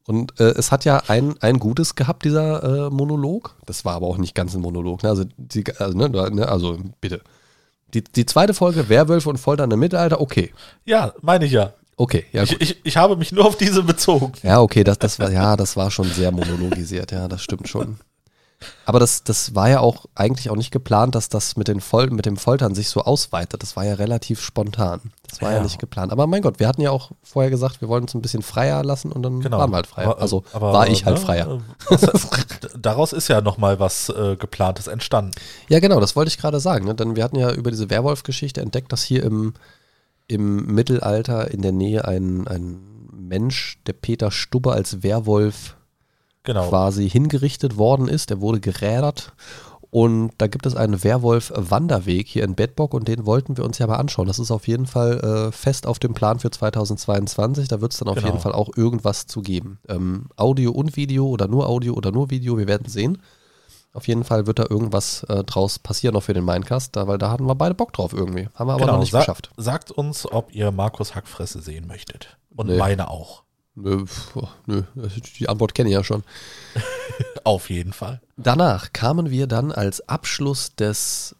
Und 0.07 0.39
äh, 0.41 0.45
es 0.51 0.71
hat 0.71 0.85
ja 0.85 1.03
ein, 1.09 1.35
ein 1.41 1.59
Gutes 1.59 1.95
gehabt, 1.97 2.25
dieser 2.25 2.87
äh, 2.87 2.91
Monolog. 2.91 3.57
Das 3.67 3.85
war 3.85 3.95
aber 3.95 4.07
auch 4.07 4.19
nicht 4.19 4.35
ganz 4.35 4.55
ein 4.55 4.61
Monolog. 4.61 5.03
Ne? 5.03 5.09
Also, 5.09 5.25
die, 5.37 5.65
also, 5.79 5.99
ne, 5.99 6.09
ne, 6.09 6.49
also 6.49 6.79
bitte. 7.01 7.21
Die, 7.93 8.05
die 8.05 8.25
zweite 8.25 8.55
Folge, 8.55 8.89
Werwölfe 8.89 9.29
und 9.29 9.39
Foltern 9.39 9.71
im 9.71 9.81
Mittelalter, 9.81 10.21
okay. 10.21 10.53
Ja, 10.85 11.13
meine 11.21 11.47
ich 11.47 11.53
ja. 11.53 11.73
Okay, 11.99 12.25
ja. 12.33 12.45
Ich, 12.45 12.61
ich, 12.61 12.77
ich 12.85 12.97
habe 12.97 13.17
mich 13.17 13.33
nur 13.33 13.45
auf 13.45 13.57
diese 13.57 13.83
bezogen. 13.83 14.33
Ja, 14.43 14.61
okay, 14.61 14.85
das, 14.85 14.99
das 14.99 15.19
war, 15.19 15.31
ja, 15.31 15.57
das 15.57 15.77
war 15.77 15.91
schon 15.91 16.09
sehr 16.09 16.31
monologisiert, 16.31 17.11
ja, 17.11 17.27
das 17.27 17.43
stimmt 17.43 17.69
schon. 17.69 17.99
Aber 18.87 18.99
das, 18.99 19.23
das 19.23 19.55
war 19.55 19.69
ja 19.69 19.81
auch 19.81 20.07
eigentlich 20.17 20.51
auch 20.51 20.57
nicht 20.57 20.73
geplant, 20.73 21.15
dass 21.15 21.29
das 21.29 21.57
mit, 21.57 21.69
den 21.69 21.81
Fol 21.81 22.11
mit 22.11 22.27
dem 22.27 22.37
Foltern 22.37 22.75
sich 22.75 22.89
so 22.89 23.03
ausweitet. 23.03 23.63
Das 23.63 23.77
war 23.77 23.85
ja 23.85 23.95
relativ 23.95 24.41
spontan. 24.41 25.13
Das 25.29 25.41
war 25.43 25.51
ja. 25.51 25.59
Ja. 25.59 25.63
nicht 25.63 25.79
geplant. 25.79 26.11
Aber 26.11 26.27
mein 26.27 26.43
Gott, 26.43 26.59
wir 26.59 26.67
hatten 26.67 26.81
ja 26.81 26.91
auch 26.91 27.13
vorher 27.23 27.51
gesagt, 27.51 27.81
wir 27.81 27.89
wollen 27.89 28.03
uns 28.03 28.15
ein 28.15 28.23
bisschen 28.23 28.43
freier 28.43 28.83
lassen 28.83 29.13
und 29.13 29.23
dann 29.23 29.41
Genau. 29.41 29.59
waren 29.59 29.71
wir 29.71 29.77
halt 29.77 29.87
freier. 29.87 30.19
Also 30.19 30.43
aber, 30.53 30.73
war 30.73 30.89
ich 30.89 31.05
halt 31.05 31.19
ne, 31.19 31.23
freier. 31.25 31.61
äh, 31.91 31.97
Daraus 32.81 33.13
ist 33.13 33.29
ja 33.29 33.41
nochmal 33.41 33.79
was 33.79 34.09
äh, 34.09 34.35
geplantes 34.37 34.89
entstanden. 34.89 35.33
Ja, 35.69 35.79
genau, 35.79 36.01
das 36.01 36.17
wollte 36.17 36.31
ich 36.31 36.39
gerade 36.39 36.59
sagen. 36.59 36.85
Ne? 36.87 36.95
Denn 36.97 37.15
wir 37.15 37.23
hatten 37.23 37.37
ja 37.37 37.53
über 37.53 37.71
diese 37.71 37.91
Werwolf-Geschichte 37.91 38.61
entdeckt, 38.61 38.93
dass 38.93 39.05
hier 39.05 39.23
im, 39.23 39.55
im 40.29 40.67
Mittelalter 40.75 41.51
in 41.51 41.63
der 41.63 41.73
Nähe 41.73 42.07
ein, 42.07 42.47
ein 42.47 42.79
Mensch, 43.13 43.81
der 43.87 43.95
Peter 43.95 44.31
Stubbe 44.31 44.73
als 44.73 45.03
Werwolf 45.03 45.75
Genau. 46.45 46.69
quasi 46.69 47.11
hingerichtet 47.11 47.77
worden 47.77 48.09
ist. 48.09 48.31
Der 48.31 48.41
wurde 48.41 48.61
gerädert. 48.61 49.33
Und 49.91 50.33
da 50.39 50.47
gibt 50.49 50.67
es 50.67 50.77
einen 50.77 51.03
Werwolf-Wanderweg 51.03 52.27
hier 52.29 52.45
in 52.45 52.55
Bedbock 52.55 52.93
und 52.93 53.09
den 53.09 53.25
wollten 53.27 53.57
wir 53.57 53.65
uns 53.65 53.79
ja 53.79 53.87
mal 53.87 53.97
anschauen. 53.97 54.27
Das 54.27 54.39
ist 54.39 54.51
auf 54.51 54.67
jeden 54.69 54.87
Fall 54.87 55.19
äh, 55.49 55.53
fest 55.53 55.87
auf 55.87 55.99
dem 55.99 56.13
Plan 56.15 56.39
für 56.39 56.51
2022. 56.51 57.69
Da 57.69 57.81
wird 57.81 57.93
es 57.93 57.99
dann 57.99 58.09
auf 58.09 58.17
Genau. 58.17 58.27
jeden 58.29 58.41
Fall 58.41 58.53
auch 58.53 58.69
irgendwas 58.77 59.27
zu 59.27 59.41
geben. 59.41 59.79
Ähm, 59.89 60.27
Audio 60.37 60.73
und 60.73 60.97
Video 60.97 61.27
oder 61.27 61.49
nur 61.49 61.67
Audio 61.69 61.95
oder 61.95 62.13
nur 62.13 62.31
Video, 62.31 62.59
wir 62.59 62.67
werden 62.67 62.89
sehen. 62.89 63.19
Auf 63.93 64.07
jeden 64.07 64.23
Fall 64.25 64.47
wird 64.47 64.59
da 64.59 64.67
irgendwas 64.69 65.25
äh, 65.25 65.43
draus 65.45 65.79
passieren 65.79 66.15
noch 66.15 66.23
für 66.23 66.35
den 66.35 66.45
Mindcast, 66.45 66.95
da, 66.95 67.07
weil 67.09 67.19
da 67.19 67.31
hatten 67.31 67.47
wir 67.47 67.55
beide 67.55 67.75
Bock 67.75 67.93
drauf 67.93 68.13
irgendwie. 68.13 68.49
Haben 68.55 68.69
wir 68.69 68.75
aber 68.75 68.81
genau. 68.83 68.93
noch 68.95 69.01
nicht 69.01 69.11
Sa- 69.13 69.21
geschafft. 69.21 69.51
Sagt 69.57 69.91
uns, 69.91 70.31
ob 70.31 70.55
ihr 70.55 70.71
Markus 70.71 71.15
Hackfresse 71.15 71.61
sehen 71.63 71.87
möchtet. 71.87 72.37
Und 72.55 72.67
Nee. 72.69 72.77
meine 72.79 73.09
auch. 73.09 73.43
Nö, 73.75 74.05
pf, 74.07 74.37
nö, 74.67 74.83
die 75.39 75.49
Antwort 75.49 75.75
kenne 75.75 75.89
ich 75.89 75.95
ja 75.95 76.03
schon. 76.05 76.25
Auf 77.45 77.71
jeden 77.71 77.93
Fall. 77.93 78.21
Danach 78.37 78.93
kamen 78.93 79.31
wir 79.31 79.47
dann 79.47 79.71
als 79.73 80.09
Abschluss 80.09 80.75
des 80.75 81.37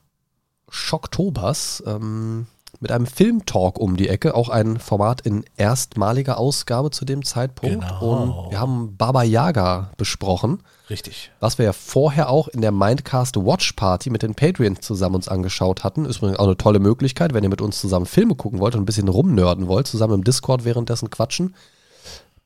Schocktobers 0.69 1.83
ähm, 1.87 2.47
mit 2.81 2.93
einem 2.93 3.07
Filmtalk 3.07 3.79
um 3.79 3.97
die 3.97 4.09
Ecke, 4.09 4.35
auch 4.35 4.49
ein 4.49 4.79
Format 4.79 5.21
in 5.23 5.45
erstmaliger 5.57 6.39
Ausgabe 6.39 6.91
zu 6.91 7.05
dem 7.05 7.25
Zeitpunkt. 7.25 7.87
Genau. 7.87 8.45
Und 8.45 8.51
wir 8.53 8.61
haben 8.61 8.97
Baba 8.97 9.25
Yaga 9.25 9.91
besprochen, 9.97 10.63
Richtig. 10.89 11.33
was 11.41 11.59
wir 11.59 11.65
ja 11.65 11.73
vorher 11.73 12.29
auch 12.29 12.47
in 12.49 12.61
der 12.61 12.71
Mindcast 12.71 13.37
Watch 13.37 13.73
Party 13.73 14.11
mit 14.11 14.23
den 14.23 14.35
Patreons 14.35 14.81
zusammen 14.81 15.17
uns 15.17 15.29
angeschaut 15.29 15.83
hatten. 15.83 16.05
Ist 16.05 16.19
übrigens 16.19 16.39
auch 16.39 16.47
eine 16.47 16.57
tolle 16.57 16.79
Möglichkeit, 16.79 17.35
wenn 17.35 17.43
ihr 17.43 17.51
mit 17.51 17.61
uns 17.61 17.81
zusammen 17.81 18.07
Filme 18.07 18.37
gucken 18.37 18.61
wollt 18.61 18.75
und 18.75 18.83
ein 18.83 18.87
bisschen 18.87 19.09
rumnörden 19.09 19.67
wollt, 19.67 19.87
zusammen 19.87 20.15
im 20.15 20.25
Discord 20.25 20.65
währenddessen 20.65 21.11
quatschen. 21.11 21.55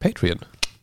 Patreon. 0.01 0.39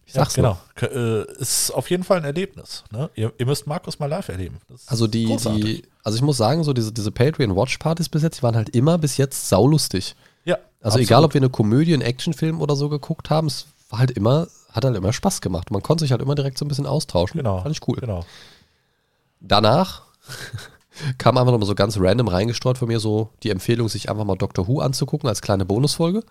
Ich 0.09 0.15
Ja, 0.15 0.21
sag's 0.25 0.37
nur. 0.37 0.57
genau. 0.57 0.59
K 0.75 0.85
äh, 0.87 1.39
ist 1.39 1.69
auf 1.71 1.89
jeden 1.91 2.03
Fall 2.03 2.17
ein 2.17 2.23
Erlebnis. 2.25 2.83
Ne? 2.91 3.09
Ihr, 3.13 3.31
ihr 3.37 3.45
müsst 3.45 3.67
Markus 3.67 3.99
mal 3.99 4.07
live 4.07 4.27
erleben. 4.29 4.57
Also 4.87 5.05
die, 5.05 5.25
die, 5.25 5.83
also 6.03 6.15
ich 6.15 6.23
muss 6.23 6.37
sagen, 6.37 6.63
so 6.63 6.73
diese, 6.73 6.91
diese 6.91 7.11
Patreon-Watch-Partys 7.11 8.09
bis 8.09 8.23
jetzt, 8.23 8.39
die 8.39 8.43
waren 8.43 8.55
halt 8.55 8.69
immer 8.75 8.97
bis 8.97 9.17
jetzt 9.17 9.49
saulustig. 9.49 10.15
Ja, 10.45 10.55
Also 10.55 10.95
absolut. 10.95 11.07
egal, 11.07 11.23
ob 11.25 11.33
wir 11.35 11.39
eine 11.41 11.49
Komödie, 11.51 11.93
einen 11.93 12.01
Actionfilm 12.01 12.59
oder 12.59 12.75
so 12.75 12.89
geguckt 12.89 13.29
haben, 13.29 13.45
es 13.47 13.67
war 13.91 13.99
halt 13.99 14.11
immer, 14.11 14.47
hat 14.71 14.83
halt 14.83 14.95
immer 14.95 15.13
Spaß 15.13 15.41
gemacht. 15.41 15.69
Man 15.69 15.83
konnte 15.83 16.03
sich 16.03 16.11
halt 16.11 16.21
immer 16.23 16.33
direkt 16.35 16.57
so 16.57 16.65
ein 16.65 16.69
bisschen 16.69 16.87
austauschen. 16.87 17.37
Genau. 17.37 17.61
Fand 17.61 17.75
ich 17.75 17.87
cool. 17.87 17.97
Genau. 17.99 18.25
Danach 19.41 20.01
kam 21.19 21.37
einfach 21.37 21.51
nochmal 21.51 21.67
so 21.67 21.75
ganz 21.75 21.97
random 21.99 22.27
reingestreut 22.29 22.77
von 22.79 22.87
mir 22.87 22.99
so 22.99 23.29
die 23.43 23.51
Empfehlung, 23.51 23.89
sich 23.89 24.09
einfach 24.09 24.25
mal 24.25 24.35
Doctor 24.37 24.67
Who 24.67 24.79
anzugucken 24.79 25.29
als 25.29 25.41
kleine 25.43 25.65
Bonusfolge. 25.65 26.23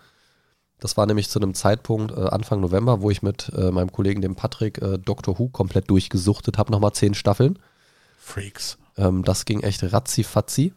Das 0.80 0.96
war 0.96 1.06
nämlich 1.06 1.28
zu 1.28 1.40
einem 1.40 1.54
Zeitpunkt 1.54 2.12
äh, 2.16 2.20
Anfang 2.28 2.60
November, 2.60 3.00
wo 3.00 3.10
ich 3.10 3.22
mit 3.22 3.50
äh, 3.56 3.70
meinem 3.70 3.90
Kollegen, 3.90 4.20
dem 4.22 4.36
Patrick, 4.36 4.80
äh, 4.80 4.98
Doctor 4.98 5.38
Who 5.38 5.48
komplett 5.48 5.90
durchgesuchtet 5.90 6.56
habe, 6.58 6.70
nochmal 6.70 6.92
zehn 6.92 7.14
Staffeln. 7.14 7.58
Freaks. 8.18 8.78
Ähm, 8.96 9.24
das 9.24 9.44
ging 9.44 9.60
echt 9.60 9.82
ratzi-fatzi. 9.82 10.72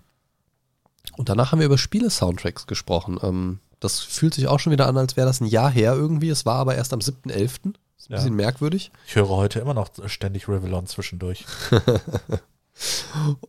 Und 1.18 1.30
danach 1.30 1.52
haben 1.52 1.60
wir 1.60 1.66
über 1.66 1.78
Spiele-Soundtracks 1.78 2.66
gesprochen. 2.68 3.20
Ähm, 3.22 3.60
das 3.80 4.00
fühlt 4.00 4.34
sich 4.34 4.48
auch 4.48 4.60
schon 4.60 4.72
wieder 4.72 4.88
an, 4.88 4.98
als 4.98 5.18
wäre 5.18 5.28
das 5.28 5.42
ein 5.42 5.46
Jahr 5.48 5.70
her 5.70 5.94
irgendwie. 5.94 6.30
Es 6.30 6.46
war 6.46 6.56
aber 6.56 6.76
erst 6.76 6.94
am 6.94 7.00
7.11. 7.00 7.34
Ist 7.34 7.66
ein 7.66 7.74
Ja. 8.10 8.16
bisschen 8.18 8.36
merkwürdig. 8.36 8.92
Ich 9.08 9.16
höre 9.16 9.30
heute 9.30 9.60
immer 9.60 9.74
noch 9.76 9.90
ständig 10.08 10.48
Revlon 10.48 10.88
zwischendurch. 10.88 11.46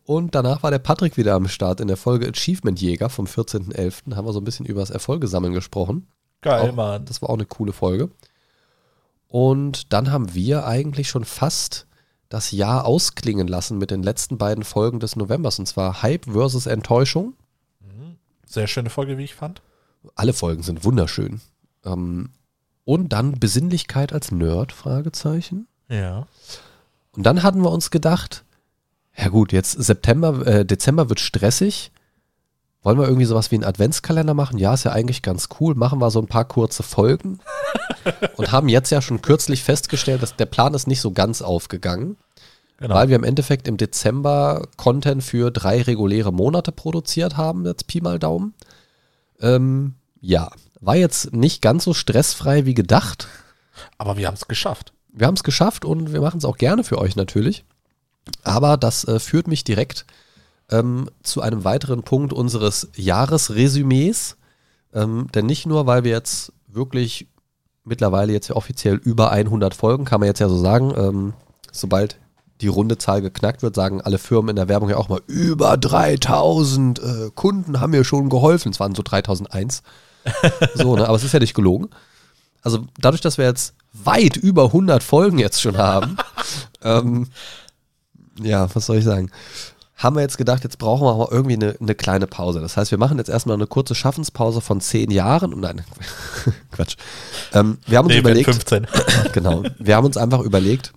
Und 0.05 0.35
danach 0.35 0.61
war 0.63 0.69
der 0.71 0.79
Patrick 0.79 1.17
wieder 1.17 1.33
am 1.33 1.47
Start 1.47 1.79
in 1.79 1.87
der 1.87 1.97
Folge 1.97 2.27
Achievement 2.27 2.79
Jäger 2.81 3.09
vom 3.09 3.25
14.11. 3.25 4.15
Haben 4.15 4.27
wir 4.27 4.33
so 4.33 4.39
ein 4.39 4.43
bisschen 4.43 4.65
über 4.65 4.81
das 4.81 4.89
Erfolgesammeln 4.91 5.53
gesprochen. 5.53 6.07
Geil, 6.43 6.69
Auch- 6.69 6.75
Mann. 6.75 7.05
Das 7.05 7.21
war 7.21 7.29
auch 7.29 7.35
eine 7.35 7.45
coole 7.45 7.73
Folge. 7.73 8.09
Und 9.27 9.91
dann 9.91 10.11
haben 10.11 10.35
wir 10.35 10.67
eigentlich 10.67 11.09
schon 11.09 11.25
fast 11.25 11.87
das 12.29 12.51
Jahr 12.51 12.85
ausklingen 12.85 13.47
lassen 13.47 13.77
mit 13.79 13.89
den 13.91 14.03
letzten 14.03 14.37
beiden 14.37 14.63
Folgen 14.63 14.99
des 14.99 15.15
Novembers. 15.15 15.57
Und 15.57 15.65
zwar 15.65 16.03
Hype 16.03 16.25
versus 16.25 16.67
Enttäuschung. 16.67 17.33
Sehr 18.45 18.67
schöne 18.67 18.91
Folge, 18.91 19.17
wie 19.17 19.23
ich 19.23 19.33
fand. 19.33 19.61
Alle 20.15 20.33
Folgen 20.33 20.61
sind 20.61 20.83
wunderschön. 20.83 21.41
Ähm, 21.83 22.29
und 22.85 23.09
dann 23.09 23.39
Besinnlichkeit 23.39 24.13
als 24.13 24.31
Nerd? 24.31 24.71
Fragezeichen. 24.71 25.67
Ja. 25.89 26.27
Und 27.13 27.23
dann 27.23 27.41
hatten 27.41 27.61
wir 27.63 27.71
uns 27.71 27.89
gedacht, 27.89 28.43
ja 29.17 29.29
gut, 29.29 29.51
jetzt 29.51 29.71
September, 29.71 30.45
äh, 30.45 30.65
Dezember 30.65 31.09
wird 31.09 31.19
stressig. 31.19 31.91
Wollen 32.83 32.99
wir 32.99 33.05
irgendwie 33.05 33.25
sowas 33.25 33.49
wie 33.49 33.55
einen 33.55 33.63
Adventskalender 33.63 34.33
machen? 34.33 34.57
Ja, 34.59 34.73
ist 34.73 34.83
ja 34.83 34.91
eigentlich 34.91 35.21
ganz 35.21 35.47
cool. 35.59 35.73
Machen 35.73 35.99
wir 35.99 36.11
so 36.11 36.19
ein 36.19 36.27
paar 36.27 36.45
kurze 36.45 36.83
Folgen. 36.83 37.39
und 38.35 38.51
haben 38.51 38.67
jetzt 38.67 38.89
ja 38.89 39.01
schon 39.01 39.21
kürzlich 39.21 39.63
festgestellt, 39.63 40.21
dass 40.21 40.35
der 40.35 40.45
Plan 40.45 40.73
ist 40.73 40.87
nicht 40.87 41.01
so 41.01 41.11
ganz 41.11 41.41
aufgegangen, 41.41 42.17
Genau. 42.77 42.95
weil 42.95 43.07
wir 43.07 43.15
im 43.15 43.23
Endeffekt 43.23 43.69
im 43.69 43.77
Dezember 43.77 44.67
Content 44.75 45.23
für 45.23 45.51
drei 45.51 45.81
reguläre 45.81 46.33
Monate 46.33 46.73
produziert 46.73 47.37
haben, 47.37 47.65
jetzt 47.65 47.87
Pi 47.87 48.01
mal 48.01 48.19
Daumen. 48.19 48.53
Ähm, 49.39 49.93
ja, 50.19 50.49
war 50.81 50.97
jetzt 50.97 51.31
nicht 51.31 51.61
ganz 51.61 51.85
so 51.85 51.93
stressfrei 51.93 52.65
wie 52.65 52.73
gedacht. 52.73 53.27
Aber 53.97 54.17
wir 54.17 54.27
haben 54.27 54.35
es 54.35 54.49
geschafft. 54.49 54.91
Wir 55.13 55.27
haben 55.27 55.35
es 55.35 55.43
geschafft 55.43 55.85
und 55.85 56.11
wir 56.11 56.19
machen 56.19 56.39
es 56.39 56.45
auch 56.45 56.57
gerne 56.57 56.83
für 56.83 56.97
euch 56.97 57.15
natürlich. 57.15 57.63
Aber 58.43 58.75
das 58.75 59.05
äh, 59.05 59.19
führt 59.19 59.47
mich 59.47 59.63
direkt 59.63 60.05
ähm, 60.71 61.09
zu 61.23 61.41
einem 61.41 61.63
weiteren 61.63 62.03
Punkt 62.03 62.33
unseres 62.33 62.89
Jahresresümees. 62.95 64.37
Ähm, 64.93 65.27
denn 65.33 65.45
nicht 65.45 65.65
nur, 65.65 65.85
weil 65.87 66.03
wir 66.03 66.11
jetzt 66.11 66.53
wirklich 66.67 67.27
mittlerweile 67.83 68.33
jetzt 68.33 68.47
ja 68.47 68.55
offiziell 68.55 68.95
über 68.95 69.31
100 69.31 69.73
Folgen, 69.73 70.05
kann 70.05 70.19
man 70.19 70.27
jetzt 70.27 70.39
ja 70.39 70.49
so 70.49 70.57
sagen, 70.57 70.93
ähm, 70.95 71.33
sobald 71.71 72.17
die 72.61 72.67
runde 72.67 72.97
Zahl 72.97 73.21
geknackt 73.21 73.61
wird, 73.61 73.75
sagen 73.75 74.01
alle 74.01 74.17
Firmen 74.17 74.51
in 74.51 74.55
der 74.55 74.69
Werbung 74.69 74.89
ja 74.89 74.97
auch 74.97 75.09
mal, 75.09 75.21
über 75.27 75.75
3000 75.77 76.99
äh, 76.99 77.31
Kunden 77.35 77.79
haben 77.79 77.91
mir 77.91 78.03
schon 78.03 78.29
geholfen. 78.29 78.71
Es 78.71 78.79
waren 78.79 78.95
so 78.95 79.03
3001. 79.03 79.83
so, 80.75 80.95
ne? 80.95 81.07
aber 81.07 81.17
es 81.17 81.23
ist 81.23 81.33
ja 81.33 81.39
nicht 81.39 81.55
gelogen. 81.55 81.89
Also 82.61 82.85
dadurch, 82.97 83.21
dass 83.21 83.37
wir 83.37 83.45
jetzt 83.45 83.73
weit 83.91 84.37
über 84.37 84.65
100 84.65 85.03
Folgen 85.03 85.37
jetzt 85.37 85.61
schon 85.61 85.77
haben, 85.77 86.15
ähm, 86.81 87.27
ja, 88.41 88.73
was 88.73 88.85
soll 88.85 88.97
ich 88.97 89.03
sagen, 89.03 89.29
haben 90.03 90.15
wir 90.17 90.21
jetzt 90.21 90.37
gedacht, 90.37 90.63
jetzt 90.63 90.77
brauchen 90.77 91.03
wir 91.05 91.11
auch 91.13 91.29
mal 91.29 91.35
irgendwie 91.35 91.53
eine, 91.53 91.75
eine 91.79 91.95
kleine 91.95 92.27
Pause. 92.27 92.59
Das 92.59 92.75
heißt, 92.77 92.91
wir 92.91 92.97
machen 92.97 93.17
jetzt 93.17 93.29
erstmal 93.29 93.55
eine 93.55 93.67
kurze 93.67 93.95
Schaffenspause 93.95 94.59
von 94.61 94.81
10 94.81 95.09
Jahren. 95.11 95.53
Und 95.53 95.61
nein, 95.61 95.81
Quatsch. 96.71 96.97
Ähm, 97.53 97.77
wir 97.87 97.97
haben 97.97 98.05
uns 98.05 98.13
Nee, 98.13 98.19
überlegt, 98.19 98.45
15. 98.45 98.87
genau, 99.33 99.63
wir 99.79 99.95
haben 99.95 100.05
uns 100.05 100.17
einfach 100.17 100.41
überlegt, 100.41 100.91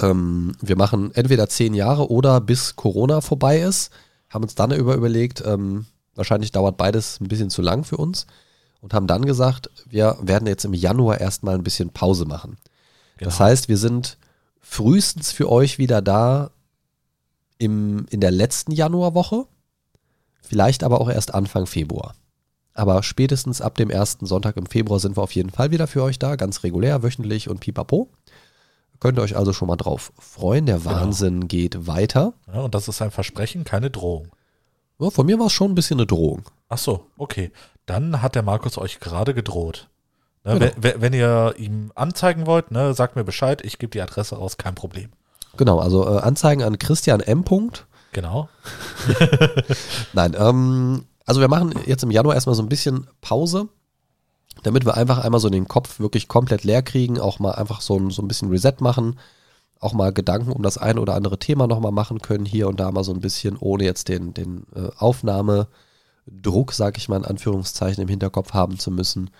ähm, 0.00 0.54
wir 0.60 0.76
machen 0.76 1.10
entweder 1.14 1.48
10 1.48 1.74
Jahre 1.74 2.10
oder 2.10 2.40
bis 2.40 2.76
Corona 2.76 3.20
vorbei 3.20 3.60
ist, 3.60 3.90
haben 4.30 4.44
uns 4.44 4.54
dann 4.54 4.70
über 4.72 4.94
überlegt, 4.94 5.42
ähm, 5.46 5.86
wahrscheinlich 6.14 6.52
dauert 6.52 6.76
beides 6.76 7.20
ein 7.20 7.28
bisschen 7.28 7.50
zu 7.50 7.62
lang 7.62 7.84
für 7.84 7.96
uns 7.96 8.26
und 8.80 8.94
haben 8.94 9.06
dann 9.06 9.24
gesagt, 9.24 9.70
wir 9.86 10.18
werden 10.20 10.46
jetzt 10.46 10.64
im 10.64 10.74
Januar 10.74 11.20
erstmal 11.20 11.54
ein 11.54 11.62
bisschen 11.64 11.90
Pause 11.90 12.24
machen. 12.26 12.58
Das 13.18 13.36
Genau. 13.38 13.48
heißt, 13.50 13.68
wir 13.68 13.76
sind 13.78 14.18
frühestens 14.60 15.32
für 15.32 15.50
euch 15.50 15.78
wieder 15.78 16.02
da 16.02 16.50
im, 17.62 18.06
in 18.10 18.20
der 18.20 18.30
letzten 18.32 18.72
Januarwoche, 18.72 19.46
vielleicht 20.42 20.82
aber 20.84 21.00
auch 21.00 21.08
erst 21.08 21.32
Anfang 21.34 21.66
Februar. 21.66 22.14
Aber 22.74 23.02
spätestens 23.02 23.60
ab 23.60 23.76
dem 23.76 23.90
ersten 23.90 24.26
Sonntag 24.26 24.56
im 24.56 24.66
Februar 24.66 24.98
sind 24.98 25.16
wir 25.16 25.22
auf 25.22 25.32
jeden 25.34 25.50
Fall 25.50 25.70
wieder 25.70 25.86
für 25.86 26.02
euch 26.02 26.18
da, 26.18 26.36
ganz 26.36 26.64
regulär, 26.64 27.02
wöchentlich 27.02 27.48
und 27.48 27.60
pipapo. 27.60 28.10
Könnt 28.98 29.18
ihr 29.18 29.22
euch 29.22 29.36
also 29.36 29.52
schon 29.52 29.68
mal 29.68 29.76
drauf 29.76 30.12
freuen. 30.18 30.66
Der 30.66 30.84
Wahnsinn 30.84 31.48
geht 31.48 31.86
weiter. 31.86 32.34
Ja, 32.52 32.60
und 32.62 32.74
das 32.74 32.88
ist 32.88 33.02
ein 33.02 33.10
Versprechen, 33.10 33.64
keine 33.64 33.90
Drohung. 33.90 34.28
Ja, 34.98 35.10
von 35.10 35.26
mir 35.26 35.38
war 35.38 35.46
es 35.46 35.52
schon 35.52 35.72
ein 35.72 35.74
bisschen 35.74 35.98
eine 35.98 36.06
Drohung. 36.06 36.42
Ach 36.68 36.78
so, 36.78 37.06
okay. 37.18 37.50
Dann 37.86 38.22
hat 38.22 38.36
der 38.36 38.42
Markus 38.42 38.78
euch 38.78 39.00
gerade 39.00 39.34
gedroht. 39.34 39.88
Ne, 40.44 40.58
Genau. 40.58 40.94
wenn 41.00 41.12
ihr 41.12 41.54
ihm 41.58 41.92
anzeigen 41.94 42.46
wollt, 42.46 42.70
ne, 42.70 42.94
sagt 42.94 43.16
mir 43.16 43.24
Bescheid, 43.24 43.60
ich 43.64 43.78
gebe 43.78 43.90
die 43.90 44.00
Adresse 44.00 44.36
raus, 44.36 44.56
kein 44.56 44.74
Problem. 44.74 45.10
Genau, 45.56 45.78
also 45.78 46.06
äh, 46.06 46.20
Anzeigen 46.20 46.62
an 46.62 46.78
Christian 46.78 47.20
M. 47.20 47.44
Punkt. 47.44 47.86
Genau. 48.12 48.48
Nein, 50.12 50.36
ähm, 50.38 51.04
also 51.24 51.40
wir 51.40 51.48
machen 51.48 51.74
jetzt 51.86 52.02
im 52.02 52.10
Januar 52.10 52.34
erstmal 52.34 52.54
so 52.54 52.62
ein 52.62 52.68
bisschen 52.68 53.06
Pause, 53.20 53.68
damit 54.62 54.84
wir 54.84 54.96
einfach 54.96 55.18
einmal 55.18 55.40
so 55.40 55.48
den 55.48 55.68
Kopf 55.68 55.98
wirklich 55.98 56.28
komplett 56.28 56.64
leer 56.64 56.82
kriegen, 56.82 57.18
auch 57.18 57.38
mal 57.38 57.52
einfach 57.52 57.80
so 57.80 57.96
ein, 57.96 58.10
so 58.10 58.22
ein 58.22 58.28
bisschen 58.28 58.50
Reset 58.50 58.74
machen, 58.80 59.18
auch 59.80 59.94
mal 59.94 60.12
Gedanken 60.12 60.52
um 60.52 60.62
das 60.62 60.78
ein 60.78 60.98
oder 60.98 61.14
andere 61.14 61.38
Thema 61.38 61.66
nochmal 61.66 61.92
machen 61.92 62.20
können, 62.20 62.44
hier 62.44 62.68
und 62.68 62.80
da 62.80 62.90
mal 62.90 63.04
so 63.04 63.12
ein 63.12 63.20
bisschen, 63.20 63.56
ohne 63.56 63.84
jetzt 63.84 64.08
den, 64.08 64.34
den 64.34 64.66
äh, 64.74 64.90
Aufnahmedruck, 64.96 66.72
sag 66.72 66.98
ich 66.98 67.08
mal 67.08 67.16
in 67.16 67.24
Anführungszeichen, 67.24 68.02
im 68.02 68.08
Hinterkopf 68.08 68.52
haben 68.52 68.78
zu 68.78 68.90
müssen. 68.90 69.30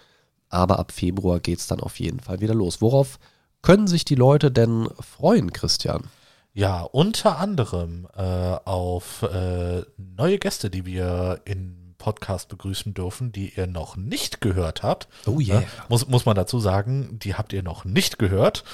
Aber 0.49 0.79
ab 0.79 0.93
Februar 0.93 1.41
geht's 1.41 1.67
dann 1.67 1.81
auf 1.81 1.99
jeden 2.01 2.21
Fall 2.21 2.41
wieder 2.41 2.55
los. 2.55 2.81
Worauf 2.83 3.19
können 3.63 3.87
sich 3.87 4.05
die 4.05 4.15
Leute 4.15 4.51
denn 4.51 4.89
freuen, 5.01 5.53
Christian? 5.53 6.09
Ja, 6.53 6.83
unter 6.83 7.39
anderem 7.39 8.07
äh, 8.15 8.23
auf 8.23 9.23
äh, 9.23 9.83
neue 9.97 10.39
Gäste, 10.39 10.69
die 10.69 10.85
wir 10.85 11.41
im 11.45 11.95
Podcast 11.97 12.49
begrüßen 12.49 12.95
dürfen, 12.95 13.33
die 13.33 13.55
ihr 13.57 13.69
noch 13.69 13.97
nicht 13.97 14.41
gehört 14.41 14.83
habt. 14.83 15.09
Oh 15.27 15.39
Ne? 15.61 15.67
Muss, 15.89 16.09
muss 16.09 16.27
man 16.27 16.35
dazu 16.35 16.59
sagen, 16.59 17.19
die 17.23 17.37
habt 17.37 17.53
ihr 17.53 17.63
noch 17.63 17.85
nicht 17.85 18.19
gehört. 18.19 18.65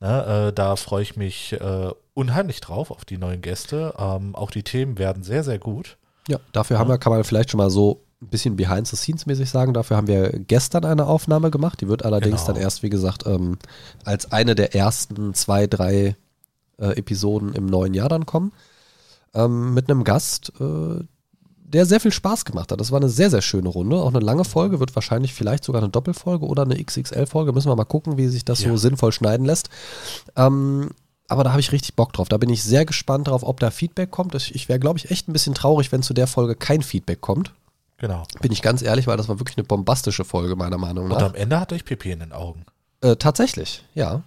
Ne? 0.00 0.48
Äh, 0.48 0.52
da 0.52 0.74
freue 0.76 1.02
ich 1.02 1.16
mich 1.16 1.52
äh, 1.52 1.90
unheimlich 2.12 2.60
drauf 2.60 2.90
auf 2.90 3.04
die 3.04 3.18
neuen 3.18 3.40
Gäste. 3.40 3.94
Ähm, 3.96 4.34
auch 4.34 4.50
die 4.50 4.64
Themen 4.64 4.98
werden 4.98 5.22
sehr, 5.22 5.44
sehr 5.44 5.60
gut. 5.60 5.96
Ja, 6.28 6.38
dafür 6.52 6.78
haben 6.78 6.90
wir, 6.90 6.98
kann 6.98 7.12
man 7.12 7.22
vielleicht 7.24 7.50
schon 7.50 7.58
mal 7.58 7.70
so 7.70 8.04
ein 8.22 8.28
bisschen 8.28 8.56
behind 8.56 8.86
the 8.86 8.96
scenes 8.96 9.26
mäßig 9.26 9.50
sagen. 9.50 9.74
Dafür 9.74 9.96
haben 9.96 10.06
wir 10.06 10.30
gestern 10.38 10.84
eine 10.84 11.06
Aufnahme 11.06 11.50
gemacht. 11.50 11.80
Die 11.80 11.88
wird 11.88 12.04
allerdings 12.04 12.42
Genau. 12.42 12.54
dann 12.54 12.62
erst, 12.62 12.82
wie 12.82 12.90
gesagt, 12.90 13.26
ähm, 13.26 13.58
als 14.04 14.30
eine 14.32 14.54
der 14.54 14.74
ersten 14.74 15.34
zwei, 15.34 15.66
drei 15.66 16.16
äh, 16.78 16.96
Episoden 16.96 17.52
im 17.54 17.66
neuen 17.66 17.94
Jahr 17.94 18.08
dann 18.08 18.24
kommen. 18.26 18.52
Ähm, 19.34 19.74
mit 19.74 19.90
einem 19.90 20.04
Gast, 20.04 20.52
äh, 20.60 21.04
der 21.64 21.86
sehr 21.86 22.00
viel 22.00 22.12
Spaß 22.12 22.44
gemacht 22.44 22.70
hat. 22.70 22.80
Das 22.80 22.92
war 22.92 23.00
eine 23.00 23.08
sehr, 23.08 23.30
sehr 23.30 23.40
schöne 23.42 23.68
Runde. 23.68 23.96
Auch 23.96 24.08
eine 24.14 24.20
lange 24.24 24.44
Folge, 24.44 24.78
wird 24.78 24.94
wahrscheinlich 24.94 25.32
vielleicht 25.34 25.64
sogar 25.64 25.82
eine 25.82 25.90
Doppelfolge 25.90 26.46
oder 26.46 26.62
eine 26.62 26.82
XXL-Folge. 26.82 27.52
Müssen 27.52 27.70
wir 27.70 27.76
mal 27.76 27.84
gucken, 27.84 28.18
wie 28.18 28.28
sich 28.28 28.44
das 28.44 28.60
so 28.60 28.68
Ja. 28.68 28.76
sinnvoll 28.76 29.12
schneiden 29.12 29.46
lässt. 29.46 29.68
Ähm, 30.36 30.90
aber 31.28 31.44
da 31.44 31.50
habe 31.52 31.60
ich 31.60 31.72
richtig 31.72 31.96
Bock 31.96 32.12
drauf. 32.12 32.28
Da 32.28 32.36
bin 32.36 32.50
ich 32.50 32.62
sehr 32.62 32.84
gespannt 32.84 33.28
drauf, 33.28 33.42
ob 33.42 33.58
da 33.58 33.70
Feedback 33.70 34.10
kommt. 34.10 34.34
Ich, 34.34 34.54
ich 34.54 34.68
wäre, 34.68 34.78
glaube 34.78 34.98
ich, 34.98 35.10
echt 35.10 35.28
ein 35.28 35.32
bisschen 35.32 35.54
traurig, 35.54 35.90
wenn 35.92 36.02
zu 36.02 36.12
der 36.12 36.26
Folge 36.26 36.54
kein 36.54 36.82
Feedback 36.82 37.22
kommt. 37.22 37.54
Genau. 38.02 38.24
Bin 38.40 38.50
ich 38.50 38.62
ganz 38.62 38.82
ehrlich, 38.82 39.06
weil 39.06 39.16
das 39.16 39.28
war 39.28 39.38
wirklich 39.38 39.56
eine 39.56 39.64
bombastische 39.64 40.24
Folge, 40.24 40.56
meiner 40.56 40.76
Meinung 40.76 41.04
Und 41.04 41.12
nach. 41.12 41.22
am 41.22 41.34
Ende 41.36 41.60
hatte 41.60 41.76
ich 41.76 41.84
Pipi 41.84 42.10
in 42.10 42.18
den 42.18 42.32
Augen. 42.32 42.66
Äh, 43.00 43.14
tatsächlich, 43.14 43.84
ja. 43.94 44.22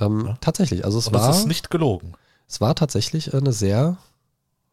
Ähm, 0.00 0.24
Ja. 0.26 0.38
Tatsächlich. 0.40 0.86
Also 0.86 0.98
es 0.98 1.08
Und 1.08 1.14
war, 1.14 1.26
das 1.28 1.40
ist 1.40 1.46
nicht 1.46 1.68
gelogen. 1.68 2.14
es 2.48 2.62
war 2.62 2.74
tatsächlich 2.74 3.34
eine 3.34 3.52
sehr, 3.52 3.98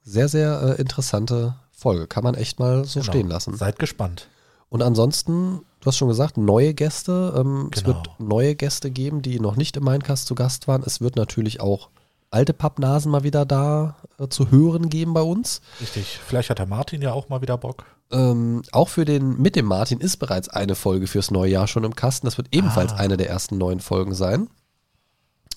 sehr, 0.01 0.29
sehr 0.29 0.61
äh, 0.77 0.81
interessante 0.81 1.55
Folge. 1.73 2.07
Kann 2.07 2.23
man 2.23 2.35
echt 2.35 2.57
mal 2.57 2.85
so 2.85 3.01
Genau. 3.01 3.11
stehen 3.11 3.27
lassen. 3.27 3.57
Seid 3.57 3.79
gespannt. 3.79 4.29
Und 4.69 4.81
ansonsten, 4.81 5.59
du 5.81 5.85
hast 5.87 5.97
schon 5.97 6.07
gesagt, 6.07 6.37
neue 6.37 6.73
Gäste. 6.73 7.33
Ähm, 7.37 7.69
Es 7.73 7.83
Genau. 7.83 7.97
wird 7.97 8.09
neue 8.19 8.55
Gäste 8.55 8.91
geben, 8.91 9.21
die 9.21 9.41
noch 9.41 9.57
nicht 9.57 9.75
im 9.75 9.83
Mindcast 9.83 10.25
zu 10.25 10.35
Gast 10.35 10.69
waren. 10.69 10.83
Es 10.85 11.01
wird 11.01 11.17
natürlich 11.17 11.59
auch 11.59 11.89
alte 12.31 12.53
Pappnasen 12.53 13.11
mal 13.11 13.23
wieder 13.23 13.45
da 13.45 13.97
äh, 14.19 14.29
zu 14.29 14.51
hören 14.51 14.87
geben 14.89 15.13
bei 15.13 15.21
uns. 15.21 15.59
Richtig. 15.81 16.19
Vielleicht 16.25 16.49
hat 16.49 16.59
der 16.59 16.65
Martin 16.65 17.01
ja 17.01 17.11
auch 17.11 17.27
mal 17.27 17.41
wieder 17.41 17.57
Bock. 17.57 17.83
Ähm, 18.11 18.61
auch 18.71 18.87
für 18.89 19.03
den 19.05 19.41
mit 19.41 19.55
dem 19.55 19.65
Martin 19.65 19.99
ist 19.99 20.17
bereits 20.17 20.47
eine 20.49 20.75
Folge 20.75 21.07
fürs 21.07 21.29
neue 21.31 21.51
Jahr 21.51 21.67
schon 21.67 21.83
im 21.83 21.95
Kasten. 21.95 22.25
Das 22.27 22.37
wird 22.37 22.47
ebenfalls 22.51 22.93
Ah. 22.93 22.97
eine 22.97 23.17
der 23.17 23.29
ersten 23.29 23.57
neuen 23.57 23.79
Folgen 23.81 24.13
sein. 24.13 24.49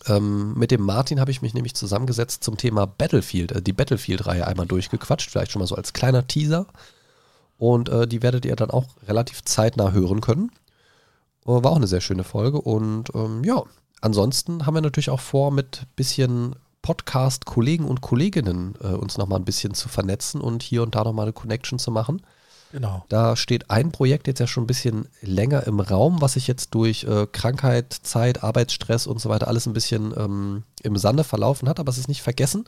Ähm, 0.07 0.55
mit 0.55 0.70
dem 0.70 0.80
Martin 0.82 1.20
habe 1.20 1.30
ich 1.30 1.42
mich 1.42 1.55
nämlich 1.55 1.74
zusammengesetzt 1.74 2.42
zum 2.42 2.57
Thema 2.57 2.86
Battlefield, 2.86 3.53
äh, 3.53 3.62
die 3.62 3.72
Battlefield-Reihe 3.74 4.46
einmal 4.46 4.66
durchgequatscht, 4.66 5.30
vielleicht 5.30 5.53
schon 5.53 5.61
mal 5.61 5.66
so 5.66 5.76
als 5.76 5.92
kleiner 5.92 6.26
Teaser. 6.26 6.66
Und 7.59 7.88
äh, 7.90 8.09
die 8.09 8.22
werdet 8.22 8.44
ihr 8.46 8.57
dann 8.57 8.70
auch 8.70 8.86
relativ 9.07 9.44
zeitnah 9.44 9.92
hören 9.92 10.20
können. 10.22 10.51
Aber 11.44 11.62
war 11.62 11.72
auch 11.72 11.76
eine 11.76 11.86
sehr 11.86 12.01
schöne 12.01 12.24
Folge. 12.24 12.61
Und 12.61 13.14
ähm, 13.14 13.44
ja, 13.44 13.62
ansonsten 14.01 14.64
haben 14.66 14.74
wir 14.74 14.80
natürlich 14.80 15.11
auch 15.11 15.20
vor, 15.20 15.51
mit 15.53 15.86
bisschen 15.96 16.57
Podcast-Kollegen 16.82 17.84
und 17.84 18.01
Kolleginnen 18.01 18.74
äh, 18.80 18.88
uns 18.88 19.18
nochmal 19.18 19.38
ein 19.38 19.44
bisschen 19.44 19.74
zu 19.74 19.88
vernetzen 19.90 20.40
und 20.40 20.62
hier 20.62 20.82
und 20.82 20.94
da 20.94 21.05
nochmal 21.05 21.26
eine 21.26 21.34
Connection 21.34 21.78
zu 21.78 21.90
machen. 21.90 22.22
Genau. 22.72 23.04
Da 23.08 23.36
steht 23.36 23.70
ein 23.70 23.90
Projekt 23.90 24.26
jetzt 24.26 24.38
ja 24.38 24.46
schon 24.46 24.64
ein 24.64 24.68
bisschen 24.68 25.08
länger 25.22 25.66
im 25.66 25.80
Raum, 25.80 26.20
was 26.20 26.34
sich 26.34 26.46
jetzt 26.46 26.74
durch 26.74 27.04
äh, 27.04 27.26
Krankheit, 27.30 27.92
Zeit, 27.92 28.44
Arbeitsstress 28.44 29.06
und 29.06 29.20
so 29.20 29.28
weiter 29.28 29.48
alles 29.48 29.66
ein 29.66 29.72
bisschen 29.72 30.14
ähm, 30.16 30.62
im 30.82 30.96
Sande 30.96 31.24
verlaufen 31.24 31.68
hat, 31.68 31.80
aber 31.80 31.90
es 31.90 31.98
ist 31.98 32.08
nicht 32.08 32.22
vergessen. 32.22 32.64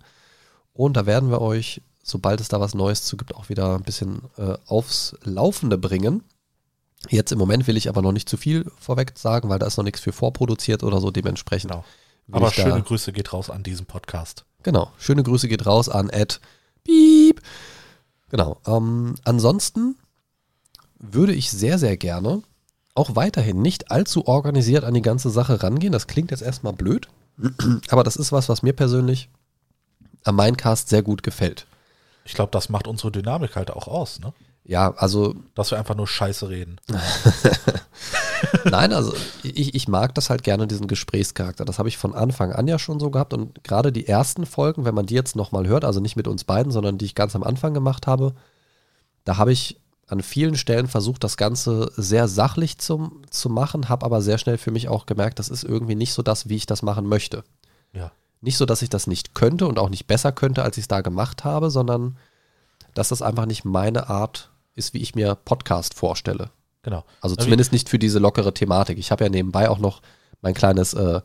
Und 0.72 0.96
da 0.96 1.06
werden 1.06 1.30
wir 1.30 1.40
euch, 1.40 1.82
sobald 2.02 2.40
es 2.40 2.48
da 2.48 2.60
was 2.60 2.74
Neues 2.74 3.04
zu 3.04 3.16
gibt, 3.16 3.34
auch 3.34 3.48
wieder 3.48 3.74
ein 3.76 3.82
bisschen 3.82 4.22
äh, 4.36 4.54
aufs 4.66 5.14
Laufende 5.22 5.78
bringen. 5.78 6.24
Jetzt 7.08 7.32
im 7.32 7.38
Moment 7.38 7.66
will 7.66 7.76
ich 7.76 7.88
aber 7.88 8.02
noch 8.02 8.12
nicht 8.12 8.28
zu 8.28 8.36
viel 8.36 8.70
vorweg 8.78 9.12
sagen, 9.16 9.48
weil 9.48 9.58
da 9.58 9.66
ist 9.66 9.76
noch 9.76 9.84
nichts 9.84 10.00
für 10.00 10.12
vorproduziert 10.12 10.82
oder 10.82 11.00
so. 11.00 11.10
Dementsprechend. 11.10 11.70
Genau. 11.70 11.84
Aber 12.30 12.50
schöne 12.52 12.82
Grüße 12.82 13.12
geht 13.12 13.32
raus 13.32 13.50
an 13.50 13.62
diesen 13.62 13.86
Podcast. 13.86 14.44
Genau. 14.62 14.92
Schöne 14.98 15.22
Grüße 15.22 15.48
geht 15.48 15.66
raus 15.66 15.88
an 15.88 16.08
Ed. 16.08 16.40
Piep. 16.84 17.40
Genau. 18.32 18.56
Ähm, 18.66 19.14
ansonsten 19.24 19.96
würde 20.98 21.34
ich 21.34 21.50
sehr, 21.50 21.78
sehr 21.78 21.96
gerne 21.96 22.42
auch 22.94 23.14
weiterhin 23.14 23.62
nicht 23.62 23.90
allzu 23.90 24.26
organisiert 24.26 24.84
an 24.84 24.94
die 24.94 25.02
ganze 25.02 25.30
Sache 25.30 25.62
rangehen. 25.62 25.92
Das 25.92 26.06
klingt 26.06 26.30
jetzt 26.30 26.42
erstmal 26.42 26.72
blöd, 26.72 27.08
aber 27.90 28.02
das 28.02 28.16
ist 28.16 28.32
was, 28.32 28.48
was 28.48 28.62
mir 28.62 28.72
persönlich 28.72 29.28
am 30.24 30.36
Mindcast 30.36 30.88
sehr 30.88 31.02
gut 31.02 31.22
gefällt. 31.22 31.66
Ich 32.24 32.34
glaube, 32.34 32.50
das 32.52 32.68
macht 32.68 32.86
unsere 32.86 33.12
Dynamik 33.12 33.54
halt 33.54 33.70
auch 33.70 33.86
aus, 33.86 34.18
ne? 34.18 34.32
Ja, 34.64 34.94
also 34.94 35.34
Dass 35.54 35.70
wir 35.72 35.78
einfach 35.78 35.96
nur 35.96 36.06
Scheiße 36.06 36.48
reden. 36.48 36.80
Nein, 38.64 38.92
also 38.92 39.14
ich, 39.42 39.74
ich 39.74 39.88
mag 39.88 40.14
das 40.14 40.30
halt 40.30 40.42
gerne, 40.42 40.66
diesen 40.66 40.86
Gesprächscharakter. 40.86 41.64
Das 41.64 41.78
habe 41.78 41.88
ich 41.88 41.98
von 41.98 42.14
Anfang 42.14 42.52
an 42.52 42.68
ja 42.68 42.78
schon 42.78 43.00
so 43.00 43.10
gehabt. 43.10 43.32
Und 43.32 43.62
gerade 43.64 43.92
die 43.92 44.06
ersten 44.06 44.46
Folgen, 44.46 44.84
wenn 44.84 44.94
man 44.94 45.06
die 45.06 45.14
jetzt 45.14 45.36
nochmal 45.36 45.66
hört, 45.66 45.84
also 45.84 46.00
nicht 46.00 46.16
mit 46.16 46.28
uns 46.28 46.44
beiden, 46.44 46.72
sondern 46.72 46.98
die 46.98 47.04
ich 47.04 47.14
ganz 47.14 47.36
am 47.36 47.42
Anfang 47.42 47.74
gemacht 47.74 48.06
habe, 48.06 48.34
da 49.24 49.36
habe 49.36 49.52
ich 49.52 49.80
an 50.08 50.22
vielen 50.22 50.56
Stellen 50.56 50.88
versucht, 50.88 51.24
das 51.24 51.36
Ganze 51.36 51.90
sehr 51.96 52.28
sachlich 52.28 52.78
zum, 52.78 53.22
zu 53.30 53.48
machen, 53.48 53.88
habe 53.88 54.04
aber 54.04 54.20
sehr 54.20 54.38
schnell 54.38 54.58
für 54.58 54.70
mich 54.70 54.88
auch 54.88 55.06
gemerkt, 55.06 55.38
das 55.38 55.48
ist 55.48 55.64
irgendwie 55.64 55.94
nicht 55.94 56.12
so 56.12 56.22
das, 56.22 56.48
wie 56.48 56.56
ich 56.56 56.66
das 56.66 56.82
machen 56.82 57.06
möchte. 57.06 57.44
Ja. 57.94 58.12
Nicht 58.42 58.58
so, 58.58 58.66
dass 58.66 58.82
ich 58.82 58.90
das 58.90 59.06
nicht 59.06 59.34
könnte 59.34 59.66
und 59.66 59.78
auch 59.78 59.88
nicht 59.88 60.06
besser 60.06 60.32
könnte, 60.32 60.64
als 60.64 60.76
ich 60.76 60.82
es 60.82 60.88
da 60.88 61.00
gemacht 61.00 61.44
habe, 61.44 61.70
sondern 61.70 62.18
dass 62.94 63.08
das 63.08 63.22
einfach 63.22 63.46
nicht 63.46 63.64
meine 63.64 64.10
Art 64.10 64.50
ist, 64.74 64.92
wie 64.92 64.98
ich 64.98 65.14
mir 65.14 65.34
Podcast 65.34 65.94
vorstelle. 65.94 66.50
Genau. 66.82 67.04
Also 67.20 67.36
wie- 67.36 67.42
zumindest 67.42 67.72
nicht 67.72 67.88
für 67.88 67.98
diese 67.98 68.18
lockere 68.18 68.54
Thematik. 68.54 68.98
Ich 68.98 69.10
habe 69.10 69.24
ja 69.24 69.30
nebenbei 69.30 69.68
auch 69.68 69.78
noch 69.78 70.02
mein 70.40 70.54
kleines 70.54 70.94
äh, 70.94 71.20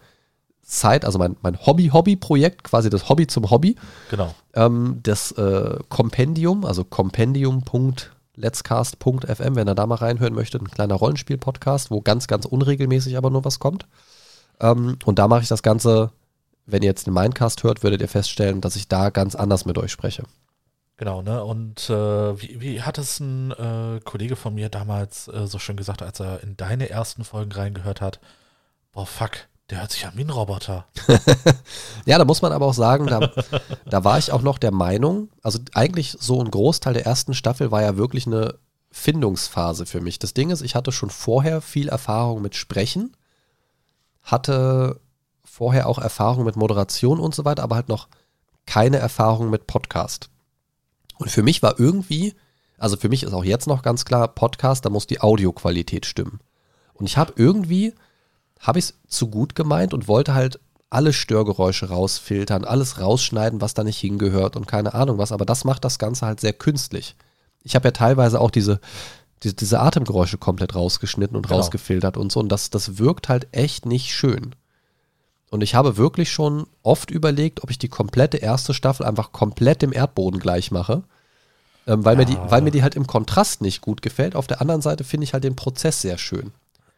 Side, 0.62 1.06
also 1.06 1.18
mein, 1.18 1.38
mein 1.42 1.66
Hobby-Hobby-Projekt, 1.66 2.64
quasi 2.64 2.90
das 2.90 3.10
Hobby 3.10 3.26
zum 3.28 3.50
Hobby. 3.50 3.76
Genau. 4.12 4.36
Ähm, 4.54 5.00
das 5.02 5.32
äh, 5.32 5.78
Compendium, 5.90 6.66
also 6.66 6.84
compendium.letscast.fm, 6.84 9.56
wenn 9.56 9.68
ihr 9.68 9.76
da 9.76 9.88
mal 9.88 9.96
reinhören 9.96 10.34
möchtet, 10.34 10.62
ein 10.62 10.70
kleiner 10.70 10.96
Rollenspiel-Podcast, 10.96 11.90
wo 11.92 12.02
ganz, 12.02 12.28
ganz 12.28 12.46
unregelmäßig 12.46 13.18
aber 13.18 13.30
nur 13.30 13.46
was 13.46 13.60
kommt. 13.60 13.88
Ähm, 14.60 14.98
und 15.06 15.20
da 15.20 15.28
mache 15.28 15.42
ich 15.44 15.48
das 15.48 15.64
Ganze, 15.64 16.12
wenn 16.66 16.84
ihr 16.84 16.90
jetzt 16.90 17.08
den 17.08 17.14
Mindcast 17.14 17.64
hört, 17.64 17.84
würdet 17.84 18.02
ihr 18.02 18.08
feststellen, 18.10 18.62
dass 18.62 18.76
ich 18.76 18.88
da 18.88 19.10
ganz 19.10 19.36
anders 19.36 19.66
mit 19.66 19.78
euch 19.78 19.92
spreche. 19.92 20.24
Genau, 20.98 21.22
ne? 21.22 21.44
Und 21.44 21.90
äh, 21.92 22.42
wie, 22.42 22.60
wie 22.60 22.82
hat 22.82 22.98
es 22.98 23.20
ein 23.20 23.52
äh, 23.52 24.00
Kollege 24.04 24.36
von 24.36 24.56
mir 24.56 24.70
damals 24.70 25.28
äh, 25.28 25.46
so 25.46 25.60
schön 25.60 25.78
gesagt, 25.78 26.02
als 26.02 26.20
er 26.20 26.42
in 26.42 26.58
deine 26.58 26.90
ersten 26.90 27.24
Folgen 27.24 27.52
reingehört 27.52 28.02
hat? 28.02 28.20
Boah, 28.94 29.06
fuck, 29.06 29.48
der 29.70 29.82
hört 29.82 29.92
sich 29.92 30.08
an 30.08 30.14
wie 30.16 30.24
ein 30.24 30.30
Roboter. 30.30 30.86
Ja, 32.06 32.18
da 32.18 32.24
muss 32.24 32.42
man 32.42 32.54
aber 32.54 32.66
auch 32.66 32.74
sagen, 32.74 33.08
da, 33.08 33.32
da 33.86 34.04
war 34.06 34.18
ich 34.18 34.32
auch 34.32 34.42
noch 34.42 34.58
der 34.58 34.72
Meinung, 34.72 35.30
also 35.44 35.60
eigentlich 35.74 36.16
so 36.18 36.40
ein 36.40 36.50
Großteil 36.50 36.94
der 36.94 37.06
ersten 37.06 37.34
Staffel 37.34 37.70
war 37.70 37.82
ja 37.82 37.98
wirklich 37.98 38.26
eine 38.26 38.56
Findungsphase 38.92 39.86
für 39.86 40.00
mich. 40.00 40.18
Das 40.18 40.34
Ding 40.34 40.50
ist, 40.50 40.62
ich 40.62 40.74
hatte 40.74 40.94
schon 40.94 41.10
vorher 41.10 41.60
viel 41.60 41.90
Erfahrung 41.90 42.42
mit 42.42 42.56
Sprechen, 42.56 43.18
hatte 44.24 45.02
vorher 45.44 45.88
auch 45.88 46.00
Erfahrung 46.00 46.46
mit 46.46 46.56
Moderation 46.56 47.20
und 47.20 47.36
so 47.36 47.44
weiter, 47.44 47.64
aber 47.64 47.76
halt 47.76 47.90
noch 47.90 48.08
keine 48.66 49.00
Erfahrung 49.00 49.50
mit 49.50 49.68
Podcast. 49.68 50.30
Und 51.18 51.32
für 51.32 51.44
mich 51.44 51.62
war 51.64 51.80
irgendwie, 51.80 52.34
also 52.78 52.98
für 52.98 53.10
mich 53.10 53.24
ist 53.24 53.34
auch 53.34 53.44
jetzt 53.46 53.68
noch 53.68 53.82
ganz 53.82 54.06
klar, 54.06 54.28
Podcast, 54.28 54.86
da 54.86 54.90
muss 54.90 55.08
die 55.08 55.22
Audioqualität 55.22 56.06
stimmen. 56.06 56.40
Und 56.94 57.06
ich 57.06 57.18
habe 57.18 57.34
irgendwie, 57.36 57.94
habe 58.60 58.80
ich 58.80 58.86
es 58.86 58.94
zu 59.08 59.28
gut 59.30 59.56
gemeint 59.56 59.94
und 59.94 60.08
wollte 60.08 60.34
halt 60.34 60.60
alle 60.90 61.12
Störgeräusche 61.14 61.90
rausfiltern, 61.90 62.64
alles 62.64 63.00
rausschneiden, 63.00 63.62
was 63.62 63.74
da 63.74 63.84
nicht 63.84 64.00
hingehört 64.00 64.56
und 64.56 64.68
keine 64.68 64.94
Ahnung 64.94 65.18
was, 65.18 65.32
aber 65.32 65.46
das 65.46 65.66
macht 65.66 65.84
das 65.84 66.00
Ganze 66.00 66.26
halt 66.26 66.40
sehr 66.40 66.54
künstlich. 66.54 67.16
Ich 67.64 67.76
habe 67.76 67.90
ja 67.90 67.92
teilweise 67.92 68.40
auch 68.40 68.52
diese, 68.52 68.80
diese, 69.44 69.54
diese 69.56 69.80
Atemgeräusche 69.82 70.38
komplett 70.38 70.76
rausgeschnitten 70.76 71.36
und 71.36 71.44
Genau. 71.48 71.58
rausgefiltert 71.58 72.16
und 72.16 72.32
so 72.32 72.40
und 72.40 72.50
das, 72.50 72.70
das 72.70 72.98
wirkt 72.98 73.28
halt 73.28 73.48
echt 73.52 73.86
nicht 73.86 74.14
schön. 74.14 74.56
Und 75.50 75.62
ich 75.62 75.76
habe 75.76 75.98
wirklich 75.98 76.32
schon 76.32 76.68
oft 76.84 77.10
überlegt, 77.10 77.64
ob 77.64 77.72
ich 77.72 77.80
die 77.80 77.88
komplette 77.88 78.38
erste 78.38 78.74
Staffel 78.74 79.06
einfach 79.06 79.32
komplett 79.32 79.82
dem 79.82 79.94
Erdboden 79.94 80.40
gleich 80.40 80.72
mache. 80.72 81.04
Ähm, 81.86 82.04
weil, 82.04 82.18
mir 82.18 82.26
die, 82.26 82.34
Ja. 82.34 82.52
weil 82.52 82.62
mir 82.62 82.72
die 82.72 82.84
halt 82.84 82.96
im 82.96 83.08
Kontrast 83.08 83.62
nicht 83.62 83.82
gut 83.82 84.02
gefällt. 84.02 84.36
Auf 84.36 84.48
der 84.48 84.60
anderen 84.60 84.82
Seite 84.82 85.04
finde 85.06 85.24
ich 85.24 85.34
halt 85.34 85.46
den 85.46 85.56
Prozess 85.56 86.02
sehr 86.02 86.18
schön. 86.18 86.52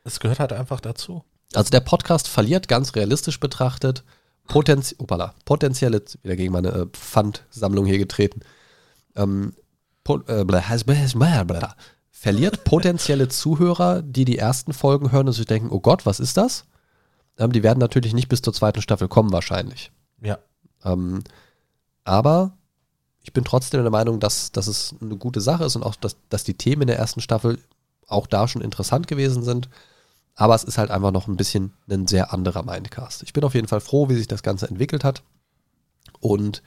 Es 0.04 0.20
gehört 0.20 0.40
halt 0.40 0.54
einfach 0.54 0.80
dazu. 0.80 1.24
Also 1.54 1.70
der 1.70 1.82
Podcast 1.82 2.28
verliert 2.28 2.68
ganz 2.68 2.96
realistisch 2.96 3.40
betrachtet 3.40 4.04
potenz 4.50 4.96
opala, 4.98 5.36
potenzielle, 5.46 6.04
wieder 6.24 6.36
gegen 6.36 6.52
meine 6.52 6.70
äh, 6.70 6.86
Pfandsammlung 6.92 7.86
hier 7.86 8.00
getreten, 8.00 8.42
ähm, 9.16 9.54
po, 10.04 10.20
äh, 10.28 10.44
verliert 12.12 12.64
potenzielle 12.66 13.30
Zuhörer, 13.30 14.02
die 14.02 14.26
die 14.26 14.38
ersten 14.38 14.74
Folgen 14.74 15.12
hören 15.12 15.28
und 15.28 15.34
sich 15.34 15.46
denken, 15.46 15.70
oh 15.70 15.80
Gott, 15.80 16.06
was 16.06 16.20
ist 16.20 16.36
das? 16.36 16.66
Die 17.48 17.64
werden 17.64 17.80
natürlich 17.80 18.14
nicht 18.14 18.30
bis 18.30 18.42
zur 18.42 18.54
zweiten 18.54 18.82
Staffel 18.82 19.08
kommen 19.08 19.32
wahrscheinlich. 19.32 19.92
Ja. 20.22 20.40
Ähm, 20.84 21.24
aber 22.04 22.52
ich 23.22 23.34
bin 23.34 23.44
trotzdem 23.44 23.82
der 23.82 23.92
Meinung, 23.92 24.20
dass, 24.20 24.52
dass 24.52 24.68
es 24.68 24.96
eine 25.02 25.16
gute 25.16 25.42
Sache 25.42 25.64
ist 25.64 25.76
und 25.76 25.84
auch, 25.84 25.96
dass, 25.96 26.18
dass 26.30 26.44
die 26.44 26.56
Themen 26.56 26.84
in 26.84 26.88
der 26.88 26.98
ersten 26.98 27.22
Staffel 27.22 27.60
auch 28.08 28.28
da 28.28 28.48
schon 28.48 28.62
interessant 28.62 29.08
gewesen 29.08 29.44
sind. 29.44 29.70
Aber 30.36 30.56
es 30.56 30.64
ist 30.64 30.78
halt 30.78 30.90
einfach 30.90 31.12
noch 31.12 31.28
ein 31.28 31.38
bisschen 31.38 31.74
ein 31.90 32.08
sehr 32.08 32.34
anderer 32.34 32.64
Mindcast. 32.64 33.24
Ich 33.24 33.34
bin 33.34 33.44
auf 33.44 33.56
jeden 33.56 33.68
Fall 33.68 33.82
froh, 33.82 34.10
wie 34.10 34.16
sich 34.16 34.28
das 34.28 34.44
Ganze 34.44 34.68
entwickelt 34.68 35.04
hat 35.04 35.22
und 36.20 36.64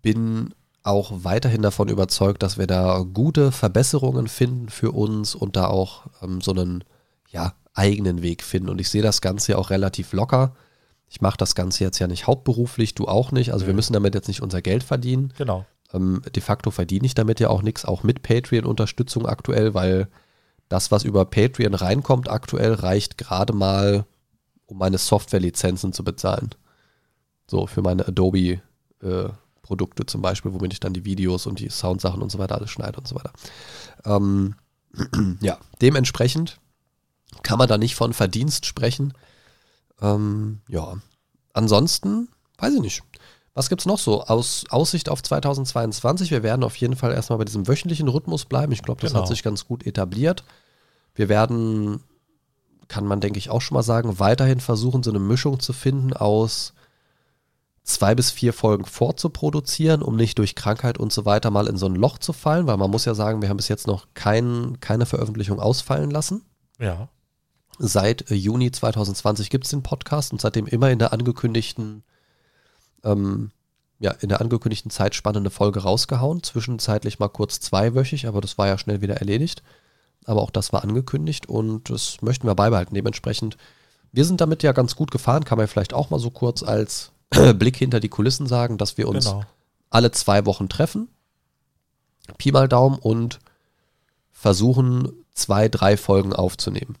bin 0.00 0.54
auch 0.84 1.10
weiterhin 1.12 1.62
davon 1.62 1.88
überzeugt, 1.88 2.42
dass 2.42 2.56
wir 2.56 2.66
da 2.66 3.04
gute 3.12 3.52
Verbesserungen 3.52 4.28
finden 4.28 4.68
für 4.68 4.92
uns 4.92 5.34
und 5.34 5.56
da 5.56 5.66
auch 5.66 6.06
ähm, 6.22 6.40
so 6.40 6.52
einen 6.52 6.84
ja, 7.30 7.52
eigenen 7.78 8.22
Weg 8.22 8.42
finden. 8.42 8.68
Und 8.68 8.80
ich 8.80 8.90
sehe 8.90 9.02
das 9.02 9.20
Ganze 9.20 9.52
ja 9.52 9.58
auch 9.58 9.70
relativ 9.70 10.12
locker. 10.12 10.54
Ich 11.08 11.20
mache 11.20 11.38
das 11.38 11.54
Ganze 11.54 11.84
jetzt 11.84 11.98
ja 11.98 12.06
nicht 12.06 12.26
hauptberuflich, 12.26 12.94
du 12.94 13.06
auch 13.06 13.32
nicht. 13.32 13.52
Also 13.52 13.66
wir 13.66 13.74
müssen 13.74 13.94
damit 13.94 14.14
jetzt 14.14 14.28
nicht 14.28 14.42
unser 14.42 14.60
Geld 14.60 14.82
verdienen. 14.82 15.32
Genau. 15.38 15.64
Ähm, 15.92 16.22
de 16.34 16.42
facto 16.42 16.70
verdiene 16.70 17.06
ich 17.06 17.14
damit 17.14 17.40
ja 17.40 17.48
auch 17.48 17.62
nichts, 17.62 17.84
auch 17.84 18.02
mit 18.02 18.22
Patreon-Unterstützung 18.22 19.26
aktuell, 19.26 19.72
weil 19.72 20.08
das, 20.68 20.90
was 20.90 21.04
über 21.04 21.24
Patreon 21.24 21.74
reinkommt 21.74 22.28
aktuell, 22.30 22.74
reicht 22.74 23.16
gerade 23.16 23.54
mal, 23.54 24.04
um 24.66 24.76
meine 24.76 24.98
Software-Lizenzen 24.98 25.94
zu 25.94 26.04
bezahlen. 26.04 26.50
So, 27.46 27.66
für 27.66 27.80
meine 27.80 28.06
Adobe-Produkte 28.06 30.04
zum 30.04 30.20
Beispiel, 30.20 30.52
womit 30.52 30.74
ich 30.74 30.80
dann 30.80 30.92
die 30.92 31.06
Videos 31.06 31.46
und 31.46 31.60
die 31.60 31.70
Soundsachen 31.70 32.20
und 32.20 32.30
so 32.30 32.38
weiter 32.38 32.56
alles 32.56 32.70
schneide 32.70 32.98
und 32.98 33.08
so 33.08 33.14
weiter. 33.14 33.32
Ähm, 34.04 34.56
ja, 35.40 35.56
dementsprechend 35.80 36.60
kann 37.48 37.56
man 37.58 37.66
da 37.66 37.78
nicht 37.78 37.94
von 37.94 38.12
Verdienst 38.12 38.66
sprechen. 38.66 39.14
Ähm, 40.02 40.60
ja, 40.68 40.98
ansonsten, 41.54 42.28
weiß 42.58 42.74
ich 42.74 42.82
nicht. 42.82 43.02
Was 43.54 43.70
gibt's 43.70 43.86
noch 43.86 43.98
so? 43.98 44.22
Aus 44.22 44.66
Aussicht 44.68 45.08
auf 45.08 45.22
2022. 45.22 46.30
Wir 46.30 46.42
werden 46.42 46.62
auf 46.62 46.76
jeden 46.76 46.94
Fall 46.94 47.14
erstmal 47.14 47.38
bei 47.38 47.46
diesem 47.46 47.66
wöchentlichen 47.66 48.06
Rhythmus 48.08 48.44
bleiben. 48.44 48.70
Ich 48.72 48.82
glaube, 48.82 49.00
das 49.00 49.12
Genau. 49.12 49.22
hat 49.22 49.28
sich 49.28 49.42
ganz 49.42 49.64
gut 49.64 49.86
etabliert. 49.86 50.44
Wir 51.14 51.30
werden, 51.30 52.02
kann 52.86 53.06
man 53.06 53.22
denke 53.22 53.38
ich 53.38 53.48
auch 53.48 53.62
schon 53.62 53.76
mal 53.76 53.82
sagen, 53.82 54.18
weiterhin 54.18 54.60
versuchen, 54.60 55.02
so 55.02 55.08
eine 55.10 55.18
Mischung 55.18 55.58
zu 55.58 55.72
finden 55.72 56.12
aus 56.12 56.74
zwei 57.82 58.14
bis 58.14 58.30
vier 58.30 58.52
Folgen 58.52 58.84
vorzuproduzieren, 58.84 60.02
um 60.02 60.16
nicht 60.16 60.38
durch 60.38 60.54
Krankheit 60.54 60.98
und 60.98 61.14
so 61.14 61.24
weiter 61.24 61.50
mal 61.50 61.66
in 61.66 61.78
so 61.78 61.86
ein 61.86 61.94
Loch 61.94 62.18
zu 62.18 62.34
fallen, 62.34 62.66
weil 62.66 62.76
man 62.76 62.90
muss 62.90 63.06
ja 63.06 63.14
sagen, 63.14 63.40
wir 63.40 63.48
haben 63.48 63.56
bis 63.56 63.68
jetzt 63.68 63.86
noch 63.86 64.08
kein, 64.12 64.76
keine 64.80 65.06
Veröffentlichung 65.06 65.60
ausfallen 65.60 66.10
lassen. 66.10 66.42
Ja. 66.78 67.08
Seit 67.78 68.30
äh, 68.30 68.34
Juni 68.34 68.70
2020 68.70 69.50
gibt 69.50 69.64
es 69.64 69.70
den 69.70 69.82
Podcast 69.82 70.32
und 70.32 70.40
seitdem 70.40 70.66
immer 70.66 70.90
in 70.90 70.98
der 70.98 71.12
angekündigten, 71.12 72.02
ähm, 73.04 73.50
ja, 74.00 74.10
in 74.12 74.28
der 74.28 74.40
angekündigten 74.40 74.90
Zeitspanne 74.90 75.38
eine 75.38 75.50
Folge 75.50 75.80
rausgehauen. 75.82 76.42
Zwischenzeitlich 76.42 77.18
mal 77.18 77.28
kurz 77.28 77.60
zweiwöchig, 77.60 78.26
aber 78.26 78.40
das 78.40 78.58
war 78.58 78.66
ja 78.66 78.78
schnell 78.78 79.00
wieder 79.00 79.16
erledigt. 79.16 79.62
aber 80.24 80.42
auch 80.42 80.50
das 80.50 80.72
war 80.74 80.82
angekündigt 80.82 81.48
und 81.48 81.88
das 81.88 82.20
möchten 82.20 82.46
wir 82.46 82.54
beibehalten. 82.54 82.94
Dementsprechend, 82.94 83.56
wir 84.12 84.24
sind 84.26 84.40
damit 84.42 84.62
ja 84.62 84.72
ganz 84.72 84.94
gut 84.94 85.10
gefahren, 85.10 85.44
kann 85.44 85.56
man 85.58 85.68
vielleicht 85.68 85.94
auch 85.94 86.10
mal 86.10 86.18
so 86.20 86.30
kurz 86.30 86.62
als 86.62 87.12
Blick 87.54 87.76
hinter 87.76 87.98
die 88.00 88.10
Kulissen 88.10 88.46
sagen, 88.46 88.76
dass 88.76 88.98
wir 88.98 89.08
uns 89.08 89.24
Genau. 89.26 89.44
alle 89.90 90.10
zwei 90.10 90.44
Wochen 90.44 90.68
treffen, 90.68 91.08
Pi 92.36 92.52
mal 92.52 92.68
Daumen 92.68 92.98
und 92.98 93.38
versuchen, 94.32 95.12
zwei, 95.32 95.68
drei 95.68 95.96
Folgen 95.96 96.32
aufzunehmen. 96.34 96.96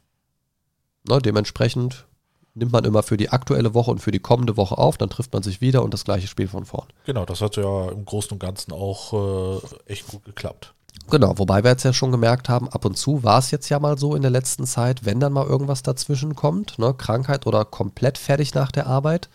Ne, 1.08 1.20
dementsprechend 1.20 2.06
nimmt 2.54 2.72
man 2.72 2.84
immer 2.84 3.02
für 3.02 3.16
die 3.16 3.30
aktuelle 3.30 3.72
Woche 3.72 3.90
und 3.90 4.00
für 4.00 4.10
die 4.10 4.18
kommende 4.18 4.56
Woche 4.56 4.76
auf, 4.78 4.98
dann 4.98 5.10
trifft 5.10 5.32
man 5.32 5.42
sich 5.42 5.60
wieder 5.60 5.82
und 5.82 5.94
das 5.94 6.04
gleiche 6.04 6.26
Spiel 6.26 6.48
von 6.48 6.64
vorn. 6.64 6.88
Genau, 7.04 7.24
das 7.24 7.40
hat 7.40 7.56
ja 7.56 7.88
im 7.90 8.04
Großen 8.04 8.32
und 8.32 8.40
Ganzen 8.40 8.72
auch 8.72 9.12
äh, 9.12 9.92
echt 9.92 10.08
gut 10.08 10.24
geklappt. 10.24 10.74
Genau, 11.10 11.38
wobei 11.38 11.62
wir 11.64 11.70
jetzt 11.70 11.84
ja 11.84 11.92
schon 11.92 12.12
gemerkt 12.12 12.48
haben, 12.48 12.68
ab 12.68 12.84
und 12.84 12.96
zu 12.96 13.22
war 13.22 13.38
es 13.38 13.50
jetzt 13.50 13.68
ja 13.68 13.78
mal 13.78 13.96
so 13.96 14.14
in 14.14 14.22
der 14.22 14.30
letzten 14.30 14.66
Zeit, 14.66 15.06
wenn 15.06 15.20
dann 15.20 15.32
mal 15.32 15.46
irgendwas 15.46 15.82
dazwischen 15.82 16.34
kommt, 16.34 16.78
ne, 16.78 16.92
Krankheit 16.92 17.46
oder 17.46 17.64
komplett 17.64 18.18
fertig 18.18 18.54
nach 18.54 18.72
der 18.72 18.86
Arbeit, 18.86 19.30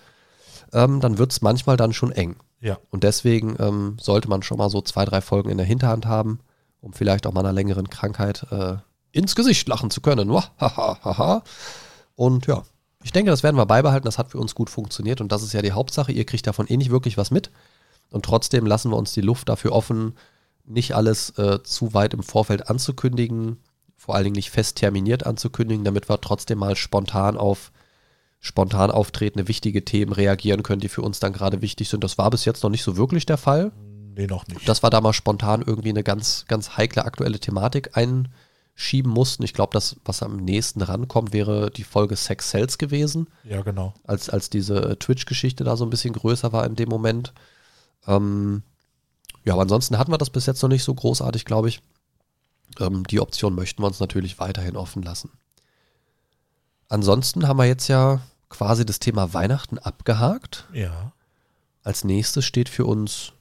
ähm, 0.73 0.99
dann 0.99 1.17
wird 1.17 1.31
es 1.31 1.41
manchmal 1.41 1.77
dann 1.77 1.93
schon 1.93 2.11
eng. 2.11 2.35
Ja, 2.59 2.77
Und 2.91 3.03
deswegen 3.03 3.55
ähm, 3.59 3.97
sollte 3.99 4.29
man 4.29 4.43
schon 4.43 4.57
mal 4.57 4.69
so 4.69 4.81
zwei, 4.81 5.05
drei 5.05 5.21
Folgen 5.21 5.49
in 5.49 5.57
der 5.57 5.65
Hinterhand 5.65 6.05
haben, 6.05 6.39
um 6.81 6.93
vielleicht 6.93 7.25
auch 7.25 7.33
mal 7.33 7.41
einer 7.41 7.53
längeren 7.53 7.89
Krankheit 7.89 8.45
äh, 8.51 8.75
ins 9.13 9.35
Gesicht 9.35 9.67
lachen 9.69 9.89
zu 9.89 10.01
können. 10.01 10.29
Und 12.15 12.47
ja, 12.47 12.63
ich 13.03 13.13
denke, 13.13 13.31
das 13.31 13.43
werden 13.43 13.55
wir 13.55 13.65
beibehalten. 13.65 14.05
Das 14.05 14.17
hat 14.17 14.31
für 14.31 14.39
uns 14.39 14.55
gut 14.55 14.69
funktioniert 14.69 15.21
und 15.21 15.31
das 15.31 15.43
ist 15.43 15.53
ja 15.53 15.61
die 15.61 15.71
Hauptsache. 15.71 16.11
Ihr 16.11 16.25
kriegt 16.25 16.45
davon 16.45 16.67
eh 16.67 16.75
nicht 16.75 16.91
wirklich 16.91 17.17
was 17.17 17.31
mit. 17.31 17.51
Und 18.09 18.25
trotzdem 18.25 18.65
lassen 18.65 18.91
wir 18.91 18.97
uns 18.97 19.13
die 19.13 19.21
Luft 19.21 19.49
dafür 19.49 19.71
offen, 19.71 20.15
nicht 20.65 20.95
alles 20.95 21.31
äh, 21.37 21.63
zu 21.63 21.93
weit 21.93 22.13
im 22.13 22.23
Vorfeld 22.23 22.69
anzukündigen, 22.69 23.57
vor 23.97 24.15
allen 24.15 24.25
Dingen 24.25 24.35
nicht 24.35 24.51
fest 24.51 24.77
terminiert 24.77 25.25
anzukündigen, 25.25 25.83
damit 25.83 26.09
wir 26.09 26.19
trotzdem 26.21 26.59
mal 26.59 26.75
spontan 26.75 27.37
auf 27.37 27.71
spontan 28.39 28.91
auftretende 28.91 29.47
wichtige 29.47 29.85
Themen 29.85 30.11
reagieren 30.11 30.63
können, 30.63 30.81
die 30.81 30.89
für 30.89 31.01
uns 31.01 31.21
dann 31.21 31.31
gerade 31.31 31.61
wichtig 31.61 31.87
sind. 31.87 32.03
Das 32.03 32.17
war 32.17 32.29
bis 32.29 32.43
jetzt 32.43 32.61
noch 32.61 32.69
nicht 32.69 32.83
so 32.83 32.97
wirklich 32.97 33.25
der 33.25 33.37
Fall. 33.37 33.71
nee, 34.15 34.27
noch 34.27 34.45
nicht. 34.47 34.67
Dass 34.67 34.83
wir 34.83 34.89
da 34.89 34.99
mal 34.99 35.13
spontan 35.13 35.63
irgendwie 35.65 35.89
eine 35.89 36.03
ganz, 36.03 36.43
ganz 36.49 36.75
heikle 36.75 37.05
aktuelle 37.05 37.39
Thematik 37.39 37.91
einschieben 38.75 39.11
mussten. 39.11 39.43
Ich 39.43 39.53
glaube, 39.53 39.73
das, 39.73 39.95
was 40.05 40.23
am 40.23 40.37
nächsten 40.37 40.81
rankommt, 40.81 41.33
wäre 41.33 41.71
die 41.71 41.83
Folge 41.83 42.15
Sex 42.15 42.49
Cells 42.49 42.77
gewesen, 42.77 43.27
ja, 43.43 43.61
genau. 43.61 43.93
als, 44.03 44.29
als 44.29 44.49
diese 44.49 44.91
äh, 44.91 44.95
Twitch-Geschichte 44.95 45.63
da 45.63 45.77
so 45.77 45.85
ein 45.85 45.89
bisschen 45.89 46.13
größer 46.13 46.51
war 46.51 46.65
in 46.65 46.75
dem 46.75 46.89
Moment. 46.89 47.33
Ähm, 48.07 48.63
ja, 49.45 49.53
aber 49.53 49.63
ansonsten 49.63 49.97
hatten 49.97 50.11
wir 50.11 50.17
das 50.17 50.29
bis 50.29 50.45
jetzt 50.45 50.61
noch 50.61 50.69
nicht 50.69 50.83
so 50.83 50.93
großartig, 50.93 51.45
glaube 51.45 51.69
ich. 51.69 51.81
Ähm, 52.79 53.05
die 53.05 53.19
Option 53.19 53.55
möchten 53.55 53.81
wir 53.81 53.87
uns 53.87 53.99
natürlich 53.99 54.39
weiterhin 54.39 54.75
offen 54.75 55.03
lassen. 55.03 55.31
Ansonsten 56.89 57.47
haben 57.47 57.57
wir 57.57 57.65
jetzt 57.65 57.87
ja 57.87 58.21
quasi 58.49 58.85
das 58.85 58.99
Thema 58.99 59.33
Weihnachten 59.33 59.79
abgehakt. 59.79 60.67
Ja, 60.73 61.13
Als 61.83 62.03
nächstes 62.03 62.45
steht 62.45 62.69
für 62.69 62.85
uns, 62.85 63.33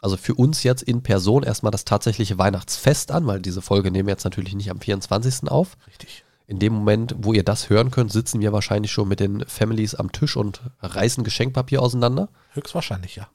also 0.00 0.16
für 0.16 0.34
uns 0.34 0.62
jetzt 0.62 0.82
in 0.82 1.02
Person 1.02 1.42
erstmal 1.42 1.72
das 1.72 1.84
tatsächliche 1.84 2.38
Weihnachtsfest 2.38 3.10
an, 3.10 3.26
weil 3.26 3.40
diese 3.40 3.62
Folge 3.62 3.90
nehmen 3.90 4.06
wir 4.06 4.12
jetzt 4.12 4.24
natürlich 4.24 4.54
nicht 4.54 4.70
am 4.70 4.80
24. 4.80 5.48
auf. 5.48 5.76
richtig. 5.86 6.24
In 6.48 6.60
dem 6.60 6.74
Moment, 6.74 7.14
wo 7.18 7.32
ihr 7.32 7.42
das 7.42 7.70
hören 7.70 7.90
könnt, 7.90 8.12
sitzen 8.12 8.40
wir 8.40 8.52
wahrscheinlich 8.52 8.92
schon 8.92 9.08
mit 9.08 9.18
den 9.18 9.44
Families 9.48 9.96
am 9.96 10.12
Tisch 10.12 10.36
und 10.36 10.62
reißen 10.80 11.24
Geschenkpapier 11.24 11.82
auseinander 11.82 12.28
Höchstwahrscheinlich, 12.52 13.16
ja. 13.16 13.28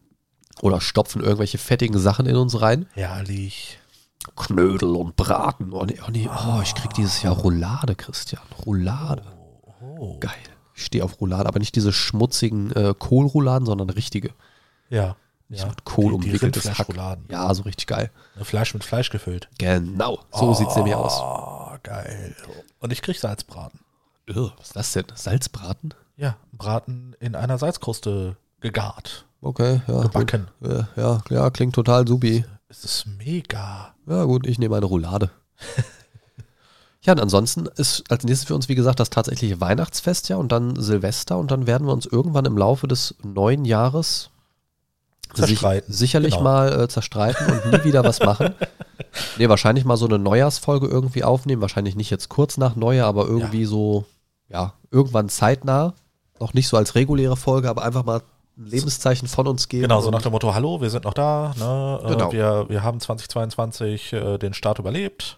oder 0.62 0.80
stopfen 0.80 1.22
irgendwelche 1.22 1.58
fettigen 1.58 2.00
Sachen 2.00 2.26
in 2.26 2.38
uns 2.38 2.62
rein. 2.62 2.86
Herrlich. 2.94 3.80
Knödel 4.38 4.96
und 4.96 5.18
Braten. 5.18 5.74
Oh 5.74 5.84
nee, 5.84 6.00
oh, 6.08 6.12
nee. 6.12 6.30
oh 6.30 6.62
ich 6.62 6.74
krieg 6.74 6.94
dieses 6.94 7.22
Jahr 7.22 7.36
Roulade, 7.36 7.96
Christian. 7.96 8.44
Roulade. 8.66 9.24
Oh. 9.82 10.18
Geil. 10.20 10.32
Ich 10.74 10.86
stehe 10.86 11.04
auf 11.04 11.20
Roulade, 11.20 11.50
aber 11.50 11.60
nicht 11.60 11.76
diese 11.76 11.92
schmutzigen 11.92 12.72
äh, 12.72 12.94
Kohlrouladen, 12.98 13.66
sondern 13.66 13.90
richtige. 13.90 14.32
Ja. 14.90 15.18
Ja. 15.60 15.68
mit 15.68 15.84
Kohl 15.84 16.06
die, 16.06 16.10
die 16.10 16.28
umwickeltes 16.30 16.78
Hack. 16.78 16.88
Ja, 17.30 17.54
so 17.54 17.64
richtig 17.64 17.88
geil. 17.88 18.10
Fleisch 18.42 18.74
mit 18.74 18.84
Fleisch 18.84 19.10
gefüllt. 19.10 19.50
Genau, 19.58 20.20
so 20.32 20.54
sieht's 20.54 20.76
nämlich 20.76 20.96
aus. 20.96 21.20
Oh, 21.22 21.78
geil. 21.84 22.36
Und 22.80 22.94
ich 22.94 23.02
krieg 23.02 23.20
Salzbraten. 23.20 23.82
Ugh, 24.30 24.52
was 24.58 24.68
ist 24.68 24.76
das 24.76 24.94
denn? 24.94 25.06
Salzbraten? 25.14 25.94
Ja, 26.16 26.38
Braten 26.54 27.16
in 27.20 27.36
einer 27.36 27.58
Salzkruste 27.58 28.38
gegart. 28.62 29.26
Okay, 29.42 29.82
ja. 29.88 30.02
Gebacken. 30.02 30.48
Gut. 30.62 30.70
Ja, 30.70 30.88
ja, 30.96 31.22
ja, 31.30 31.50
klingt 31.50 31.76
total 31.76 32.08
supi. 32.08 32.46
Es 32.70 32.86
ist 32.86 33.06
mega. 33.06 33.94
Ja, 34.08 34.24
gut, 34.24 34.48
ich 34.48 34.60
nehme 34.60 34.78
eine 34.78 34.86
Roulade. 34.86 35.32
ja, 37.02 37.14
und 37.14 37.20
ansonsten 37.20 37.66
ist 37.66 38.04
als 38.10 38.24
nächstes 38.24 38.48
für 38.48 38.56
uns, 38.56 38.70
wie 38.70 38.76
gesagt, 38.76 39.00
das 39.00 39.10
tatsächliche 39.10 39.60
Weihnachtsfest 39.60 40.30
ja 40.30 40.38
und 40.38 40.52
dann 40.52 40.80
Silvester 40.80 41.38
und 41.38 41.52
dann 41.52 41.68
werden 41.68 41.88
wir 41.88 41.94
uns 41.94 42.06
irgendwann 42.06 42.46
im 42.46 42.58
Laufe 42.58 42.88
des 42.88 43.16
neuen 43.24 43.66
Jahres 43.66 44.30
Zerstreiten. 45.34 45.92
Sich, 45.92 46.00
sicherlich 46.00 46.34
Genau. 46.34 46.44
mal 46.44 46.82
äh, 46.82 46.88
zerstreiten 46.88 47.46
und 47.48 47.72
nie 47.72 47.84
wieder 47.84 48.04
was 48.04 48.20
machen. 48.20 48.54
Nee, 49.38 49.50
wahrscheinlich 49.50 49.84
mal 49.84 49.98
so 49.98 50.06
eine 50.06 50.20
Neujahrsfolge 50.20 50.88
irgendwie 50.88 51.26
aufnehmen. 51.26 51.62
Wahrscheinlich 51.62 51.96
nicht 51.98 52.10
jetzt 52.12 52.30
kurz 52.30 52.56
nach 52.58 52.78
Neujahr, 52.78 53.10
aber 53.10 53.26
irgendwie 53.26 53.66
so, 53.66 54.06
ja, 54.48 54.74
irgendwann 54.90 55.28
zeitnah. 55.28 55.96
Noch 56.40 56.54
nicht 56.54 56.70
so 56.70 56.78
als 56.78 56.96
reguläre 56.96 57.36
Folge, 57.36 57.70
aber 57.70 57.84
einfach 57.84 58.06
mal 58.06 58.22
ein 58.58 58.66
Lebenszeichen 58.68 59.28
von 59.28 59.48
uns 59.48 59.68
geben. 59.68 59.82
Genau, 59.84 60.00
so 60.00 60.12
nach 60.12 60.22
dem 60.22 60.32
Motto, 60.32 60.54
hallo, 60.54 60.80
wir 60.80 60.90
sind 60.90 61.04
noch 61.04 61.14
da. 61.14 61.54
Ne? 61.60 62.00
Äh, 62.06 62.08
Genau. 62.10 62.32
Wir, 62.32 62.66
wir 62.70 62.84
haben 62.84 63.02
2022 63.02 64.14
äh, 64.14 64.38
den 64.38 64.54
Start 64.54 64.80
überlebt. 64.80 65.38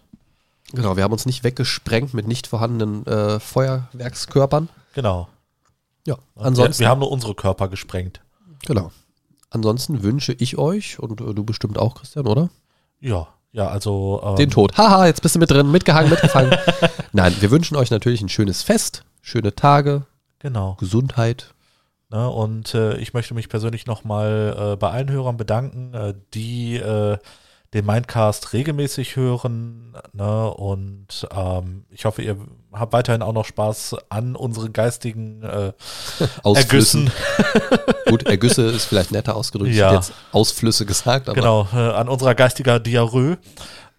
Genau, 0.72 0.96
wir 0.96 1.04
haben 1.04 1.14
uns 1.14 1.26
nicht 1.26 1.44
weggesprengt 1.44 2.14
mit 2.14 2.28
nicht 2.28 2.46
vorhandenen 2.46 3.08
äh, 3.08 3.40
Feuerwerkskörpern. 3.40 4.70
Genau. 4.94 5.30
Ja, 6.06 6.18
Wir, 6.36 6.46
ansonsten, 6.46 6.82
wir 6.82 6.90
haben 6.90 7.00
nur 7.00 7.12
unsere 7.12 7.34
Körper 7.34 7.70
gesprengt. 7.70 8.22
genau. 8.68 8.92
Ansonsten 9.54 10.02
wünsche 10.02 10.34
ich 10.34 10.58
euch, 10.58 10.98
und 11.00 11.22
äh, 11.22 11.34
du 11.34 11.44
bestimmt 11.44 11.78
auch, 11.78 11.94
Christian, 11.96 12.26
oder? 12.26 12.50
Ja, 13.00 13.28
ja, 13.52 13.68
also. 13.68 14.20
Ähm, 14.26 14.36
Den 14.36 14.50
Tod. 14.50 14.76
Haha, 14.78 15.06
jetzt 15.06 15.22
bist 15.22 15.36
du 15.36 15.40
mit 15.40 15.52
drin, 15.52 15.70
mitgehangen, 15.72 16.10
mitgefangen. 16.10 16.58
Nein, 17.14 17.36
wir 17.40 17.52
wünschen 17.52 17.78
euch 17.78 17.92
natürlich 17.92 18.22
ein 18.22 18.30
schönes 18.30 18.64
Fest, 18.64 19.06
schöne 19.22 19.54
Tage, 19.56 20.08
Genau. 20.40 20.76
Gesundheit. 20.80 21.54
Ne? 22.10 22.28
Und 22.30 22.74
äh, 22.74 22.98
ich 22.98 23.14
möchte 23.14 23.36
mich 23.36 23.48
persönlich 23.48 23.86
nochmal 23.86 24.74
äh, 24.74 24.76
bei 24.76 24.90
allen 24.90 25.10
Hörern 25.12 25.38
bedanken, 25.38 25.94
äh, 25.94 26.14
die 26.34 26.76
äh, 26.78 27.18
den 27.74 27.86
Mindcast 27.86 28.54
regelmäßig 28.54 29.16
hören. 29.16 29.94
Ne? 30.14 30.52
Und 30.54 31.28
ähm, 31.36 31.86
ich 31.90 32.06
hoffe, 32.06 32.22
ihr 32.22 32.38
habt 32.72 32.94
weiterhin 32.94 33.22
auch 33.22 33.34
noch 33.34 33.46
Spaß 33.46 33.96
an 34.10 34.36
unseren 34.36 34.74
geistigen 34.74 35.44
äh, 35.44 35.74
Ausflüssen. 36.44 37.08
Ergüssen. 37.08 37.92
Gut, 38.10 38.24
Ergüsse 38.28 38.64
ist 38.68 38.86
vielleicht 38.86 39.12
netter 39.12 39.36
ausgedrückt. 39.36 39.72
Ich 39.72 39.78
Ja. 39.78 39.88
hätte 39.88 39.96
jetzt 39.96 40.14
Ausflüsse 40.32 40.86
gesagt, 40.86 41.28
aber 41.30 41.36
Genau, 41.36 41.68
äh, 41.74 41.78
an 41.78 42.10
unserer 42.10 42.36
geistiger 42.36 42.80
Diarrhoe. 42.80 43.38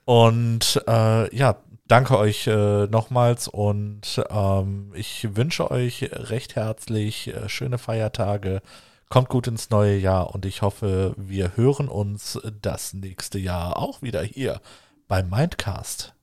Und 0.05 0.83
äh, 0.87 1.37
ja, 1.37 1.57
danke 1.89 2.19
euch 2.19 2.47
äh, 2.47 2.87
nochmals 2.87 3.49
und 3.49 4.23
ähm, 4.31 4.93
ich 4.95 5.29
wünsche 5.37 5.71
euch 5.71 6.09
recht 6.13 6.57
herzlich 6.57 7.29
äh, 7.29 7.49
schöne 7.49 7.79
Feiertage. 7.79 8.61
Kommt 9.09 9.29
gut 9.29 9.47
ins 9.47 9.71
neue 9.71 9.97
Jahr 9.97 10.35
und 10.35 10.45
ich 10.45 10.63
hoffe, 10.63 11.15
wir 11.17 11.57
hören 11.57 11.89
uns 11.89 12.41
das 12.63 12.95
nächste 12.95 13.39
Jahr 13.39 13.77
auch 13.77 14.03
wieder 14.03 14.23
hier 14.23 14.61
beim 15.09 15.29
Mindcast. 15.31 16.15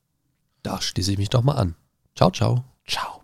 da 0.64 0.82
schließe 0.82 1.14
ich 1.14 1.18
mich 1.18 1.30
doch 1.30 1.44
mal 1.44 1.56
an. 1.56 1.76
Ciao, 2.16 2.32
ciao. 2.32 2.64
Ciao. 2.88 3.22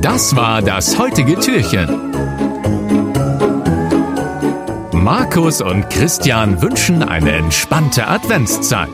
Das 0.00 0.36
war 0.36 0.62
das 0.62 0.98
heutige 0.98 1.38
Türchen. 1.38 2.12
Markus 4.92 5.60
und 5.60 5.88
Christian 5.90 6.62
wünschen 6.62 7.02
eine 7.02 7.32
entspannte 7.32 8.06
Adventszeit. 8.06 8.88